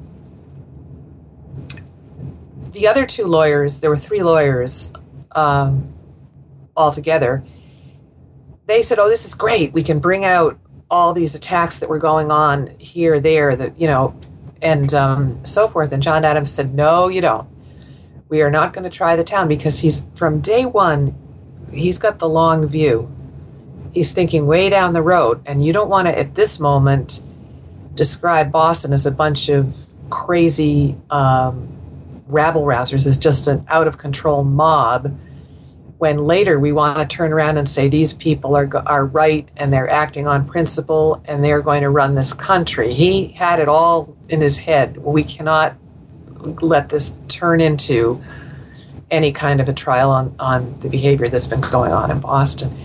the 2.72 2.88
other 2.88 3.06
two 3.06 3.26
lawyers. 3.26 3.80
There 3.80 3.90
were 3.90 3.98
three 3.98 4.22
lawyers 4.22 4.94
um, 5.32 5.92
altogether 6.78 7.44
they 8.70 8.82
said, 8.82 9.00
"Oh, 9.00 9.10
this 9.10 9.26
is 9.26 9.34
great. 9.34 9.74
We 9.74 9.84
can 9.84 10.00
bring 10.00 10.26
out 10.26 10.58
all 10.92 11.14
these 11.14 11.36
attacks 11.36 11.80
that 11.80 11.90
were 11.90 12.00
going 12.00 12.32
on 12.32 12.68
here, 12.80 13.20
there, 13.20 13.56
that 13.56 13.80
you 13.80 13.88
know, 13.88 14.16
and 14.62 14.94
um, 14.94 15.44
so 15.44 15.68
forth." 15.68 15.92
And 15.92 16.04
John 16.04 16.26
Adams 16.26 16.52
said, 16.52 16.74
"No, 16.74 17.08
you 17.08 17.22
don't. 17.22 17.48
We 18.30 18.42
are 18.42 18.52
not 18.52 18.74
going 18.74 18.84
to 18.84 18.90
try 18.90 19.16
the 19.16 19.24
town 19.24 19.48
because 19.48 19.80
he's 19.80 20.06
from 20.16 20.40
day 20.40 20.66
one. 20.66 21.16
He's 21.72 21.98
got 21.98 22.20
the 22.20 22.30
long 22.30 22.68
view. 22.68 23.10
He's 23.94 24.14
thinking 24.14 24.46
way 24.46 24.70
down 24.70 24.94
the 24.94 25.02
road, 25.02 25.42
and 25.46 25.66
you 25.66 25.74
don't 25.74 25.90
want 25.90 26.08
to 26.08 26.18
at 26.18 26.36
this 26.36 26.60
moment 26.60 27.24
describe 27.96 28.52
Boston 28.52 28.94
as 28.94 29.06
a 29.06 29.12
bunch 29.12 29.50
of 29.50 29.76
crazy." 30.10 30.96
Um, 31.10 31.76
rabble 32.30 32.62
rousers 32.62 33.08
as 33.08 33.18
just 33.18 33.48
an 33.48 33.66
out 33.70 33.88
of 33.88 33.98
control 33.98 34.44
mob 34.44 35.12
when 36.00 36.18
later 36.18 36.58
we 36.58 36.72
want 36.72 36.98
to 36.98 37.16
turn 37.16 37.34
around 37.34 37.58
and 37.58 37.68
say 37.68 37.90
these 37.90 38.14
people 38.14 38.56
are 38.56 38.70
are 38.88 39.06
right 39.06 39.48
and 39.58 39.72
they're 39.72 39.90
acting 39.90 40.28
on 40.28 40.48
principle 40.48 41.22
and 41.26 41.44
they're 41.44 41.62
going 41.62 41.82
to 41.82 41.90
run 41.90 42.16
this 42.16 42.34
country. 42.34 42.94
He 42.94 43.28
had 43.28 43.60
it 43.60 43.68
all 43.68 44.16
in 44.30 44.40
his 44.40 44.58
head. 44.58 44.98
We 44.98 45.26
cannot 45.26 45.76
let 46.62 46.88
this 46.88 47.18
turn 47.28 47.60
into 47.60 48.22
any 49.12 49.34
kind 49.34 49.60
of 49.60 49.68
a 49.68 49.74
trial 49.74 50.10
on, 50.10 50.34
on 50.40 50.80
the 50.80 50.88
behavior 50.88 51.28
that's 51.28 51.48
been 51.48 51.62
going 51.62 51.92
on 51.92 52.12
in 52.12 52.22
Boston. 52.22 52.78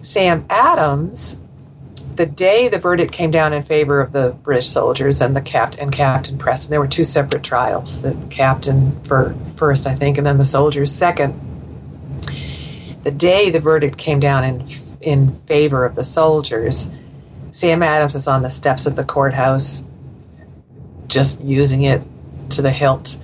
Sam 0.00 0.46
Adams, 0.48 1.38
the 2.14 2.24
day 2.24 2.68
the 2.68 2.78
verdict 2.78 3.12
came 3.12 3.30
down 3.30 3.52
in 3.52 3.62
favor 3.62 4.00
of 4.00 4.12
the 4.12 4.34
British 4.42 4.68
soldiers 4.68 5.20
and 5.20 5.36
the 5.36 5.42
captain 5.42 5.80
and 5.80 5.92
Captain 5.92 6.38
Preston, 6.38 6.70
there 6.70 6.80
were 6.80 6.86
two 6.86 7.04
separate 7.04 7.42
trials. 7.42 8.00
The 8.00 8.16
captain 8.30 8.98
for 9.04 9.34
first, 9.56 9.86
I 9.86 9.94
think, 9.94 10.16
and 10.16 10.26
then 10.26 10.38
the 10.38 10.46
soldiers 10.46 10.90
second 10.90 11.53
the 13.04 13.10
day 13.10 13.50
the 13.50 13.60
verdict 13.60 13.98
came 13.98 14.18
down 14.18 14.44
in 14.44 14.66
in 15.00 15.30
favor 15.30 15.84
of 15.84 15.94
the 15.94 16.02
soldiers, 16.02 16.90
Sam 17.50 17.82
Adams 17.82 18.14
is 18.14 18.26
on 18.26 18.42
the 18.42 18.48
steps 18.48 18.86
of 18.86 18.96
the 18.96 19.04
courthouse, 19.04 19.86
just 21.06 21.42
using 21.44 21.82
it 21.82 22.02
to 22.50 22.62
the 22.62 22.70
hilt. 22.70 23.18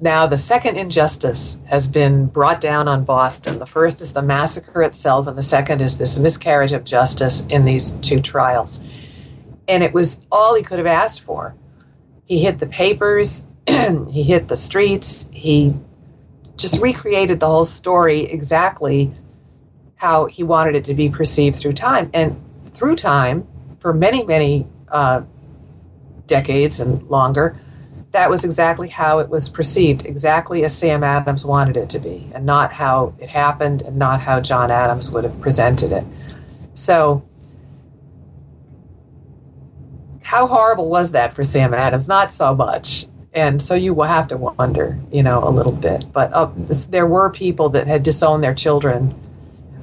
Now, 0.00 0.26
the 0.26 0.38
second 0.38 0.78
injustice 0.78 1.60
has 1.66 1.86
been 1.86 2.26
brought 2.26 2.60
down 2.60 2.88
on 2.88 3.04
Boston. 3.04 3.58
The 3.58 3.66
first 3.66 4.00
is 4.00 4.14
the 4.14 4.22
massacre 4.22 4.82
itself, 4.82 5.28
and 5.28 5.38
the 5.38 5.42
second 5.42 5.80
is 5.80 5.98
this 5.98 6.18
miscarriage 6.18 6.72
of 6.72 6.82
justice 6.82 7.46
in 7.46 7.64
these 7.64 7.92
two 7.96 8.20
trials. 8.20 8.82
And 9.68 9.82
it 9.82 9.92
was 9.92 10.26
all 10.32 10.56
he 10.56 10.62
could 10.62 10.78
have 10.78 10.88
asked 10.88 11.20
for. 11.20 11.54
He 12.24 12.42
hit 12.42 12.58
the 12.58 12.66
papers, 12.66 13.46
he 13.66 14.22
hit 14.24 14.48
the 14.48 14.56
streets, 14.56 15.28
he 15.30 15.74
just 16.56 16.80
recreated 16.80 17.40
the 17.40 17.46
whole 17.46 17.64
story 17.64 18.20
exactly 18.24 19.12
how 19.96 20.26
he 20.26 20.42
wanted 20.42 20.74
it 20.74 20.84
to 20.84 20.94
be 20.94 21.08
perceived 21.08 21.56
through 21.56 21.72
time. 21.72 22.10
And 22.12 22.40
through 22.66 22.96
time, 22.96 23.46
for 23.78 23.92
many, 23.92 24.24
many 24.24 24.66
uh, 24.88 25.22
decades 26.26 26.80
and 26.80 27.02
longer, 27.04 27.56
that 28.12 28.28
was 28.28 28.44
exactly 28.44 28.88
how 28.88 29.20
it 29.20 29.28
was 29.28 29.48
perceived, 29.48 30.04
exactly 30.04 30.64
as 30.64 30.76
Sam 30.76 31.02
Adams 31.02 31.46
wanted 31.46 31.76
it 31.76 31.88
to 31.90 31.98
be, 31.98 32.30
and 32.34 32.44
not 32.44 32.72
how 32.72 33.14
it 33.18 33.28
happened, 33.28 33.82
and 33.82 33.96
not 33.96 34.20
how 34.20 34.40
John 34.40 34.70
Adams 34.70 35.10
would 35.10 35.24
have 35.24 35.40
presented 35.40 35.92
it. 35.92 36.04
So, 36.74 37.24
how 40.22 40.46
horrible 40.46 40.90
was 40.90 41.12
that 41.12 41.32
for 41.32 41.42
Sam 41.42 41.72
Adams? 41.74 42.06
Not 42.06 42.30
so 42.30 42.54
much. 42.54 43.06
And 43.34 43.62
so 43.62 43.74
you 43.74 43.94
will 43.94 44.04
have 44.04 44.28
to 44.28 44.36
wonder, 44.36 44.98
you 45.10 45.22
know, 45.22 45.42
a 45.42 45.48
little 45.48 45.72
bit. 45.72 46.04
But 46.12 46.32
uh, 46.34 46.50
there 46.90 47.06
were 47.06 47.30
people 47.30 47.70
that 47.70 47.86
had 47.86 48.02
disowned 48.02 48.44
their 48.44 48.54
children. 48.54 49.14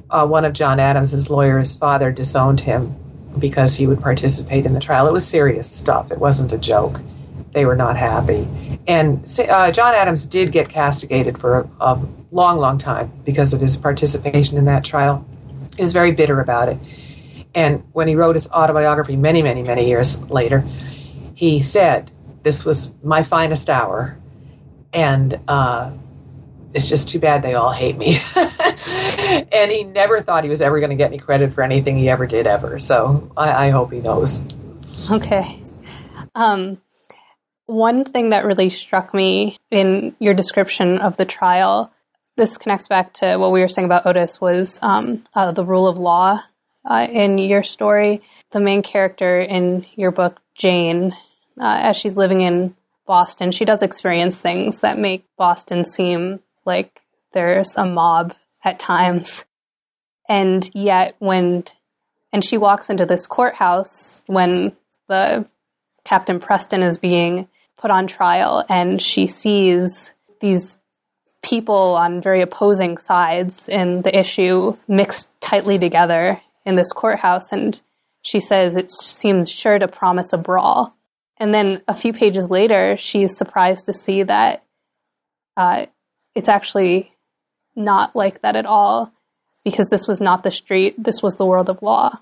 Uh, 0.08 0.26
one 0.26 0.44
of 0.44 0.52
John 0.52 0.78
Adams's 0.78 1.30
lawyers' 1.30 1.74
father 1.74 2.12
disowned 2.12 2.60
him 2.60 2.94
because 3.38 3.76
he 3.76 3.86
would 3.86 4.00
participate 4.00 4.66
in 4.66 4.72
the 4.72 4.80
trial. 4.80 5.06
It 5.08 5.12
was 5.12 5.26
serious 5.26 5.70
stuff. 5.70 6.12
It 6.12 6.18
wasn't 6.18 6.52
a 6.52 6.58
joke 6.58 7.00
they 7.52 7.66
were 7.66 7.76
not 7.76 7.96
happy. 7.96 8.46
And 8.86 9.24
uh, 9.48 9.72
John 9.72 9.94
Adams 9.94 10.26
did 10.26 10.52
get 10.52 10.68
castigated 10.68 11.38
for 11.38 11.60
a, 11.60 11.70
a, 11.80 12.00
long, 12.32 12.58
long 12.58 12.78
time 12.78 13.12
because 13.24 13.52
of 13.52 13.60
his 13.60 13.76
participation 13.76 14.56
in 14.56 14.64
that 14.66 14.84
trial. 14.84 15.26
He 15.76 15.82
was 15.82 15.92
very 15.92 16.12
bitter 16.12 16.40
about 16.40 16.68
it. 16.68 16.78
And 17.56 17.82
when 17.92 18.06
he 18.06 18.14
wrote 18.14 18.36
his 18.36 18.48
autobiography 18.52 19.16
many, 19.16 19.42
many, 19.42 19.64
many 19.64 19.88
years 19.88 20.22
later, 20.30 20.64
he 21.34 21.60
said, 21.60 22.12
This 22.42 22.64
was 22.64 22.94
my 23.02 23.22
finest 23.22 23.68
hour. 23.70 24.18
And 24.92 25.38
uh, 25.46 25.92
it's 26.74 26.88
just 26.88 27.08
too 27.08 27.18
bad 27.18 27.42
they 27.42 27.54
all 27.54 27.72
hate 27.72 27.96
me. 27.96 28.18
and 29.52 29.70
he 29.70 29.84
never 29.84 30.20
thought 30.20 30.44
he 30.44 30.50
was 30.50 30.60
ever 30.60 30.78
going 30.78 30.90
to 30.90 30.96
get 30.96 31.08
any 31.08 31.18
credit 31.18 31.52
for 31.52 31.62
anything 31.62 31.96
he 31.96 32.08
ever 32.08 32.26
did 32.26 32.46
ever. 32.46 32.78
So 32.78 33.30
I, 33.36 33.66
I 33.66 33.70
hope 33.70 33.92
he 33.92 34.00
knows. 34.00 34.46
Okay. 35.10 35.60
Um, 36.34 36.80
one 37.66 38.04
thing 38.04 38.30
that 38.30 38.44
really 38.44 38.68
struck 38.68 39.14
me 39.14 39.56
in 39.70 40.14
your 40.18 40.34
description 40.34 40.98
of 40.98 41.16
the 41.16 41.24
trial, 41.24 41.92
this 42.36 42.58
connects 42.58 42.88
back 42.88 43.12
to 43.14 43.36
what 43.36 43.52
we 43.52 43.60
were 43.60 43.68
saying 43.68 43.86
about 43.86 44.06
Otis, 44.06 44.40
was 44.40 44.78
um, 44.82 45.24
uh, 45.34 45.52
the 45.52 45.64
rule 45.64 45.86
of 45.86 45.98
law 45.98 46.40
uh, 46.84 47.06
in 47.10 47.38
your 47.38 47.62
story. 47.62 48.22
The 48.50 48.60
main 48.60 48.82
character 48.82 49.40
in 49.40 49.86
your 49.94 50.10
book, 50.10 50.40
Jane, 50.54 51.14
uh, 51.60 51.78
as 51.82 51.96
she's 51.96 52.16
living 52.16 52.40
in 52.40 52.74
Boston, 53.06 53.52
she 53.52 53.64
does 53.64 53.82
experience 53.82 54.40
things 54.40 54.80
that 54.80 54.98
make 54.98 55.24
Boston 55.36 55.84
seem 55.84 56.40
like 56.64 57.02
there's 57.32 57.76
a 57.76 57.84
mob 57.84 58.34
at 58.64 58.78
times. 58.78 59.44
And 60.28 60.68
yet, 60.74 61.16
when 61.18 61.64
and 62.32 62.44
she 62.44 62.56
walks 62.56 62.90
into 62.90 63.06
this 63.06 63.26
courthouse 63.26 64.22
when 64.26 64.72
the 65.08 65.46
Captain 66.04 66.40
Preston 66.40 66.82
is 66.82 66.98
being 66.98 67.48
put 67.76 67.90
on 67.90 68.06
trial 68.06 68.64
and 68.68 69.02
she 69.02 69.26
sees 69.26 70.14
these 70.40 70.78
people 71.42 71.96
on 71.96 72.20
very 72.20 72.40
opposing 72.40 72.98
sides 72.98 73.68
in 73.68 74.02
the 74.02 74.16
issue 74.16 74.76
mixed 74.86 75.38
tightly 75.40 75.78
together 75.78 76.40
in 76.64 76.74
this 76.74 76.92
courthouse 76.92 77.50
and 77.50 77.80
she 78.22 78.38
says 78.38 78.76
it 78.76 78.90
seems 78.90 79.50
sure 79.50 79.78
to 79.78 79.88
promise 79.88 80.32
a 80.32 80.38
brawl 80.38 80.94
and 81.40 81.52
then 81.52 81.82
a 81.88 81.94
few 81.94 82.12
pages 82.12 82.50
later 82.50 82.96
she's 82.96 83.36
surprised 83.36 83.86
to 83.86 83.92
see 83.92 84.22
that 84.22 84.62
uh, 85.56 85.86
it's 86.34 86.48
actually 86.48 87.12
not 87.74 88.14
like 88.14 88.42
that 88.42 88.54
at 88.54 88.66
all 88.66 89.12
because 89.64 89.90
this 89.90 90.06
was 90.06 90.20
not 90.20 90.42
the 90.42 90.50
street 90.50 90.94
this 91.02 91.22
was 91.22 91.36
the 91.36 91.46
world 91.46 91.68
of 91.68 91.82
law 91.82 92.20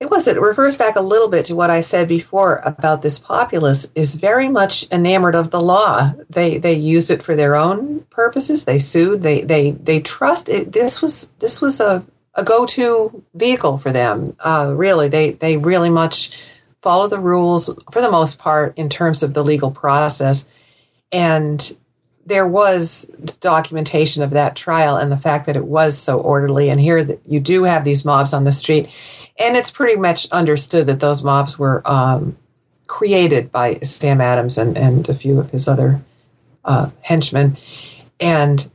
it 0.00 0.10
was 0.10 0.28
it 0.28 0.40
refers 0.40 0.76
back 0.76 0.94
a 0.94 1.00
little 1.00 1.28
bit 1.28 1.46
to 1.46 1.56
what 1.56 1.70
I 1.70 1.80
said 1.80 2.06
before 2.06 2.60
about 2.64 3.02
this 3.02 3.18
populace 3.18 3.90
is 3.96 4.14
very 4.14 4.48
much 4.48 4.86
enamored 4.92 5.34
of 5.34 5.50
the 5.50 5.60
law. 5.60 6.12
They 6.30 6.58
they 6.58 6.74
used 6.74 7.10
it 7.10 7.20
for 7.20 7.34
their 7.34 7.56
own 7.56 8.00
purposes. 8.10 8.64
They 8.64 8.78
sued. 8.78 9.22
They 9.22 9.40
they 9.40 9.72
they 9.72 9.98
trust 9.98 10.48
it. 10.48 10.70
This 10.70 11.02
was 11.02 11.32
this 11.40 11.60
was 11.60 11.80
a, 11.80 12.04
a 12.34 12.44
go 12.44 12.64
to 12.66 13.24
vehicle 13.34 13.78
for 13.78 13.90
them. 13.90 14.36
Uh, 14.38 14.72
really, 14.76 15.08
they 15.08 15.32
they 15.32 15.56
really 15.56 15.90
much 15.90 16.30
follow 16.82 17.08
the 17.08 17.20
rules 17.20 17.78
for 17.92 18.00
the 18.00 18.10
most 18.10 18.38
part 18.38 18.76
in 18.76 18.88
terms 18.88 19.22
of 19.22 19.34
the 19.34 19.44
legal 19.44 19.70
process, 19.70 20.48
and 21.12 21.76
there 22.26 22.46
was 22.46 23.06
documentation 23.40 24.22
of 24.22 24.30
that 24.30 24.54
trial 24.54 24.96
and 24.96 25.10
the 25.10 25.16
fact 25.16 25.46
that 25.46 25.56
it 25.56 25.64
was 25.64 25.96
so 25.96 26.20
orderly. 26.20 26.68
And 26.68 26.78
here 26.78 27.02
that 27.02 27.20
you 27.26 27.40
do 27.40 27.64
have 27.64 27.84
these 27.84 28.04
mobs 28.04 28.34
on 28.34 28.44
the 28.44 28.52
street 28.52 28.90
and 29.38 29.56
it's 29.56 29.70
pretty 29.70 29.96
much 29.96 30.28
understood 30.30 30.86
that 30.88 31.00
those 31.00 31.22
mobs 31.22 31.58
were 31.58 31.82
um, 31.84 32.36
created 32.86 33.52
by 33.52 33.78
Sam 33.80 34.20
Adams 34.20 34.58
and, 34.58 34.76
and 34.76 35.08
a 35.08 35.14
few 35.14 35.38
of 35.38 35.50
his 35.50 35.68
other 35.68 36.00
uh, 36.64 36.90
henchmen, 37.00 37.56
and 38.18 38.68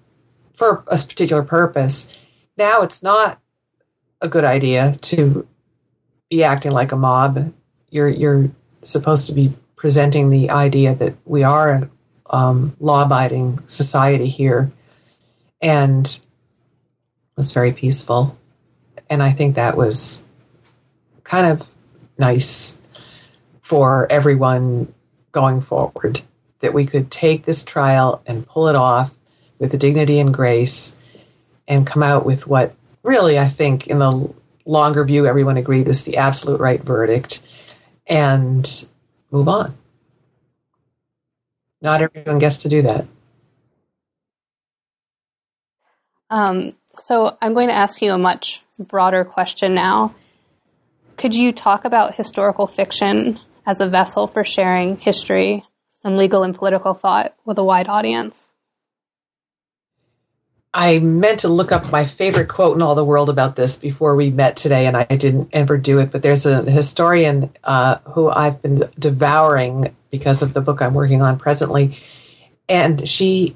for 0.54 0.84
a 0.88 0.98
particular 0.98 1.44
purpose. 1.44 2.18
Now 2.58 2.82
it's 2.82 3.04
not 3.04 3.40
a 4.22 4.30
good 4.30 4.46
idea 4.46 4.96
to 5.02 5.46
be 6.30 6.44
acting 6.44 6.72
like 6.72 6.92
a 6.92 6.96
mob. 6.96 7.54
You're 7.94 8.10
you're 8.10 8.50
supposed 8.84 9.28
to 9.28 9.34
be 9.34 9.54
presenting 9.76 10.30
the 10.30 10.50
idea 10.50 10.96
that 10.96 11.14
we 11.26 11.44
are 11.44 11.72
a 11.72 11.90
um, 12.36 12.76
law-abiding 12.80 13.68
society 13.68 14.28
here, 14.28 14.72
and 15.62 16.08
it 16.08 17.38
was 17.38 17.52
very 17.52 17.72
peaceful. 17.72 18.36
And 19.10 19.22
I 19.22 19.32
think 19.32 19.56
that 19.56 19.78
was 19.78 20.26
kind 21.24 21.46
of 21.52 21.68
nice 22.18 22.80
for 23.62 24.12
everyone 24.12 24.92
going 25.32 25.62
forward 25.62 26.22
that 26.62 26.74
we 26.74 26.88
could 26.88 27.12
take 27.12 27.44
this 27.44 27.64
trial 27.64 28.24
and 28.26 28.48
pull 28.48 28.70
it 28.70 28.76
off 28.76 29.20
with 29.60 29.78
dignity 29.78 30.20
and 30.20 30.34
grace 30.34 30.98
and 31.68 31.86
come 31.86 32.02
out 32.02 32.26
with 32.26 32.48
what 32.48 32.74
really 33.04 33.38
I 33.38 33.50
think 33.50 33.86
in 33.86 34.00
the 34.00 34.34
longer 34.66 35.04
view 35.04 35.28
everyone 35.28 35.58
agreed 35.58 35.88
was 35.88 36.06
the 36.06 36.18
absolute 36.18 36.60
right 36.60 36.82
verdict 36.82 37.42
and 38.08 38.86
move 39.32 39.48
on. 39.48 39.76
Not 41.82 42.02
everyone 42.02 42.40
gets 42.40 42.60
to 42.60 42.70
do 42.70 42.82
that. 42.84 43.06
Um, 46.30 46.76
so 46.98 47.38
I'm 47.42 47.54
going 47.54 47.68
to 47.68 47.74
ask 47.76 48.02
you 48.02 48.12
a 48.12 48.18
much 48.18 48.64
broader 48.80 49.24
question 49.24 49.74
now. 49.74 50.16
Could 51.18 51.36
you 51.36 51.52
talk 51.52 51.86
about 51.86 52.16
historical 52.16 52.68
fiction 52.68 53.40
as 53.66 53.80
a 53.80 53.88
vessel 53.88 54.28
for 54.28 54.44
sharing 54.44 54.98
history 54.98 55.64
and 56.04 56.18
legal 56.18 56.44
and 56.44 56.56
political 56.56 56.94
thought 56.94 57.36
with 57.46 57.58
a 57.58 57.64
wide 57.64 57.88
audience? 57.88 58.56
I 60.74 61.00
meant 61.00 61.40
to 61.40 61.50
look 61.50 61.72
up 61.72 61.92
my 61.92 62.04
favorite 62.04 62.50
quote 62.50 62.76
in 62.76 62.82
all 62.82 62.96
the 62.96 63.06
world 63.06 63.30
about 63.30 63.56
this 63.56 63.76
before 63.76 64.16
we 64.16 64.32
met 64.32 64.56
today, 64.56 64.88
and 64.88 64.98
I 64.98 65.04
didn't 65.04 65.50
ever 65.54 65.78
do 65.78 66.00
it. 66.00 66.10
But 66.10 66.24
there's 66.24 66.48
a 66.48 66.64
historian 66.64 67.52
uh, 67.64 68.00
who 68.06 68.30
I've 68.30 68.62
been 68.62 68.90
devouring 68.98 69.96
because 70.10 70.42
of 70.42 70.54
the 70.54 70.62
book 70.62 70.82
I'm 70.82 70.96
working 70.96 71.22
on 71.22 71.38
presently, 71.38 71.98
and 72.68 73.08
she 73.08 73.56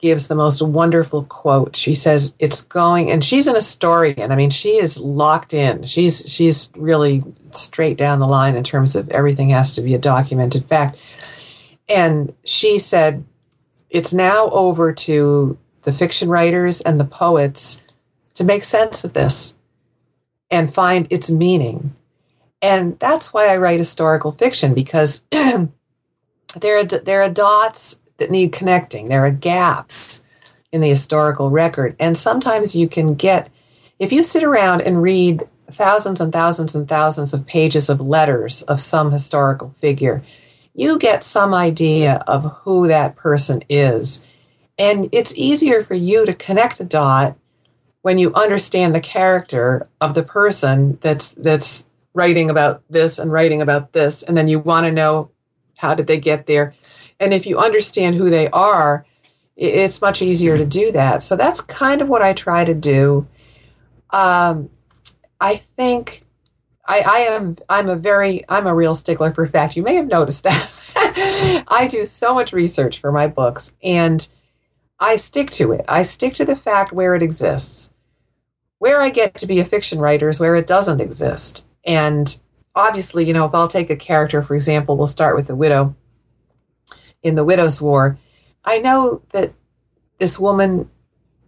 gives 0.00 0.28
the 0.28 0.34
most 0.34 0.62
wonderful 0.62 1.24
quote. 1.24 1.76
She 1.76 1.94
says 1.94 2.34
it's 2.38 2.62
going 2.62 3.10
and 3.10 3.22
she's 3.22 3.46
an 3.46 3.54
historian. 3.54 4.32
I 4.32 4.36
mean, 4.36 4.50
she 4.50 4.70
is 4.70 4.98
locked 4.98 5.52
in. 5.52 5.84
She's 5.84 6.32
she's 6.32 6.70
really 6.74 7.22
straight 7.50 7.98
down 7.98 8.18
the 8.18 8.26
line 8.26 8.56
in 8.56 8.64
terms 8.64 8.96
of 8.96 9.10
everything 9.10 9.50
has 9.50 9.74
to 9.74 9.82
be 9.82 9.94
a 9.94 9.98
documented 9.98 10.64
fact. 10.64 10.98
And 11.88 12.34
she 12.44 12.78
said 12.78 13.24
it's 13.90 14.14
now 14.14 14.48
over 14.50 14.92
to 14.92 15.58
the 15.90 15.96
fiction 15.98 16.28
writers 16.28 16.80
and 16.80 17.00
the 17.00 17.04
poets 17.04 17.82
to 18.34 18.44
make 18.44 18.62
sense 18.62 19.02
of 19.02 19.12
this 19.12 19.54
and 20.48 20.72
find 20.72 21.08
its 21.10 21.30
meaning. 21.30 21.92
And 22.62 22.96
that's 23.00 23.32
why 23.32 23.48
I 23.48 23.56
write 23.56 23.80
historical 23.80 24.30
fiction 24.30 24.72
because 24.72 25.24
there 25.30 25.68
are 26.78 26.84
there 26.84 27.22
are 27.22 27.30
dots 27.30 27.98
that 28.18 28.30
need 28.30 28.52
connecting. 28.52 29.08
There 29.08 29.24
are 29.24 29.32
gaps 29.32 30.22
in 30.70 30.80
the 30.80 30.88
historical 30.88 31.50
record. 31.50 31.96
And 31.98 32.16
sometimes 32.16 32.76
you 32.76 32.88
can 32.88 33.14
get, 33.14 33.50
if 33.98 34.12
you 34.12 34.22
sit 34.22 34.44
around 34.44 34.82
and 34.82 35.02
read 35.02 35.42
thousands 35.72 36.20
and 36.20 36.32
thousands 36.32 36.76
and 36.76 36.88
thousands 36.88 37.34
of 37.34 37.46
pages 37.46 37.90
of 37.90 38.00
letters 38.00 38.62
of 38.62 38.80
some 38.80 39.10
historical 39.10 39.70
figure, 39.70 40.22
you 40.74 40.98
get 40.98 41.24
some 41.24 41.52
idea 41.52 42.22
of 42.28 42.44
who 42.62 42.86
that 42.86 43.16
person 43.16 43.64
is. 43.68 44.24
And 44.80 45.08
it's 45.12 45.38
easier 45.38 45.82
for 45.82 45.94
you 45.94 46.26
to 46.26 46.34
connect 46.34 46.80
a 46.80 46.84
dot 46.84 47.36
when 48.02 48.18
you 48.18 48.32
understand 48.34 48.94
the 48.94 49.00
character 49.00 49.88
of 50.00 50.14
the 50.14 50.24
person 50.24 50.98
that's 51.00 51.34
that's 51.34 51.86
writing 52.14 52.50
about 52.50 52.82
this 52.90 53.20
and 53.20 53.30
writing 53.30 53.62
about 53.62 53.92
this 53.92 54.24
and 54.24 54.36
then 54.36 54.48
you 54.48 54.58
want 54.58 54.84
to 54.84 54.90
know 54.90 55.30
how 55.78 55.94
did 55.94 56.08
they 56.08 56.18
get 56.18 56.46
there 56.46 56.74
and 57.20 57.34
if 57.34 57.46
you 57.46 57.58
understand 57.58 58.16
who 58.16 58.30
they 58.30 58.48
are, 58.48 59.04
it's 59.56 60.00
much 60.00 60.22
easier 60.22 60.56
to 60.56 60.64
do 60.64 60.90
that. 60.92 61.22
So 61.22 61.36
that's 61.36 61.60
kind 61.60 62.00
of 62.00 62.08
what 62.08 62.22
I 62.22 62.32
try 62.32 62.64
to 62.64 62.74
do. 62.74 63.26
Um, 64.08 64.70
I 65.38 65.56
think 65.56 66.24
I, 66.86 67.00
I 67.00 67.18
am 67.18 67.56
I'm 67.68 67.90
a 67.90 67.96
very 67.96 68.44
I'm 68.48 68.66
a 68.66 68.74
real 68.74 68.94
stickler 68.94 69.30
for 69.30 69.46
fact. 69.46 69.76
You 69.76 69.82
may 69.82 69.94
have 69.94 70.08
noticed 70.08 70.44
that. 70.44 70.70
I 71.68 71.86
do 71.88 72.06
so 72.06 72.34
much 72.34 72.54
research 72.54 72.98
for 72.98 73.12
my 73.12 73.26
books 73.26 73.74
and 73.82 74.26
I 75.00 75.16
stick 75.16 75.50
to 75.52 75.72
it. 75.72 75.84
I 75.88 76.02
stick 76.02 76.34
to 76.34 76.44
the 76.44 76.54
fact 76.54 76.92
where 76.92 77.14
it 77.14 77.22
exists. 77.22 77.92
Where 78.78 79.00
I 79.00 79.08
get 79.08 79.34
to 79.36 79.46
be 79.46 79.60
a 79.60 79.64
fiction 79.64 79.98
writer 79.98 80.28
is 80.28 80.38
where 80.38 80.54
it 80.54 80.66
doesn't 80.66 81.00
exist. 81.00 81.66
And 81.84 82.38
obviously, 82.74 83.24
you 83.26 83.32
know, 83.32 83.46
if 83.46 83.54
I'll 83.54 83.68
take 83.68 83.90
a 83.90 83.96
character, 83.96 84.42
for 84.42 84.54
example, 84.54 84.96
we'll 84.96 85.06
start 85.06 85.36
with 85.36 85.46
the 85.46 85.56
widow 85.56 85.94
in 87.22 87.34
the 87.34 87.44
Widow's 87.44 87.80
War. 87.80 88.18
I 88.64 88.78
know 88.78 89.22
that 89.30 89.52
this 90.18 90.38
woman 90.38 90.90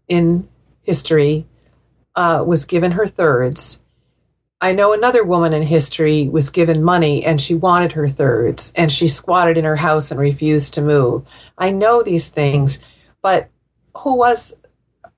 in 0.09 0.49
history 0.83 1.47
uh, 2.15 2.45
was 2.47 2.65
given 2.65 2.93
her 2.93 3.07
thirds. 3.07 3.81
I 4.61 4.73
know 4.73 4.93
another 4.93 5.25
woman 5.25 5.53
in 5.53 5.63
history 5.63 6.29
was 6.29 6.51
given 6.51 6.85
money 6.85 7.25
and 7.25 7.41
she 7.41 7.55
wanted 7.55 7.93
her 7.93 8.09
thirds 8.09 8.73
and 8.77 8.93
she 8.93 9.09
squatted 9.09 9.59
in 9.59 9.65
her 9.65 9.77
house 9.77 10.11
and 10.11 10.21
refused 10.21 10.75
to 10.75 10.83
move. 10.83 11.29
I 11.59 11.71
know 11.71 12.03
these 12.03 12.29
things, 12.29 12.79
but 13.23 13.49
who 13.97 14.17
was, 14.17 14.55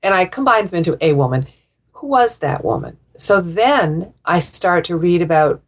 and 0.02 0.14
I 0.14 0.26
combined 0.26 0.68
them 0.68 0.78
into 0.78 0.98
a 1.00 1.14
woman, 1.14 1.46
who 1.92 2.08
was 2.08 2.38
that 2.40 2.64
woman? 2.64 2.96
So 3.16 3.40
then 3.40 4.12
I 4.24 4.40
start 4.40 4.84
to 4.86 4.96
read 4.96 5.22
about 5.22 5.62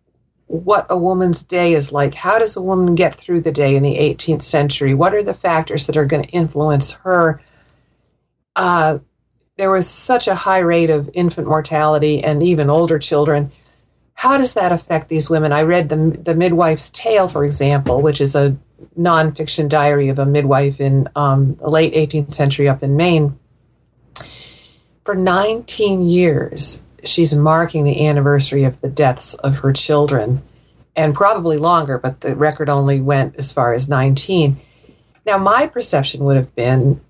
what 0.49 0.87
a 0.91 0.97
woman's 0.97 1.43
day 1.43 1.73
is 1.75 1.93
like. 1.93 2.15
How 2.15 2.39
does 2.39 2.57
a 2.57 2.63
woman 2.63 2.95
get 2.95 3.15
through 3.15 3.41
the 3.41 3.53
day 3.53 3.75
in 3.75 3.83
the 3.83 3.97
18th 3.97 4.43
century? 4.43 4.95
What 4.95 5.15
are 5.15 5.23
the 5.23 5.35
factors 5.35 5.87
that 5.87 5.97
are 5.97 6.05
going 6.05 6.23
to 6.23 6.29
influence 6.31 6.93
her? 6.93 7.41
Uh, 8.55 8.99
there 9.57 9.71
was 9.71 9.89
such 9.89 10.29
a 10.29 10.35
high 10.35 10.59
rate 10.59 10.91
of 10.91 11.11
infant 11.15 11.49
mortality 11.49 12.23
and 12.23 12.43
even 12.43 12.71
older 12.71 12.99
children. 12.99 13.51
How 14.15 14.39
does 14.39 14.55
that 14.55 14.73
affect 14.73 15.09
these 15.09 15.29
women? 15.29 15.53
I 15.53 15.63
read 15.63 15.89
the, 15.89 16.17
the 16.23 16.35
Midwife's 16.35 16.91
Tale, 16.91 17.29
for 17.29 17.45
example, 17.45 18.01
which 18.01 18.21
is 18.21 18.35
a 18.37 18.57
nonfiction 18.99 19.69
diary 19.69 20.09
of 20.09 20.19
a 20.19 20.27
midwife 20.27 20.81
in 20.81 21.09
um, 21.17 21.55
the 21.57 21.69
late 21.69 21.95
18th 21.95 22.33
century 22.33 22.69
up 22.69 22.83
in 22.83 22.97
Maine. 22.97 23.39
For 25.05 25.15
19 25.15 26.03
years, 26.03 26.83
she's 27.05 27.35
marking 27.35 27.85
the 27.85 28.07
anniversary 28.07 28.65
of 28.65 28.81
the 28.81 28.91
deaths 28.91 29.35
of 29.35 29.59
her 29.59 29.73
children, 29.73 30.43
and 30.97 31.15
probably 31.15 31.59
longer, 31.59 31.99
but 31.99 32.21
the 32.21 32.35
record 32.35 32.69
only 32.69 33.01
went 33.01 33.37
as 33.37 33.53
far 33.53 33.73
as 33.73 33.89
19. 33.89 34.59
Now, 35.25 35.39
my 35.39 35.67
perception 35.67 36.25
would 36.25 36.37
have 36.37 36.55
been 36.55 37.01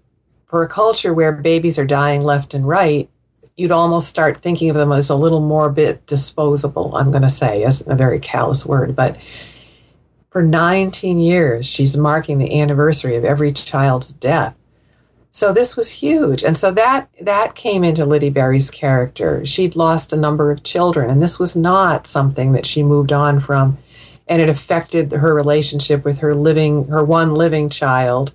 for 0.47 0.63
a 0.63 0.69
culture 0.69 1.13
where 1.13 1.33
babies 1.33 1.79
are 1.79 1.87
dying 1.87 2.23
left 2.23 2.55
and 2.55 2.67
right, 2.67 3.09
you'd 3.57 3.73
almost 3.73 4.09
start 4.09 4.37
thinking 4.37 4.71
of 4.71 4.77
them 4.77 4.93
as 4.93 5.11
a 5.11 5.17
little 5.17 5.41
more 5.41 5.71
bit 5.71 6.07
disposable, 6.07 6.97
I'm 6.97 7.11
going 7.11 7.23
to 7.23 7.31
say, 7.31 7.65
as 7.65 7.83
a 7.87 7.95
very 7.95 8.21
callous 8.21 8.67
word. 8.67 8.95
But 8.95 9.17
for 10.37 10.43
19 10.43 11.19
years, 11.19 11.65
she's 11.65 11.97
marking 11.97 12.37
the 12.37 12.61
anniversary 12.61 13.17
of 13.17 13.25
every 13.25 13.51
child's 13.51 14.13
death. 14.13 14.55
So 15.31 15.55
this 15.55 15.79
was 15.79 15.91
huge. 15.91 16.45
And 16.45 16.55
so 16.55 16.73
that 16.73 17.09
that 17.23 17.55
came 17.55 17.83
into 17.83 18.05
Lyddie 18.05 18.29
Berry's 18.29 18.71
character. 18.71 19.47
She'd 19.47 19.77
lost 19.77 20.13
a 20.13 20.17
number 20.19 20.51
of 20.51 20.63
children, 20.63 21.09
and 21.09 21.23
this 21.23 21.39
was 21.39 21.57
not 21.57 22.07
something 22.07 22.53
that 22.53 22.67
she 22.67 22.83
moved 22.83 23.15
on 23.15 23.41
from. 23.41 23.79
And 24.27 24.43
it 24.43 24.51
affected 24.51 25.11
her 25.11 25.35
relationship 25.35 26.05
with 26.05 26.19
her 26.19 26.35
living 26.35 26.85
her 26.89 27.03
one 27.03 27.33
living 27.35 27.71
child. 27.71 28.35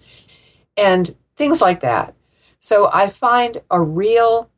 And 0.75 1.15
things 1.35 1.61
like 1.61 1.81
that. 1.81 2.15
So 2.59 2.89
I 2.91 3.09
find 3.09 3.61
a 3.69 3.79
real 3.79 4.49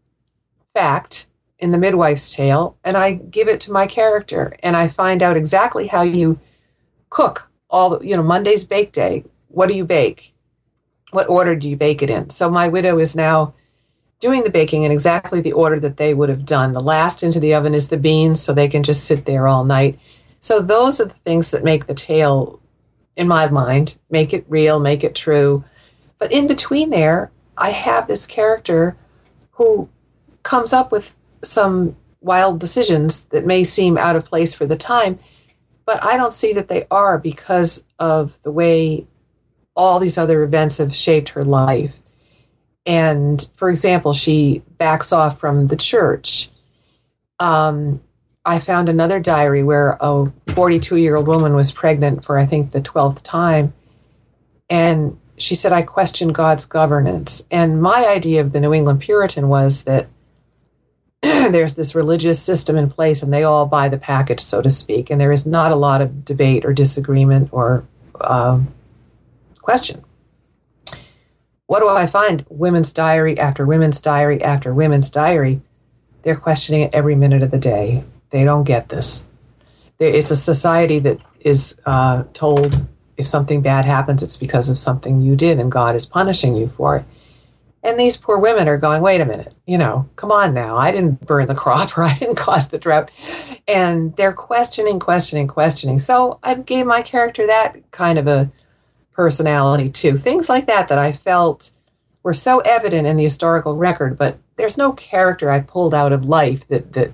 fact 0.74 1.28
in 1.60 1.72
the 1.72 1.78
midwife's 1.78 2.34
tale 2.34 2.78
and 2.86 2.96
I 2.96 3.12
give 3.12 3.50
it 3.50 3.60
to 3.62 3.74
my 3.74 3.86
character 3.86 4.56
and 4.64 4.78
I 4.78 4.88
find 4.88 5.22
out 5.22 5.36
exactly 5.36 5.88
how 5.88 6.04
you 6.04 6.40
cook 7.14 7.50
all 7.70 8.04
you 8.04 8.16
know, 8.16 8.24
Monday's 8.24 8.64
bake 8.64 8.92
day. 8.92 9.24
What 9.50 9.68
do 9.68 9.76
you 9.76 9.86
bake? 9.86 10.34
What 11.12 11.30
order 11.30 11.56
do 11.56 11.70
you 11.70 11.78
bake 11.78 12.02
it 12.02 12.10
in? 12.10 12.30
So 12.30 12.50
my 12.50 12.68
widow 12.68 12.98
is 13.00 13.16
now 13.16 13.54
doing 14.20 14.44
the 14.44 14.50
baking 14.50 14.84
in 14.84 14.92
exactly 14.92 15.42
the 15.42 15.54
order 15.54 15.80
that 15.80 15.98
they 15.98 16.14
would 16.14 16.30
have 16.30 16.46
done. 16.46 16.72
The 16.72 16.80
last 16.80 17.24
into 17.24 17.40
the 17.40 17.54
oven 17.54 17.74
is 17.74 17.90
the 17.90 17.98
beans, 17.98 18.42
so 18.42 18.54
they 18.54 18.68
can 18.68 18.84
just 18.84 19.06
sit 19.06 19.26
there 19.26 19.48
all 19.48 19.66
night. 19.66 20.00
So 20.40 20.60
those 20.60 21.02
are 21.02 21.06
the 21.06 21.14
things 21.14 21.52
that 21.52 21.64
make 21.64 21.88
the 21.88 21.94
tale, 21.94 22.60
in 23.16 23.28
my 23.28 23.50
mind, 23.50 23.98
make 24.10 24.34
it 24.34 24.46
real, 24.48 24.80
make 24.80 25.04
it 25.04 25.16
true. 25.16 25.64
But 26.20 26.32
in 26.32 26.48
between 26.48 26.90
there, 26.90 27.32
I 27.58 27.72
have 27.72 28.08
this 28.08 28.26
character 28.26 28.96
who 29.52 29.90
comes 30.44 30.74
up 30.74 30.92
with 30.92 31.16
some 31.44 31.96
wild 32.22 32.60
decisions 32.60 33.26
that 33.26 33.46
may 33.46 33.64
seem 33.64 33.98
out 33.98 34.16
of 34.16 34.26
place 34.26 34.54
for 34.54 34.66
the 34.66 34.78
time, 34.78 35.20
but 35.86 36.04
I 36.04 36.18
don't 36.18 36.34
see 36.34 36.54
that 36.54 36.68
they 36.68 36.86
are 36.90 37.18
because 37.18 37.84
of 38.00 38.42
the 38.42 38.52
way 38.52 39.08
all 39.76 40.00
these 40.00 40.18
other 40.18 40.44
events 40.44 40.78
have 40.78 40.94
shaped 40.94 41.30
her 41.30 41.44
life. 41.44 42.00
And 42.86 43.50
for 43.56 43.70
example, 43.70 44.14
she 44.14 44.62
backs 44.78 45.12
off 45.12 45.40
from 45.40 45.68
the 45.68 45.76
church. 45.76 46.50
Um, 47.40 48.02
I 48.46 48.60
found 48.60 48.90
another 48.90 49.20
diary 49.20 49.64
where 49.64 49.98
a 50.02 50.32
42 50.50 50.98
year 50.98 51.16
old 51.16 51.28
woman 51.28 51.56
was 51.56 51.72
pregnant 51.72 52.26
for, 52.26 52.38
I 52.38 52.46
think, 52.46 52.72
the 52.72 52.82
12th 52.82 53.22
time. 53.24 53.74
And 54.70 55.18
she 55.38 55.56
said, 55.56 55.74
I 55.74 55.82
question 55.82 56.30
God's 56.30 56.66
governance. 56.66 57.46
And 57.50 57.82
my 57.82 58.06
idea 58.06 58.42
of 58.42 58.52
the 58.52 58.60
New 58.60 58.74
England 58.74 59.00
Puritan 59.02 59.48
was 59.48 59.84
that 59.86 60.08
there's 61.52 61.76
this 61.76 61.96
religious 61.96 62.42
system 62.42 62.76
in 62.76 62.90
place 62.90 63.24
and 63.24 63.34
they 63.34 63.44
all 63.44 63.66
buy 63.66 63.88
the 63.88 63.98
package, 63.98 64.42
so 64.42 64.62
to 64.62 64.70
speak, 64.70 65.10
and 65.10 65.22
there 65.22 65.32
is 65.32 65.46
not 65.46 65.72
a 65.72 65.76
lot 65.76 66.02
of 66.02 66.26
debate 66.26 66.66
or 66.66 66.74
disagreement 66.74 67.48
or 67.54 67.86
um, 68.20 68.68
question. 69.62 70.04
What 71.68 71.80
do 71.80 71.88
I 71.88 72.08
find? 72.08 72.46
Women's 72.50 72.92
diary 72.92 73.40
after 73.40 73.66
women's 73.66 74.02
diary 74.02 74.44
after 74.44 74.74
women's 74.74 75.10
diary. 75.10 75.62
They're 76.24 76.36
questioning 76.36 76.82
it 76.82 76.94
every 76.94 77.16
minute 77.16 77.42
of 77.42 77.52
the 77.52 77.58
day. 77.58 78.04
They 78.30 78.44
don't 78.44 78.66
get 78.66 78.90
this. 78.90 79.26
It's 80.00 80.32
a 80.32 80.36
society 80.36 81.00
that 81.00 81.20
is 81.40 81.80
uh, 81.86 82.24
told 82.34 82.86
if 83.16 83.28
something 83.28 83.62
bad 83.62 83.86
happens, 83.86 84.24
it's 84.24 84.36
because 84.36 84.70
of 84.70 84.78
something 84.78 85.22
you 85.22 85.38
did 85.38 85.58
and 85.58 85.72
God 85.72 85.96
is 85.96 86.06
punishing 86.06 86.58
you 86.58 86.68
for 86.68 86.98
it. 86.98 87.06
And 87.84 88.00
these 88.00 88.16
poor 88.16 88.38
women 88.38 88.70
are 88.70 88.78
going, 88.78 89.02
wait 89.02 89.20
a 89.20 89.26
minute, 89.26 89.54
you 89.68 89.78
know, 89.78 90.10
come 90.16 90.32
on 90.32 90.54
now. 90.54 90.78
I 90.78 90.92
didn't 90.92 91.26
burn 91.26 91.48
the 91.48 91.56
crop 91.64 91.98
or 91.98 92.04
I 92.04 92.14
didn't 92.16 92.38
cause 92.38 92.70
the 92.70 92.78
drought. 92.78 93.12
And 93.68 94.16
they're 94.16 94.34
questioning, 94.34 95.00
questioning, 95.00 95.48
questioning. 95.48 96.00
So 96.00 96.40
I 96.44 96.56
gave 96.56 96.86
my 96.86 97.02
character 97.02 97.46
that 97.48 97.92
kind 97.92 98.18
of 98.18 98.28
a 98.28 98.50
personality 99.12 99.90
too. 99.90 100.16
Things 100.16 100.50
like 100.50 100.68
that 100.68 100.88
that 100.88 100.98
I 100.98 101.12
felt 101.12 101.72
were 102.24 102.34
so 102.34 102.60
evident 102.60 103.06
in 103.06 103.18
the 103.18 103.24
historical 103.24 103.76
record, 103.76 104.18
but 104.18 104.38
there's 104.56 104.78
no 104.78 104.94
character 104.94 105.52
I 105.52 105.60
pulled 105.60 105.94
out 105.94 106.14
of 106.14 106.24
life 106.24 106.68
that, 106.70 106.94
that 106.94 107.12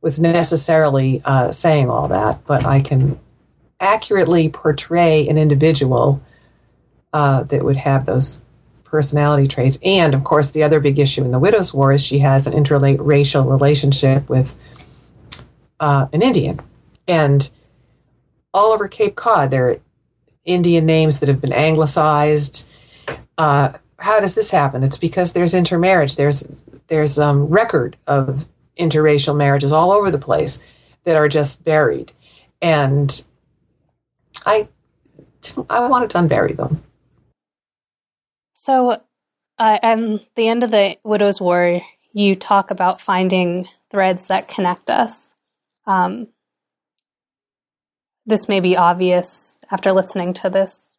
was 0.00 0.20
necessarily 0.20 1.22
uh, 1.24 1.50
saying 1.50 1.90
all 1.90 2.08
that. 2.08 2.44
But 2.46 2.64
I 2.64 2.80
can 2.80 3.18
accurately 3.80 4.48
portray 4.48 5.26
an 5.28 5.38
individual 5.38 6.22
uh, 7.12 7.42
that 7.44 7.64
would 7.64 7.76
have 7.76 8.06
those 8.06 8.43
personality 8.94 9.48
traits. 9.48 9.76
And 9.82 10.14
of 10.14 10.22
course, 10.22 10.52
the 10.52 10.62
other 10.62 10.78
big 10.78 11.00
issue 11.00 11.24
in 11.24 11.32
the 11.32 11.40
Widow's 11.40 11.74
War 11.74 11.90
is 11.90 12.00
she 12.00 12.20
has 12.20 12.46
an 12.46 12.52
interracial 12.52 13.50
relationship 13.50 14.28
with 14.28 14.54
uh, 15.80 16.06
an 16.12 16.22
Indian. 16.22 16.60
And 17.08 17.50
all 18.52 18.72
over 18.72 18.86
Cape 18.86 19.16
Cod, 19.16 19.50
there 19.50 19.70
are 19.70 19.80
Indian 20.44 20.86
names 20.86 21.18
that 21.18 21.28
have 21.28 21.40
been 21.40 21.52
anglicized. 21.52 22.70
Uh, 23.36 23.72
how 23.98 24.20
does 24.20 24.36
this 24.36 24.52
happen? 24.52 24.84
It's 24.84 24.98
because 24.98 25.32
there's 25.32 25.54
intermarriage. 25.54 26.14
There's 26.14 26.62
there's 26.86 27.18
um, 27.18 27.46
record 27.46 27.96
of 28.06 28.44
interracial 28.78 29.36
marriages 29.36 29.72
all 29.72 29.90
over 29.90 30.12
the 30.12 30.18
place 30.18 30.62
that 31.02 31.16
are 31.16 31.26
just 31.26 31.64
buried, 31.64 32.12
and 32.62 33.24
I 34.46 34.68
I 35.68 35.88
wanted 35.88 36.10
to 36.10 36.18
unbury 36.18 36.56
them. 36.56 36.83
So, 38.64 38.92
uh, 39.58 39.78
at 39.82 39.98
the 40.36 40.48
end 40.48 40.64
of 40.64 40.70
the 40.70 40.96
Widow's 41.04 41.38
War, 41.38 41.82
you 42.14 42.34
talk 42.34 42.70
about 42.70 42.98
finding 42.98 43.68
threads 43.90 44.28
that 44.28 44.48
connect 44.48 44.88
us. 44.88 45.34
Um, 45.86 46.28
this 48.24 48.48
may 48.48 48.60
be 48.60 48.74
obvious 48.74 49.58
after 49.70 49.92
listening 49.92 50.32
to 50.32 50.48
this 50.48 50.96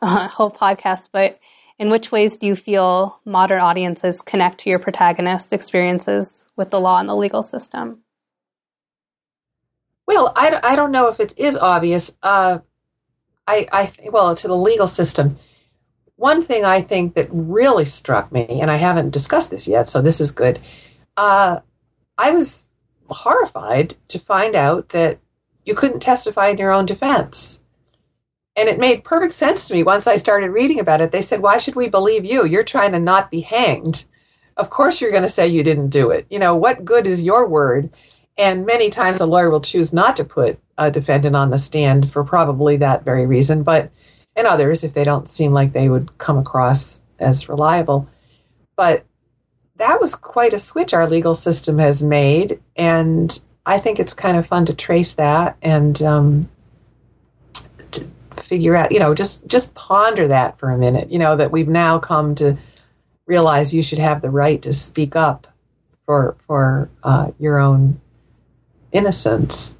uh, 0.00 0.28
whole 0.32 0.50
podcast, 0.50 1.10
but 1.12 1.38
in 1.78 1.90
which 1.90 2.10
ways 2.10 2.38
do 2.38 2.46
you 2.46 2.56
feel 2.56 3.20
modern 3.26 3.60
audiences 3.60 4.22
connect 4.22 4.56
to 4.60 4.70
your 4.70 4.78
protagonist 4.78 5.52
experiences 5.52 6.48
with 6.56 6.70
the 6.70 6.80
law 6.80 6.98
and 6.98 7.08
the 7.10 7.14
legal 7.14 7.42
system? 7.42 8.02
Well, 10.06 10.32
I, 10.34 10.58
I 10.62 10.74
don't 10.74 10.92
know 10.92 11.08
if 11.08 11.20
it 11.20 11.34
is 11.36 11.58
obvious. 11.58 12.16
Uh, 12.22 12.60
I, 13.46 13.66
I 13.70 13.92
well, 14.10 14.34
to 14.36 14.48
the 14.48 14.56
legal 14.56 14.88
system. 14.88 15.36
One 16.18 16.42
thing 16.42 16.64
I 16.64 16.80
think 16.80 17.14
that 17.14 17.28
really 17.30 17.84
struck 17.84 18.32
me, 18.32 18.60
and 18.60 18.72
I 18.72 18.76
haven't 18.76 19.12
discussed 19.12 19.52
this 19.52 19.68
yet, 19.68 19.86
so 19.86 20.02
this 20.02 20.20
is 20.20 20.32
good. 20.32 20.58
Uh, 21.16 21.60
I 22.18 22.32
was 22.32 22.64
horrified 23.08 23.94
to 24.08 24.18
find 24.18 24.56
out 24.56 24.88
that 24.88 25.20
you 25.64 25.76
couldn't 25.76 26.00
testify 26.00 26.48
in 26.48 26.58
your 26.58 26.72
own 26.72 26.86
defense. 26.86 27.62
And 28.56 28.68
it 28.68 28.80
made 28.80 29.04
perfect 29.04 29.32
sense 29.32 29.68
to 29.68 29.74
me 29.74 29.84
once 29.84 30.08
I 30.08 30.16
started 30.16 30.50
reading 30.50 30.80
about 30.80 31.00
it. 31.00 31.12
They 31.12 31.22
said, 31.22 31.40
Why 31.40 31.56
should 31.56 31.76
we 31.76 31.88
believe 31.88 32.24
you? 32.24 32.44
You're 32.44 32.64
trying 32.64 32.90
to 32.92 32.98
not 32.98 33.30
be 33.30 33.40
hanged. 33.40 34.04
Of 34.56 34.70
course, 34.70 35.00
you're 35.00 35.12
going 35.12 35.22
to 35.22 35.28
say 35.28 35.46
you 35.46 35.62
didn't 35.62 35.90
do 35.90 36.10
it. 36.10 36.26
You 36.30 36.40
know, 36.40 36.56
what 36.56 36.84
good 36.84 37.06
is 37.06 37.24
your 37.24 37.46
word? 37.46 37.90
And 38.36 38.66
many 38.66 38.90
times 38.90 39.20
a 39.20 39.26
lawyer 39.26 39.50
will 39.50 39.60
choose 39.60 39.92
not 39.92 40.16
to 40.16 40.24
put 40.24 40.58
a 40.78 40.90
defendant 40.90 41.36
on 41.36 41.50
the 41.50 41.58
stand 41.58 42.10
for 42.10 42.24
probably 42.24 42.76
that 42.78 43.04
very 43.04 43.24
reason, 43.24 43.62
but 43.62 43.92
and 44.38 44.46
others 44.46 44.84
if 44.84 44.94
they 44.94 45.04
don't 45.04 45.28
seem 45.28 45.52
like 45.52 45.72
they 45.72 45.88
would 45.88 46.16
come 46.16 46.38
across 46.38 47.02
as 47.18 47.48
reliable. 47.48 48.08
But 48.76 49.04
that 49.76 50.00
was 50.00 50.14
quite 50.14 50.52
a 50.52 50.58
switch 50.58 50.94
our 50.94 51.08
legal 51.08 51.34
system 51.34 51.78
has 51.78 52.02
made, 52.02 52.60
and 52.76 53.38
I 53.66 53.78
think 53.78 53.98
it's 53.98 54.14
kind 54.14 54.36
of 54.36 54.46
fun 54.46 54.64
to 54.66 54.74
trace 54.74 55.14
that 55.14 55.56
and 55.60 56.00
um, 56.02 56.48
to 57.90 58.08
figure 58.36 58.76
out, 58.76 58.92
you 58.92 59.00
know, 59.00 59.14
just 59.14 59.46
just 59.46 59.74
ponder 59.74 60.28
that 60.28 60.58
for 60.58 60.70
a 60.70 60.78
minute. 60.78 61.10
You 61.10 61.18
know 61.18 61.36
that 61.36 61.50
we've 61.50 61.68
now 61.68 61.98
come 61.98 62.34
to 62.36 62.56
realize 63.26 63.74
you 63.74 63.82
should 63.82 63.98
have 63.98 64.22
the 64.22 64.30
right 64.30 64.62
to 64.62 64.72
speak 64.72 65.16
up 65.16 65.48
for 66.06 66.36
for 66.46 66.88
uh, 67.02 67.32
your 67.38 67.58
own 67.58 68.00
innocence, 68.92 69.76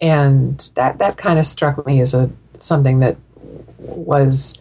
and 0.00 0.58
that 0.74 0.98
that 0.98 1.18
kind 1.18 1.38
of 1.38 1.44
struck 1.44 1.86
me 1.86 2.00
as 2.00 2.14
a 2.14 2.30
something 2.58 3.00
that 3.00 3.16
was. 3.78 4.54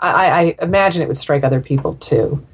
I, 0.00 0.56
I 0.58 0.64
imagine 0.64 1.00
it 1.00 1.08
would 1.08 1.16
strike 1.16 1.44
other 1.44 1.60
people 1.60 1.94
too 1.94 2.44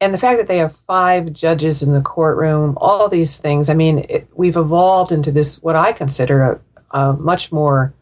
and 0.00 0.14
the 0.14 0.18
fact 0.18 0.38
that 0.38 0.48
they 0.48 0.58
have 0.58 0.74
five 0.74 1.32
judges 1.32 1.82
in 1.82 1.92
the 1.92 2.00
courtroom, 2.00 2.76
all 2.80 3.08
these 3.08 3.36
things. 3.36 3.68
I 3.68 3.74
mean, 3.74 4.06
it, 4.08 4.26
we've 4.34 4.56
evolved 4.56 5.12
into 5.12 5.30
this 5.30 5.62
what 5.62 5.76
I 5.76 5.92
consider 5.92 6.42
a, 6.42 6.98
a, 6.98 7.12
much 7.14 7.52
more 7.52 7.92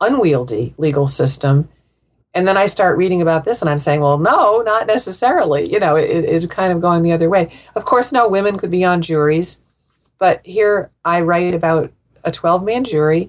unwieldy 0.00 0.74
legal 0.78 1.08
system. 1.08 1.68
And 2.32 2.46
then 2.46 2.56
I 2.56 2.66
start 2.66 2.96
reading 2.96 3.20
about 3.20 3.44
this, 3.44 3.60
and 3.60 3.68
I'm 3.68 3.80
saying, 3.80 4.00
well, 4.00 4.16
no, 4.16 4.60
not 4.60 4.86
necessarily. 4.86 5.70
You 5.70 5.80
know, 5.80 5.96
it, 5.96 6.24
it's 6.24 6.46
kind 6.46 6.72
of 6.72 6.80
going 6.80 7.02
the 7.02 7.10
other 7.10 7.28
way. 7.28 7.52
Of 7.74 7.84
course, 7.84 8.12
no 8.12 8.28
women 8.28 8.56
could 8.56 8.70
be 8.70 8.84
on 8.84 9.02
juries, 9.02 9.60
but 10.18 10.40
here 10.46 10.90
I 11.04 11.22
write 11.22 11.54
about 11.54 11.92
a 12.22 12.30
12 12.30 12.62
man 12.62 12.84
jury 12.84 13.28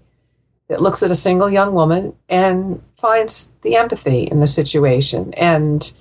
that 0.72 0.82
looks 0.82 1.04
at 1.04 1.12
a 1.12 1.16
single 1.16 1.50
young 1.50 1.74
woman 1.74 2.16
and 2.30 2.82
finds 2.96 3.58
the 3.62 3.76
empathy 3.76 4.24
in 4.24 4.40
the 4.40 4.48
situation 4.48 5.34
and 5.34 5.92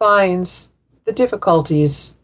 finds 0.00 0.72
the 1.04 1.12
difficulties 1.12 2.18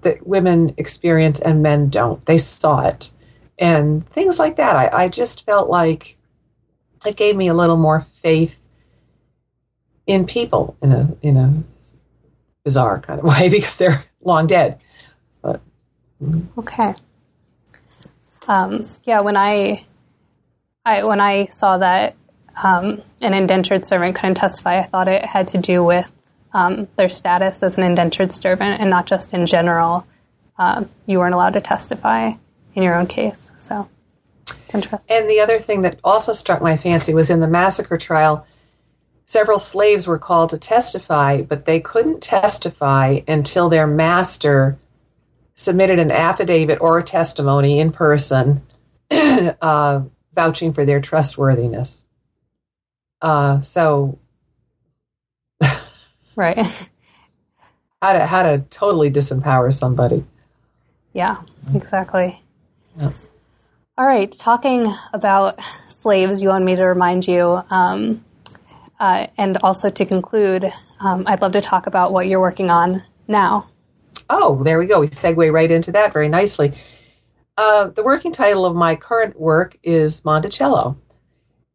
that 0.00 0.26
women 0.26 0.72
experience 0.78 1.38
and 1.38 1.62
men 1.62 1.90
don't. 1.90 2.24
They 2.24 2.38
saw 2.38 2.86
it. 2.86 3.10
And 3.58 4.08
things 4.08 4.38
like 4.38 4.56
that. 4.56 4.74
I, 4.74 5.04
I 5.04 5.08
just 5.10 5.44
felt 5.44 5.68
like 5.68 6.16
it 7.06 7.14
gave 7.14 7.36
me 7.36 7.48
a 7.48 7.54
little 7.54 7.76
more 7.76 8.00
faith 8.00 8.66
in 10.06 10.24
people 10.24 10.78
in 10.82 10.92
a 10.92 11.14
in 11.20 11.36
a 11.36 11.62
bizarre 12.64 12.98
kind 13.02 13.20
of 13.20 13.26
way 13.38 13.50
because 13.50 13.76
they're 13.76 14.02
long 14.22 14.46
dead. 14.46 14.80
But 15.42 15.60
okay. 16.56 16.94
Um, 18.48 18.86
yeah, 19.04 19.20
when 19.20 19.36
I, 19.36 19.84
I 20.86 21.04
when 21.04 21.20
I 21.20 21.46
saw 21.46 21.76
that 21.78 22.14
um, 22.62 23.02
an 23.20 23.34
indentured 23.34 23.84
servant 23.84 24.14
couldn't 24.14 24.36
testify, 24.36 24.78
I 24.78 24.84
thought 24.84 25.08
it 25.08 25.24
had 25.24 25.48
to 25.48 25.58
do 25.58 25.84
with 25.84 26.12
um, 26.54 26.88
their 26.96 27.08
status 27.08 27.62
as 27.62 27.76
an 27.76 27.84
indentured 27.84 28.32
servant 28.32 28.80
and 28.80 28.88
not 28.88 29.06
just 29.06 29.34
in 29.34 29.46
general. 29.46 30.06
Uh, 30.58 30.84
you 31.04 31.18
weren't 31.18 31.34
allowed 31.34 31.52
to 31.52 31.60
testify 31.60 32.32
in 32.74 32.82
your 32.82 32.94
own 32.94 33.06
case. 33.06 33.50
So 33.58 33.88
it's 34.46 34.74
interesting. 34.74 35.14
And 35.14 35.28
the 35.28 35.40
other 35.40 35.58
thing 35.58 35.82
that 35.82 35.98
also 36.04 36.32
struck 36.32 36.62
my 36.62 36.76
fancy 36.76 37.12
was 37.12 37.28
in 37.30 37.40
the 37.40 37.48
massacre 37.48 37.98
trial, 37.98 38.46
several 39.24 39.58
slaves 39.58 40.06
were 40.06 40.18
called 40.18 40.50
to 40.50 40.58
testify, 40.58 41.42
but 41.42 41.64
they 41.64 41.80
couldn't 41.80 42.22
testify 42.22 43.20
until 43.28 43.68
their 43.68 43.86
master 43.86 44.78
submitted 45.56 45.98
an 45.98 46.12
affidavit 46.12 46.80
or 46.80 46.98
a 46.98 47.02
testimony 47.02 47.80
in 47.80 47.90
person 47.90 48.62
uh, 49.10 50.02
vouching 50.36 50.72
for 50.72 50.84
their 50.84 51.00
trustworthiness. 51.00 52.06
Uh, 53.20 53.60
so 53.62 54.20
Right. 56.36 56.58
how 58.02 58.12
to 58.12 58.26
how 58.26 58.42
to 58.44 58.58
totally 58.70 59.10
disempower 59.10 59.72
somebody. 59.72 60.24
Yeah, 61.12 61.36
exactly. 61.74 62.40
Yeah. 63.00 63.10
All 63.98 64.06
right, 64.06 64.30
talking 64.30 64.92
about 65.14 65.58
slaves, 65.88 66.42
you 66.42 66.50
want 66.50 66.64
me 66.64 66.76
to 66.76 66.84
remind 66.84 67.26
you, 67.26 67.62
um, 67.70 68.20
uh, 69.00 69.26
and 69.38 69.56
also 69.62 69.88
to 69.88 70.04
conclude, 70.04 70.70
um, 71.00 71.24
I'd 71.26 71.40
love 71.40 71.52
to 71.52 71.62
talk 71.62 71.86
about 71.86 72.12
what 72.12 72.26
you're 72.26 72.40
working 72.40 72.68
on 72.68 73.02
now. 73.26 73.66
Oh, 74.28 74.62
there 74.62 74.78
we 74.78 74.86
go. 74.86 75.00
We 75.00 75.08
segue 75.08 75.50
right 75.50 75.70
into 75.70 75.92
that 75.92 76.12
very 76.12 76.28
nicely. 76.28 76.74
Uh, 77.56 77.88
the 77.88 78.02
working 78.02 78.32
title 78.32 78.66
of 78.66 78.76
my 78.76 78.94
current 78.94 79.38
work 79.40 79.76
is 79.82 80.24
Monticello, 80.24 80.96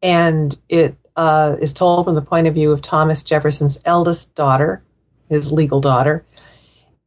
and 0.00 0.56
it 0.68 0.96
uh, 1.16 1.56
is 1.60 1.72
told 1.72 2.04
from 2.04 2.14
the 2.14 2.22
point 2.22 2.46
of 2.46 2.54
view 2.54 2.70
of 2.70 2.82
Thomas 2.82 3.22
Jefferson's 3.24 3.82
eldest 3.84 4.34
daughter, 4.34 4.82
his 5.28 5.50
legal 5.50 5.80
daughter. 5.80 6.24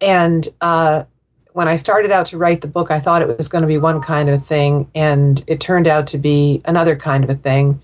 And 0.01 0.45
uh, 0.59 1.05
when 1.53 1.69
I 1.69 1.77
started 1.77 2.11
out 2.11 2.25
to 2.27 2.37
write 2.37 2.59
the 2.59 2.67
book, 2.67 2.91
I 2.91 2.99
thought 2.99 3.21
it 3.21 3.37
was 3.37 3.47
going 3.47 3.61
to 3.61 3.67
be 3.67 3.77
one 3.77 4.01
kind 4.01 4.29
of 4.29 4.45
thing, 4.45 4.91
and 4.93 5.41
it 5.47 5.61
turned 5.61 5.87
out 5.87 6.07
to 6.07 6.17
be 6.17 6.61
another 6.65 6.97
kind 6.97 7.23
of 7.23 7.29
a 7.29 7.35
thing. 7.35 7.81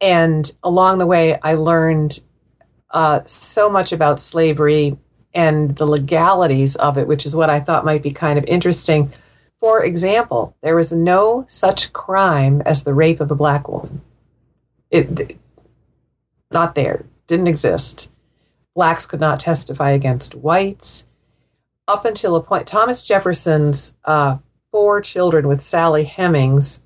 And 0.00 0.50
along 0.62 0.98
the 0.98 1.06
way, 1.06 1.38
I 1.42 1.54
learned 1.54 2.18
uh, 2.90 3.20
so 3.26 3.68
much 3.68 3.92
about 3.92 4.20
slavery 4.20 4.96
and 5.34 5.76
the 5.76 5.84
legalities 5.86 6.76
of 6.76 6.96
it, 6.96 7.06
which 7.06 7.26
is 7.26 7.36
what 7.36 7.50
I 7.50 7.60
thought 7.60 7.84
might 7.84 8.02
be 8.02 8.10
kind 8.10 8.38
of 8.38 8.44
interesting. 8.46 9.12
For 9.60 9.82
example, 9.82 10.54
there 10.60 10.76
was 10.76 10.92
no 10.92 11.44
such 11.48 11.92
crime 11.92 12.62
as 12.64 12.84
the 12.84 12.94
rape 12.94 13.20
of 13.20 13.30
a 13.30 13.34
black 13.36 13.68
woman. 13.68 14.02
It 14.90 15.36
not 16.52 16.74
there, 16.74 17.04
didn't 17.26 17.48
exist. 17.48 18.10
Blacks 18.74 19.04
could 19.04 19.20
not 19.20 19.40
testify 19.40 19.90
against 19.90 20.36
whites. 20.36 21.06
Up 21.88 22.04
until 22.04 22.36
a 22.36 22.42
point, 22.42 22.66
Thomas 22.66 23.02
Jefferson's 23.02 23.96
uh, 24.04 24.38
four 24.70 25.00
children 25.00 25.48
with 25.48 25.60
Sally 25.60 26.04
Hemings 26.04 26.82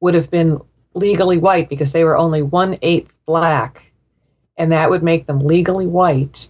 would 0.00 0.14
have 0.14 0.30
been 0.30 0.60
legally 0.94 1.38
white 1.38 1.68
because 1.68 1.92
they 1.92 2.04
were 2.04 2.16
only 2.16 2.42
one 2.42 2.78
eighth 2.80 3.18
black, 3.26 3.92
and 4.56 4.72
that 4.72 4.88
would 4.88 5.02
make 5.02 5.26
them 5.26 5.40
legally 5.40 5.86
white 5.86 6.48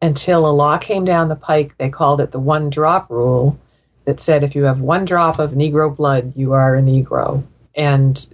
until 0.00 0.48
a 0.48 0.50
law 0.50 0.78
came 0.78 1.04
down 1.04 1.28
the 1.28 1.36
pike. 1.36 1.76
They 1.76 1.90
called 1.90 2.20
it 2.20 2.32
the 2.32 2.40
one 2.40 2.70
drop 2.70 3.10
rule 3.10 3.58
that 4.04 4.20
said 4.20 4.42
if 4.42 4.54
you 4.54 4.64
have 4.64 4.80
one 4.80 5.04
drop 5.04 5.38
of 5.38 5.52
Negro 5.52 5.94
blood, 5.94 6.34
you 6.36 6.52
are 6.52 6.76
a 6.76 6.82
Negro. 6.82 7.44
And 7.74 8.26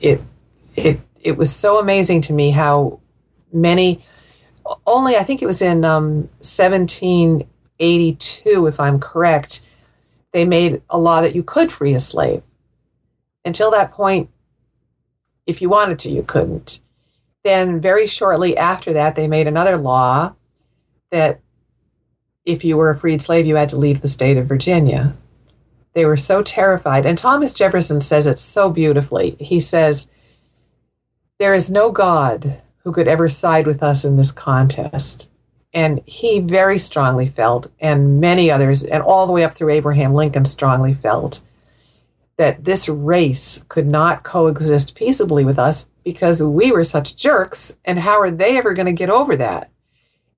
it 0.00 0.20
it 0.76 1.00
it 1.20 1.36
was 1.36 1.54
so 1.54 1.78
amazing 1.78 2.22
to 2.22 2.32
me 2.32 2.50
how 2.50 3.00
many 3.52 4.02
only 4.86 5.16
I 5.16 5.24
think 5.24 5.42
it 5.42 5.46
was 5.46 5.62
in 5.62 5.84
um, 5.84 6.28
1782 6.40 8.66
if 8.66 8.80
I'm 8.80 9.00
correct 9.00 9.62
they 10.32 10.44
made 10.44 10.82
a 10.88 10.98
law 10.98 11.20
that 11.20 11.34
you 11.34 11.42
could 11.42 11.70
free 11.70 11.94
a 11.94 12.00
slave 12.00 12.42
until 13.44 13.70
that 13.72 13.92
point 13.92 14.30
if 15.46 15.60
you 15.62 15.68
wanted 15.68 15.98
to 16.00 16.10
you 16.10 16.22
couldn't 16.22 16.80
then 17.44 17.80
very 17.80 18.06
shortly 18.06 18.56
after 18.56 18.92
that 18.94 19.16
they 19.16 19.28
made 19.28 19.46
another 19.46 19.76
law 19.76 20.34
that 21.10 21.41
if 22.44 22.64
you 22.64 22.76
were 22.76 22.90
a 22.90 22.94
freed 22.94 23.22
slave 23.22 23.46
you 23.46 23.56
had 23.56 23.68
to 23.68 23.76
leave 23.76 24.00
the 24.00 24.08
state 24.08 24.36
of 24.36 24.46
Virginia 24.46 25.14
they 25.94 26.04
were 26.04 26.16
so 26.16 26.42
terrified 26.42 27.06
and 27.06 27.18
Thomas 27.18 27.52
Jefferson 27.52 28.00
says 28.00 28.26
it 28.26 28.38
so 28.38 28.70
beautifully 28.70 29.36
he 29.38 29.60
says 29.60 30.10
there 31.38 31.54
is 31.54 31.70
no 31.70 31.90
God 31.90 32.62
who 32.84 32.92
could 32.92 33.08
ever 33.08 33.28
side 33.28 33.66
with 33.66 33.82
us 33.82 34.04
in 34.04 34.16
this 34.16 34.32
contest. 34.32 35.28
And 35.74 36.00
he 36.04 36.40
very 36.40 36.78
strongly 36.78 37.26
felt, 37.26 37.68
and 37.80 38.20
many 38.20 38.50
others, 38.50 38.84
and 38.84 39.02
all 39.02 39.26
the 39.26 39.32
way 39.32 39.42
up 39.42 39.54
through 39.54 39.70
Abraham 39.70 40.14
Lincoln 40.14 40.44
strongly 40.44 40.92
felt, 40.92 41.40
that 42.36 42.64
this 42.64 42.88
race 42.88 43.64
could 43.68 43.86
not 43.86 44.22
coexist 44.22 44.94
peaceably 44.94 45.44
with 45.44 45.58
us 45.58 45.88
because 46.04 46.42
we 46.42 46.72
were 46.72 46.84
such 46.84 47.16
jerks, 47.16 47.76
and 47.84 47.98
how 47.98 48.20
are 48.20 48.30
they 48.30 48.58
ever 48.58 48.74
going 48.74 48.86
to 48.86 48.92
get 48.92 49.10
over 49.10 49.36
that? 49.36 49.70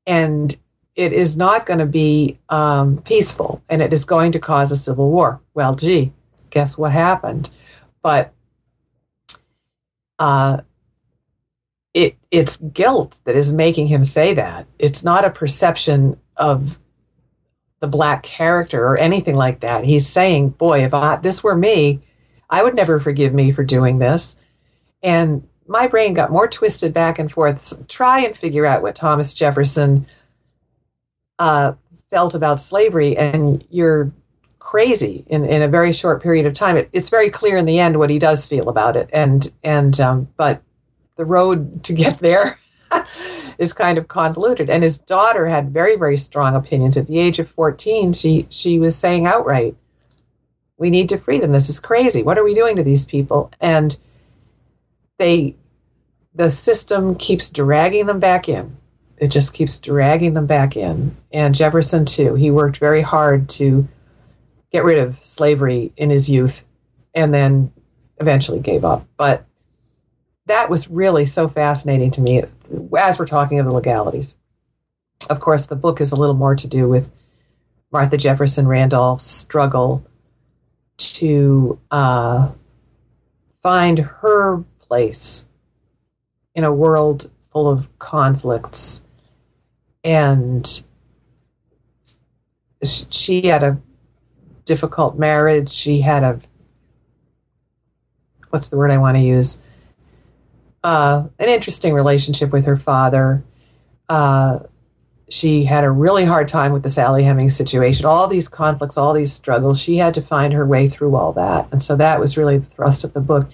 And 0.06 0.54
it 0.96 1.12
is 1.12 1.36
not 1.36 1.66
going 1.66 1.80
to 1.80 1.86
be 1.86 2.38
um, 2.48 2.98
peaceful, 3.02 3.62
and 3.68 3.82
it 3.82 3.92
is 3.92 4.04
going 4.04 4.32
to 4.32 4.38
cause 4.38 4.70
a 4.70 4.76
civil 4.76 5.10
war. 5.10 5.40
Well, 5.54 5.74
gee, 5.74 6.12
guess 6.50 6.78
what 6.78 6.92
happened? 6.92 7.50
But 8.02 8.32
uh, 10.18 10.60
it 11.94 12.16
it's 12.30 12.58
guilt 12.58 13.20
that 13.24 13.34
is 13.34 13.52
making 13.52 13.88
him 13.88 14.04
say 14.04 14.34
that. 14.34 14.66
It's 14.78 15.04
not 15.04 15.24
a 15.24 15.30
perception 15.30 16.18
of 16.36 16.78
the 17.80 17.88
black 17.88 18.22
character 18.22 18.86
or 18.86 18.96
anything 18.96 19.34
like 19.34 19.60
that. 19.60 19.84
He's 19.84 20.06
saying, 20.06 20.50
"Boy, 20.50 20.84
if 20.84 20.94
I, 20.94 21.16
this 21.16 21.42
were 21.42 21.56
me, 21.56 22.02
I 22.48 22.62
would 22.62 22.76
never 22.76 23.00
forgive 23.00 23.34
me 23.34 23.50
for 23.50 23.64
doing 23.64 23.98
this." 23.98 24.36
And 25.02 25.46
my 25.66 25.86
brain 25.86 26.14
got 26.14 26.30
more 26.30 26.46
twisted 26.46 26.92
back 26.92 27.18
and 27.18 27.30
forth. 27.32 27.58
So 27.58 27.84
try 27.88 28.20
and 28.20 28.36
figure 28.36 28.66
out 28.66 28.82
what 28.82 28.94
Thomas 28.94 29.34
Jefferson 29.34 30.06
uh, 31.38 31.72
felt 32.10 32.34
about 32.34 32.60
slavery, 32.60 33.16
and 33.16 33.64
you're 33.70 34.12
crazy 34.58 35.24
in, 35.26 35.44
in 35.44 35.62
a 35.62 35.68
very 35.68 35.92
short 35.92 36.22
period 36.22 36.46
of 36.46 36.54
time. 36.54 36.76
It, 36.76 36.88
it's 36.92 37.10
very 37.10 37.30
clear 37.30 37.56
in 37.56 37.66
the 37.66 37.78
end 37.78 37.98
what 37.98 38.10
he 38.10 38.18
does 38.18 38.46
feel 38.46 38.68
about 38.68 38.96
it, 38.96 39.10
and 39.12 39.50
and 39.62 39.98
um, 40.00 40.28
but 40.36 40.62
the 41.16 41.24
road 41.24 41.84
to 41.84 41.92
get 41.92 42.18
there 42.18 42.58
is 43.58 43.72
kind 43.72 43.98
of 43.98 44.08
convoluted. 44.08 44.70
And 44.70 44.82
his 44.82 44.98
daughter 44.98 45.46
had 45.46 45.70
very 45.70 45.96
very 45.96 46.16
strong 46.16 46.54
opinions. 46.54 46.96
At 46.96 47.06
the 47.06 47.18
age 47.18 47.38
of 47.38 47.48
fourteen, 47.48 48.12
she 48.12 48.46
she 48.50 48.78
was 48.78 48.96
saying 48.96 49.26
outright, 49.26 49.76
"We 50.78 50.90
need 50.90 51.08
to 51.10 51.18
free 51.18 51.40
them. 51.40 51.52
This 51.52 51.68
is 51.68 51.80
crazy. 51.80 52.22
What 52.22 52.38
are 52.38 52.44
we 52.44 52.54
doing 52.54 52.76
to 52.76 52.82
these 52.82 53.04
people?" 53.04 53.50
And 53.60 53.96
they 55.18 55.56
the 56.34 56.50
system 56.50 57.14
keeps 57.14 57.50
dragging 57.50 58.06
them 58.06 58.18
back 58.18 58.48
in. 58.48 58.76
It 59.18 59.28
just 59.28 59.54
keeps 59.54 59.78
dragging 59.78 60.34
them 60.34 60.46
back 60.46 60.76
in. 60.76 61.16
And 61.32 61.54
Jefferson 61.54 62.04
too. 62.04 62.34
He 62.34 62.50
worked 62.50 62.78
very 62.78 63.02
hard 63.02 63.48
to 63.50 63.86
get 64.72 64.84
rid 64.84 64.98
of 64.98 65.16
slavery 65.16 65.92
in 65.96 66.10
his 66.10 66.28
youth 66.28 66.64
and 67.14 67.32
then 67.32 67.72
eventually 68.20 68.60
gave 68.60 68.84
up. 68.84 69.06
But 69.16 69.46
that 70.46 70.68
was 70.68 70.90
really 70.90 71.26
so 71.26 71.48
fascinating 71.48 72.10
to 72.12 72.20
me 72.20 72.42
as 72.98 73.18
we're 73.18 73.26
talking 73.26 73.60
of 73.60 73.66
the 73.66 73.72
legalities. 73.72 74.36
Of 75.30 75.40
course, 75.40 75.66
the 75.66 75.76
book 75.76 76.00
is 76.00 76.12
a 76.12 76.16
little 76.16 76.34
more 76.34 76.54
to 76.56 76.66
do 76.66 76.88
with 76.88 77.10
Martha 77.92 78.16
Jefferson 78.16 78.66
Randolph's 78.66 79.24
struggle 79.24 80.04
to 80.98 81.78
uh, 81.90 82.50
find 83.62 83.98
her 84.00 84.64
place 84.80 85.46
in 86.54 86.64
a 86.64 86.74
world 86.74 87.30
full 87.50 87.68
of 87.68 87.96
conflicts. 87.98 89.03
And 90.04 90.84
she 92.82 93.46
had 93.46 93.62
a 93.62 93.80
difficult 94.66 95.18
marriage. 95.18 95.70
She 95.70 96.00
had 96.00 96.22
a, 96.22 96.40
what's 98.50 98.68
the 98.68 98.76
word 98.76 98.90
I 98.90 98.98
want 98.98 99.16
to 99.16 99.22
use? 99.22 99.62
Uh, 100.82 101.28
an 101.38 101.48
interesting 101.48 101.94
relationship 101.94 102.52
with 102.52 102.66
her 102.66 102.76
father. 102.76 103.42
Uh, 104.08 104.60
she 105.30 105.64
had 105.64 105.84
a 105.84 105.90
really 105.90 106.26
hard 106.26 106.48
time 106.48 106.72
with 106.72 106.82
the 106.82 106.90
Sally 106.90 107.24
Hemings 107.24 107.56
situation. 107.56 108.04
All 108.04 108.28
these 108.28 108.48
conflicts, 108.48 108.98
all 108.98 109.14
these 109.14 109.32
struggles. 109.32 109.80
She 109.80 109.96
had 109.96 110.12
to 110.14 110.22
find 110.22 110.52
her 110.52 110.66
way 110.66 110.88
through 110.88 111.16
all 111.16 111.32
that. 111.32 111.66
And 111.72 111.82
so 111.82 111.96
that 111.96 112.20
was 112.20 112.36
really 112.36 112.58
the 112.58 112.66
thrust 112.66 113.04
of 113.04 113.14
the 113.14 113.20
book. 113.20 113.48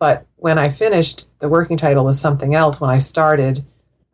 But 0.00 0.26
when 0.36 0.58
I 0.58 0.68
finished, 0.68 1.26
the 1.38 1.48
working 1.48 1.76
title 1.76 2.04
was 2.04 2.20
something 2.20 2.54
else. 2.56 2.80
When 2.80 2.90
I 2.90 2.98
started, 2.98 3.64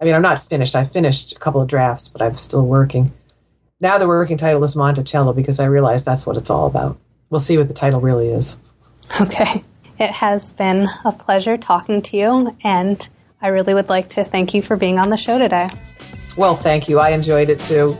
I 0.02 0.04
mean, 0.04 0.14
I'm 0.14 0.22
not 0.22 0.42
finished. 0.42 0.74
I 0.74 0.82
finished 0.82 1.36
a 1.36 1.38
couple 1.38 1.62
of 1.62 1.68
drafts, 1.68 2.08
but 2.08 2.20
I'm 2.20 2.36
still 2.36 2.66
working. 2.66 3.12
Now 3.80 3.98
the 3.98 4.08
working 4.08 4.36
title 4.36 4.64
is 4.64 4.74
Monticello 4.74 5.32
because 5.32 5.60
I 5.60 5.66
realize 5.66 6.02
that's 6.02 6.26
what 6.26 6.36
it's 6.36 6.50
all 6.50 6.66
about. 6.66 6.98
We'll 7.30 7.38
see 7.38 7.56
what 7.56 7.68
the 7.68 7.74
title 7.74 8.00
really 8.00 8.28
is. 8.28 8.58
Okay. 9.20 9.62
It 10.00 10.10
has 10.10 10.52
been 10.54 10.88
a 11.04 11.12
pleasure 11.12 11.56
talking 11.56 12.02
to 12.02 12.16
you, 12.16 12.56
and 12.64 13.08
I 13.40 13.48
really 13.48 13.74
would 13.74 13.88
like 13.88 14.10
to 14.10 14.24
thank 14.24 14.54
you 14.54 14.60
for 14.60 14.76
being 14.76 14.98
on 14.98 15.10
the 15.10 15.16
show 15.16 15.38
today. 15.38 15.68
Well, 16.36 16.56
thank 16.56 16.88
you. 16.88 16.98
I 16.98 17.10
enjoyed 17.10 17.48
it 17.48 17.60
too. 17.60 17.96